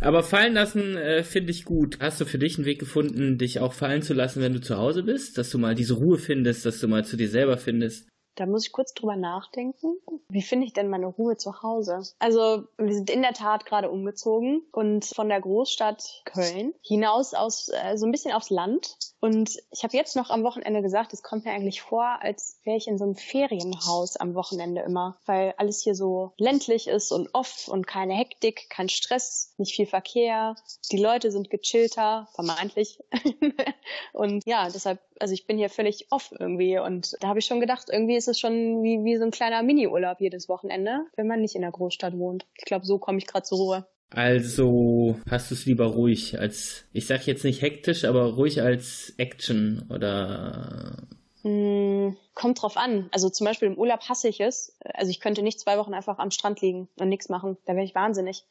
Aber 0.01 0.23
fallen 0.23 0.53
lassen 0.53 0.95
äh, 0.95 1.23
finde 1.23 1.51
ich 1.51 1.65
gut. 1.65 1.97
Hast 1.99 2.21
du 2.21 2.25
für 2.25 2.39
dich 2.39 2.57
einen 2.57 2.65
Weg 2.65 2.79
gefunden, 2.79 3.37
dich 3.37 3.59
auch 3.59 3.73
fallen 3.73 4.01
zu 4.01 4.13
lassen, 4.13 4.41
wenn 4.41 4.53
du 4.53 4.61
zu 4.61 4.77
Hause 4.77 5.03
bist? 5.03 5.37
Dass 5.37 5.49
du 5.49 5.57
mal 5.57 5.75
diese 5.75 5.95
Ruhe 5.95 6.17
findest, 6.17 6.65
dass 6.65 6.79
du 6.79 6.87
mal 6.87 7.03
zu 7.03 7.17
dir 7.17 7.29
selber 7.29 7.57
findest? 7.57 8.07
Da 8.35 8.45
muss 8.45 8.65
ich 8.65 8.71
kurz 8.71 8.93
drüber 8.93 9.17
nachdenken. 9.17 9.97
Wie 10.29 10.41
finde 10.41 10.65
ich 10.65 10.71
denn 10.71 10.87
meine 10.87 11.07
Ruhe 11.07 11.35
zu 11.35 11.61
Hause? 11.61 12.03
Also, 12.19 12.63
wir 12.77 12.93
sind 12.93 13.09
in 13.09 13.21
der 13.21 13.33
Tat 13.33 13.65
gerade 13.65 13.89
umgezogen 13.89 14.61
und 14.71 15.03
von 15.03 15.27
der 15.27 15.41
Großstadt 15.41 16.21
Köln 16.23 16.73
hinaus 16.81 17.33
aus 17.33 17.67
äh, 17.67 17.97
so 17.97 18.05
ein 18.05 18.13
bisschen 18.13 18.31
aufs 18.31 18.49
Land 18.49 18.95
Und 19.21 19.57
ich 19.71 19.83
habe 19.83 19.97
jetzt 19.97 20.15
noch 20.15 20.29
am 20.29 20.43
Wochenende 20.43 20.81
gesagt, 20.81 21.11
es 21.11 21.23
kommt 21.23 21.45
mir 21.45 21.51
eigentlich 21.51 21.81
vor, 21.81 22.19
als 22.21 22.59
wäre 22.63 22.77
ich 22.77 22.87
in 22.87 22.97
so 22.97 23.03
einem 23.03 23.15
Ferienhaus 23.15 24.15
am 24.15 24.33
Wochenende 24.33 24.81
immer, 24.81 25.17
weil 25.25 25.53
alles 25.57 25.81
hier 25.81 25.93
so 25.93 26.31
ländlich 26.37 26.87
ist 26.87 27.11
und 27.11 27.29
off 27.33 27.67
und 27.67 27.85
keine 27.85 28.13
Hektik, 28.13 28.69
kein 28.69 28.87
Stress, 28.87 29.53
nicht 29.57 29.75
viel 29.75 29.85
Verkehr. 29.85 30.55
Die 30.91 30.97
Leute 30.97 31.31
sind 31.31 31.49
gechillter, 31.49 32.29
vermeintlich. 32.33 32.99
und 34.13 34.45
ja, 34.45 34.69
deshalb, 34.69 34.99
also 35.19 35.33
ich 35.33 35.45
bin 35.45 35.57
hier 35.57 35.69
völlig 35.69 36.07
off 36.11 36.31
irgendwie. 36.37 36.79
Und 36.79 37.17
da 37.19 37.27
habe 37.27 37.39
ich 37.39 37.45
schon 37.45 37.59
gedacht, 37.59 37.89
irgendwie 37.91 38.15
ist 38.15 38.29
es 38.29 38.39
schon 38.39 38.83
wie, 38.83 39.03
wie 39.03 39.17
so 39.17 39.25
ein 39.25 39.31
kleiner 39.31 39.63
Mini-Urlaub 39.63 40.21
jedes 40.21 40.47
Wochenende, 40.47 41.05
wenn 41.17 41.27
man 41.27 41.41
nicht 41.41 41.55
in 41.55 41.61
der 41.61 41.71
Großstadt 41.71 42.17
wohnt. 42.17 42.47
Ich 42.55 42.65
glaube, 42.65 42.85
so 42.85 42.99
komme 42.99 43.17
ich 43.17 43.27
gerade 43.27 43.43
zur 43.43 43.57
Ruhe. 43.57 43.87
Also 44.11 45.19
hast 45.29 45.51
du 45.51 45.55
es 45.55 45.65
lieber 45.65 45.85
ruhig 45.85 46.39
als, 46.39 46.85
ich 46.93 47.05
sag 47.05 47.27
jetzt 47.27 47.43
nicht 47.43 47.61
hektisch, 47.61 48.05
aber 48.05 48.33
ruhig 48.33 48.61
als 48.61 49.13
Action 49.17 49.85
oder 49.89 51.07
hm, 51.43 52.17
kommt 52.33 52.61
drauf 52.61 52.75
an. 52.75 53.07
Also 53.11 53.29
zum 53.29 53.45
Beispiel 53.45 53.67
im 53.67 53.77
Urlaub 53.77 54.01
hasse 54.09 54.27
ich 54.27 54.41
es. 54.41 54.75
Also 54.93 55.11
ich 55.11 55.19
könnte 55.19 55.41
nicht 55.41 55.59
zwei 55.59 55.77
Wochen 55.77 55.93
einfach 55.93 56.19
am 56.19 56.31
Strand 56.31 56.61
liegen 56.61 56.89
und 56.99 57.09
nichts 57.09 57.29
machen. 57.29 57.57
Da 57.65 57.73
wäre 57.75 57.85
ich 57.85 57.95
wahnsinnig. 57.95 58.45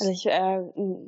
Also 0.00 0.12
ich, 0.12 0.26
äh, 0.26 0.62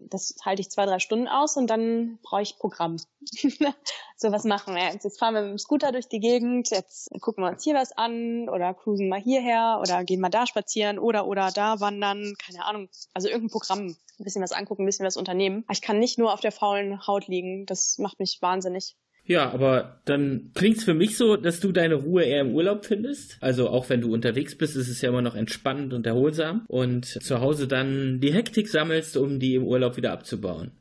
das 0.08 0.34
halte 0.44 0.60
ich 0.60 0.70
zwei, 0.70 0.86
drei 0.86 0.98
Stunden 0.98 1.28
aus 1.28 1.56
und 1.56 1.68
dann 1.68 2.18
brauche 2.22 2.42
ich 2.42 2.58
Programm. 2.58 2.96
so 4.16 4.32
was 4.32 4.44
machen 4.44 4.74
wir 4.74 4.84
jetzt. 4.92 5.04
Jetzt 5.04 5.18
fahren 5.18 5.34
wir 5.34 5.42
mit 5.42 5.50
dem 5.50 5.58
Scooter 5.58 5.92
durch 5.92 6.08
die 6.08 6.20
Gegend, 6.20 6.70
jetzt 6.70 7.10
gucken 7.20 7.44
wir 7.44 7.50
uns 7.50 7.64
hier 7.64 7.74
was 7.74 7.92
an 7.92 8.48
oder 8.48 8.74
cruisen 8.74 9.08
mal 9.08 9.20
hierher 9.20 9.78
oder 9.80 10.04
gehen 10.04 10.20
mal 10.20 10.28
da 10.28 10.46
spazieren 10.46 10.98
oder 10.98 11.26
oder 11.26 11.50
da 11.50 11.80
wandern, 11.80 12.34
keine 12.44 12.64
Ahnung. 12.64 12.88
Also 13.12 13.28
irgendein 13.28 13.50
Programm, 13.50 13.96
ein 14.18 14.24
bisschen 14.24 14.42
was 14.42 14.52
angucken, 14.52 14.82
ein 14.82 14.86
bisschen 14.86 15.06
was 15.06 15.16
unternehmen. 15.16 15.64
Aber 15.66 15.72
ich 15.72 15.82
kann 15.82 15.98
nicht 15.98 16.18
nur 16.18 16.32
auf 16.32 16.40
der 16.40 16.52
faulen 16.52 17.06
Haut 17.06 17.26
liegen. 17.26 17.66
Das 17.66 17.98
macht 17.98 18.18
mich 18.18 18.38
wahnsinnig. 18.40 18.96
Ja, 19.26 19.50
aber 19.50 20.00
dann 20.04 20.50
klingt's 20.54 20.84
für 20.84 20.92
mich 20.92 21.16
so, 21.16 21.36
dass 21.36 21.60
du 21.60 21.72
deine 21.72 21.94
Ruhe 21.94 22.24
eher 22.24 22.42
im 22.42 22.54
Urlaub 22.54 22.84
findest. 22.84 23.38
Also 23.40 23.70
auch 23.70 23.88
wenn 23.88 24.02
du 24.02 24.12
unterwegs 24.12 24.56
bist, 24.56 24.76
ist 24.76 24.88
es 24.88 25.00
ja 25.00 25.08
immer 25.08 25.22
noch 25.22 25.34
entspannend 25.34 25.94
und 25.94 26.06
erholsam. 26.06 26.64
Und 26.68 27.06
zu 27.06 27.40
Hause 27.40 27.66
dann 27.66 28.20
die 28.20 28.34
Hektik 28.34 28.68
sammelst, 28.68 29.16
um 29.16 29.40
die 29.40 29.54
im 29.54 29.64
Urlaub 29.64 29.96
wieder 29.96 30.12
abzubauen. 30.12 30.72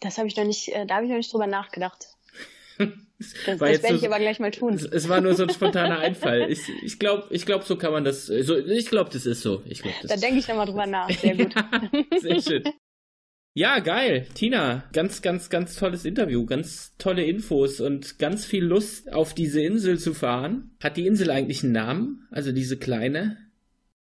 Das 0.00 0.16
habe 0.16 0.28
ich 0.28 0.36
noch 0.36 0.44
nicht, 0.44 0.68
äh, 0.68 0.86
da 0.86 0.96
habe 0.96 1.04
ich 1.04 1.10
noch 1.10 1.18
nicht 1.18 1.32
drüber 1.32 1.46
nachgedacht. 1.46 2.08
Das, 3.20 3.34
das 3.46 3.60
werde 3.82 3.96
ich 3.96 4.06
aber 4.06 4.18
gleich 4.18 4.40
mal 4.40 4.50
tun. 4.50 4.72
Es, 4.72 4.84
es, 4.86 5.08
war 5.10 5.20
nur 5.20 5.34
so 5.34 5.42
ein 5.42 5.50
spontaner 5.50 5.98
Einfall. 5.98 6.50
Ich, 6.50 6.60
ich 6.82 6.98
glaube, 6.98 7.26
ich 7.28 7.44
glaub, 7.44 7.64
so 7.64 7.76
kann 7.76 7.92
man 7.92 8.02
das. 8.02 8.24
So, 8.28 8.56
ich 8.56 8.86
glaube, 8.86 9.10
das 9.12 9.26
ist 9.26 9.42
so. 9.42 9.62
Ich 9.66 9.82
glaub, 9.82 9.92
das 10.00 10.10
da 10.12 10.16
denke 10.16 10.38
ich 10.38 10.48
nochmal 10.48 10.64
drüber 10.64 10.86
nach. 10.86 11.10
Sehr 11.10 11.36
gut. 11.36 11.52
Sehr 12.18 12.40
schön. 12.40 12.64
Ja, 13.60 13.80
geil. 13.80 14.26
Tina, 14.32 14.84
ganz, 14.94 15.20
ganz, 15.20 15.50
ganz 15.50 15.76
tolles 15.76 16.06
Interview, 16.06 16.46
ganz 16.46 16.96
tolle 16.96 17.26
Infos 17.26 17.82
und 17.82 18.18
ganz 18.18 18.46
viel 18.46 18.64
Lust 18.64 19.12
auf 19.12 19.34
diese 19.34 19.60
Insel 19.60 19.98
zu 19.98 20.14
fahren. 20.14 20.70
Hat 20.82 20.96
die 20.96 21.06
Insel 21.06 21.30
eigentlich 21.30 21.62
einen 21.62 21.74
Namen? 21.74 22.26
Also 22.30 22.52
diese 22.52 22.78
kleine? 22.78 23.36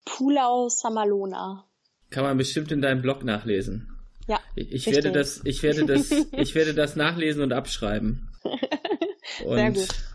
Pulau 0.03 0.67
Samalona. 0.67 1.63
Kann 2.09 2.25
man 2.25 2.37
bestimmt 2.37 2.73
in 2.73 2.81
deinem 2.81 3.01
Blog 3.01 3.23
nachlesen. 3.23 3.95
Ja. 4.27 4.41
Ich, 4.57 4.73
ich 4.73 4.87
werde 4.87 5.13
das, 5.13 5.39
ich 5.45 5.63
werde 5.63 5.85
das, 5.85 6.11
ich 6.33 6.53
werde 6.53 6.73
das 6.73 6.97
nachlesen 6.97 7.41
und 7.41 7.53
abschreiben. 7.53 8.27
Und 9.45 9.55
Sehr 9.55 9.71
gut 9.71 10.14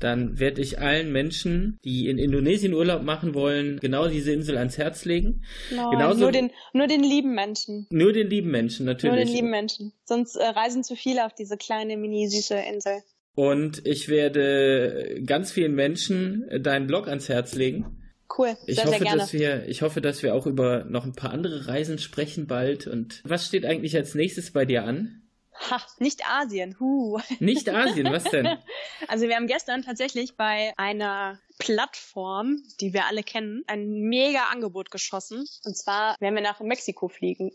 dann 0.00 0.38
werde 0.38 0.60
ich 0.60 0.80
allen 0.80 1.12
Menschen, 1.12 1.78
die 1.84 2.08
in 2.08 2.18
Indonesien 2.18 2.74
Urlaub 2.74 3.02
machen 3.02 3.34
wollen, 3.34 3.78
genau 3.80 4.08
diese 4.08 4.32
Insel 4.32 4.58
ans 4.58 4.78
Herz 4.78 5.04
legen. 5.04 5.44
No, 5.74 5.90
Genauso, 5.90 6.20
nur, 6.20 6.32
den, 6.32 6.50
nur 6.72 6.86
den 6.86 7.02
lieben 7.02 7.34
Menschen. 7.34 7.86
Nur 7.90 8.12
den 8.12 8.28
lieben 8.28 8.50
Menschen, 8.50 8.86
natürlich. 8.86 9.14
Nur 9.14 9.24
den 9.24 9.34
lieben 9.34 9.50
Menschen. 9.50 9.92
Sonst 10.04 10.36
äh, 10.36 10.44
reisen 10.44 10.82
zu 10.82 10.96
viele 10.96 11.26
auf 11.26 11.34
diese 11.34 11.56
kleine, 11.56 11.96
mini 11.96 12.28
süße 12.28 12.56
Insel. 12.56 13.02
Und 13.34 13.86
ich 13.86 14.08
werde 14.08 15.22
ganz 15.24 15.52
vielen 15.52 15.74
Menschen 15.74 16.46
deinen 16.62 16.86
Blog 16.86 17.08
ans 17.08 17.28
Herz 17.28 17.54
legen. 17.54 17.96
Cool, 18.36 18.56
sehr, 18.66 18.74
ich 18.74 18.78
hoffe, 18.78 18.88
sehr 18.90 18.98
gerne. 19.00 19.18
Dass 19.18 19.32
wir, 19.32 19.68
ich 19.68 19.82
hoffe, 19.82 20.00
dass 20.00 20.22
wir 20.22 20.34
auch 20.34 20.46
über 20.46 20.84
noch 20.84 21.04
ein 21.04 21.14
paar 21.14 21.32
andere 21.32 21.66
Reisen 21.66 21.98
sprechen 21.98 22.46
bald. 22.46 22.86
Und 22.86 23.22
was 23.24 23.46
steht 23.46 23.64
eigentlich 23.64 23.96
als 23.96 24.14
nächstes 24.14 24.52
bei 24.52 24.64
dir 24.64 24.84
an? 24.84 25.19
Ha, 25.68 25.80
nicht 25.98 26.26
Asien. 26.26 26.76
Huh. 26.80 27.20
Nicht 27.38 27.68
Asien, 27.68 28.10
was 28.12 28.24
denn? 28.24 28.58
Also 29.08 29.26
wir 29.28 29.36
haben 29.36 29.46
gestern 29.46 29.82
tatsächlich 29.82 30.36
bei 30.36 30.72
einer 30.76 31.38
Plattform, 31.58 32.62
die 32.80 32.92
wir 32.92 33.06
alle 33.06 33.22
kennen, 33.22 33.64
ein 33.66 33.90
mega 34.00 34.44
Angebot 34.50 34.90
geschossen. 34.90 35.46
Und 35.64 35.76
zwar 35.76 36.16
werden 36.20 36.34
wir 36.34 36.42
nach 36.42 36.60
Mexiko 36.60 37.08
fliegen. 37.08 37.50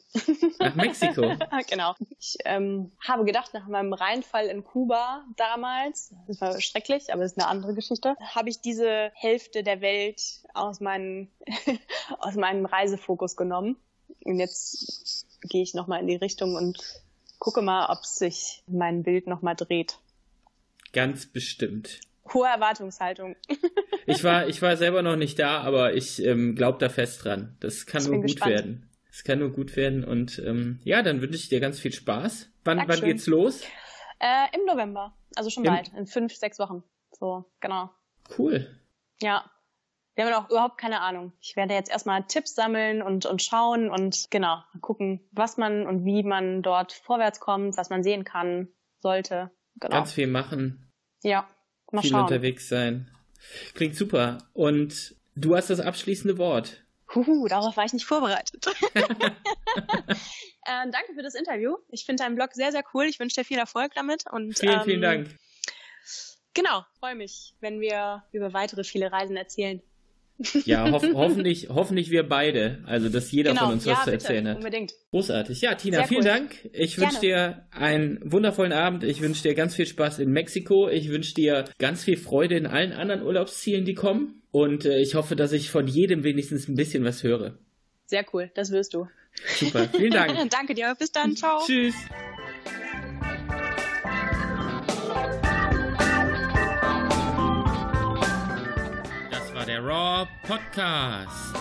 Nach 0.60 0.76
Mexiko? 0.76 1.34
genau. 1.70 1.96
Ich 2.20 2.38
ähm, 2.46 2.92
habe 3.06 3.26
gedacht, 3.26 3.54
nach 3.54 3.68
meinem 3.68 3.94
Reinfall 3.94 4.48
in 4.48 4.64
Kuba 4.64 5.26
damals, 5.38 6.14
das 6.28 6.42
war 6.42 6.62
schrecklich, 6.62 7.12
aber 7.12 7.24
das 7.24 7.32
ist 7.32 7.40
eine 7.40 7.48
andere 7.48 7.74
Geschichte, 7.74 8.16
habe 8.20 8.50
ich 8.50 8.62
diese 8.62 9.12
Hälfte 9.16 9.64
der 9.64 9.82
Welt 9.82 10.22
aus, 10.54 10.80
meinen, 10.80 11.32
aus 12.20 12.36
meinem 12.36 12.66
Reisefokus 12.66 13.36
genommen. 13.36 13.78
Und 14.24 14.40
jetzt 14.40 15.26
gehe 15.42 15.64
ich 15.64 15.74
nochmal 15.74 16.02
in 16.02 16.08
die 16.08 16.16
Richtung 16.16 16.56
und 16.56 17.05
gucke 17.40 17.62
mal, 17.62 17.88
ob 17.90 18.06
sich 18.06 18.64
mein 18.68 19.04
Bild 19.04 19.28
nochmal 19.28 19.56
dreht. 19.56 20.00
Ganz 20.94 21.26
bestimmt. 21.26 22.00
Hohe 22.34 22.48
Erwartungshaltung. 22.48 23.36
ich 24.08 24.24
war, 24.24 24.48
ich 24.48 24.62
war 24.62 24.78
selber 24.78 25.02
noch 25.02 25.16
nicht 25.16 25.38
da, 25.38 25.62
aber 25.62 25.94
ich 25.94 26.24
ähm, 26.24 26.56
glaube 26.56 26.80
da 26.80 26.90
fest 26.90 27.24
dran. 27.24 27.56
Das 27.60 27.86
kann 27.86 28.02
ich 28.02 28.08
nur 28.08 28.18
gut 28.18 28.32
gespannt. 28.32 28.52
werden. 28.52 28.90
Es 29.12 29.24
kann 29.24 29.40
nur 29.40 29.52
gut 29.52 29.76
werden 29.76 30.04
und 30.04 30.40
ähm, 30.40 30.80
ja, 30.84 31.02
dann 31.02 31.22
wünsche 31.22 31.36
ich 31.36 31.50
dir 31.50 31.60
ganz 31.60 31.80
viel 31.80 31.94
Spaß. 31.94 32.50
Wann, 32.66 32.84
wann 32.86 33.02
geht's 33.02 33.28
los? 33.28 33.62
Äh, 34.20 34.58
Im 34.58 34.66
November, 34.66 35.16
also 35.36 35.50
schon 35.50 35.64
Im 35.64 35.72
bald, 35.72 35.92
in 35.94 36.08
fünf, 36.08 36.36
sechs 36.36 36.60
Wochen. 36.60 36.84
So, 37.12 37.46
genau. 37.60 37.92
Cool. 38.38 38.68
Ja, 39.22 39.50
wir 40.16 40.26
haben 40.26 40.34
auch 40.34 40.50
überhaupt 40.50 40.78
keine 40.78 41.02
Ahnung. 41.02 41.34
Ich 41.42 41.56
werde 41.56 41.74
jetzt 41.74 41.92
erstmal 41.92 42.24
Tipps 42.24 42.56
sammeln 42.56 43.02
und, 43.02 43.26
und 43.26 43.42
schauen 43.42 43.90
und 43.90 44.28
genau, 44.30 44.64
gucken, 44.82 45.28
was 45.32 45.58
man 45.58 45.86
und 45.86 46.06
wie 46.06 46.24
man 46.24 46.62
dort 46.62 46.94
vorwärts 46.94 47.40
kommt, 47.40 47.78
was 47.78 47.90
man 47.90 48.04
sehen 48.04 48.24
kann, 48.24 48.70
sollte. 49.00 49.52
Genau. 49.76 49.98
Ganz 49.98 50.14
viel 50.14 50.28
machen. 50.28 50.92
Ja, 51.22 51.48
mal 51.92 52.02
viel 52.02 52.12
schauen. 52.12 52.24
unterwegs 52.24 52.70
sein. 52.70 53.12
Klingt 53.74 53.96
super. 53.96 54.38
Und 54.54 55.16
du 55.36 55.56
hast 55.56 55.70
das 55.70 55.80
abschließende 55.80 56.38
Wort. 56.38 56.84
Huhu, 57.14 57.48
darauf 57.48 57.78
war 57.78 57.86
ich 57.86 57.94
nicht 57.94 58.06
vorbereitet. 58.06 58.66
äh, 58.96 59.04
danke 60.66 61.14
für 61.14 61.22
das 61.22 61.36
Interview. 61.36 61.76
Ich 61.90 62.06
finde 62.06 62.24
deinen 62.24 62.36
Blog 62.36 62.54
sehr, 62.54 62.72
sehr 62.72 62.84
cool. 62.94 63.06
Ich 63.06 63.20
wünsche 63.20 63.42
dir 63.42 63.46
viel 63.46 63.60
Erfolg 63.60 63.94
damit. 63.94 64.24
Und, 64.32 64.58
vielen, 64.58 64.80
ähm, 64.80 64.84
vielen 64.84 65.02
Dank. 65.02 65.38
Genau, 66.54 66.86
freue 67.00 67.16
mich, 67.16 67.54
wenn 67.60 67.82
wir 67.82 68.24
über 68.32 68.54
weitere 68.54 68.84
viele 68.84 69.12
Reisen 69.12 69.36
erzählen. 69.36 69.82
Ja, 70.66 70.92
hof 70.92 71.04
hoffentlich, 71.14 71.70
hoffentlich 71.70 72.12
wir 72.12 72.28
beide. 72.28 72.80
Also, 72.86 73.10
dass 73.10 73.32
jeder 73.32 73.52
genau. 73.52 73.66
von 73.66 73.74
uns 73.74 73.86
ja, 73.86 73.94
was 73.94 74.00
zu 74.00 74.12
bitte, 74.12 74.24
erzählen 74.24 74.48
hat. 74.50 74.58
Unbedingt. 74.58 74.94
Großartig. 75.12 75.62
Ja, 75.62 75.76
Tina, 75.76 75.98
Sehr 76.00 76.08
vielen 76.08 76.22
cool. 76.22 76.28
Dank. 76.28 76.70
Ich 76.74 77.00
wünsche 77.00 77.20
dir 77.20 77.66
einen 77.72 78.20
wundervollen 78.24 78.74
Abend. 78.74 79.04
Ich 79.04 79.22
wünsche 79.22 79.44
dir 79.44 79.56
ganz 79.56 79.76
viel 79.76 79.86
Spaß 79.86 80.20
in 80.20 80.32
Mexiko. 80.32 80.90
Ich 80.90 81.10
wünsche 81.10 81.34
dir 81.34 81.66
ganz 81.80 82.04
viel 82.04 82.18
Freude 82.18 82.58
in 82.58 82.66
allen 82.66 82.92
anderen 82.92 83.24
Urlaubszielen, 83.24 83.86
die 83.86 83.94
kommen. 83.94 84.42
Und 84.52 84.86
äh, 84.86 85.00
ich 85.00 85.16
hoffe, 85.16 85.36
dass 85.36 85.52
ich 85.52 85.70
von 85.70 85.88
jedem 85.88 86.24
wenigstens 86.24 86.68
ein 86.68 86.76
bisschen 86.76 87.04
was 87.04 87.24
höre. 87.24 87.58
Sehr 88.06 88.26
cool. 88.34 88.52
Das 88.56 88.72
wirst 88.72 88.94
du. 88.94 89.08
Super. 89.58 89.88
Vielen 89.90 90.12
Dank. 90.12 90.34
Danke 90.50 90.74
dir. 90.74 90.96
Bis 90.98 91.12
dann. 91.12 91.36
Ciao. 91.36 91.62
Tschüss. 91.66 91.96
Der 99.76 99.84
Raw 99.84 100.26
Podcast. 100.44 101.54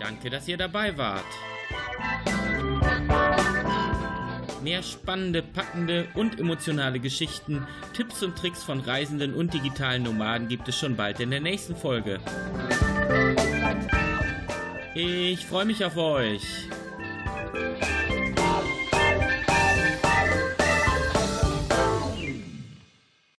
Danke, 0.00 0.30
dass 0.30 0.48
ihr 0.48 0.56
dabei 0.56 0.96
wart. 0.98 1.24
Mehr 4.64 4.82
spannende, 4.82 5.42
packende 5.42 6.08
und 6.14 6.40
emotionale 6.40 6.98
Geschichten, 6.98 7.68
Tipps 7.92 8.24
und 8.24 8.36
Tricks 8.36 8.64
von 8.64 8.80
Reisenden 8.80 9.32
und 9.34 9.54
digitalen 9.54 10.02
Nomaden 10.02 10.48
gibt 10.48 10.66
es 10.66 10.76
schon 10.76 10.96
bald 10.96 11.20
in 11.20 11.30
der 11.30 11.40
nächsten 11.40 11.76
Folge. 11.76 12.18
Ich 14.96 15.46
freue 15.46 15.66
mich 15.66 15.84
auf 15.84 15.96
euch. 15.96 16.68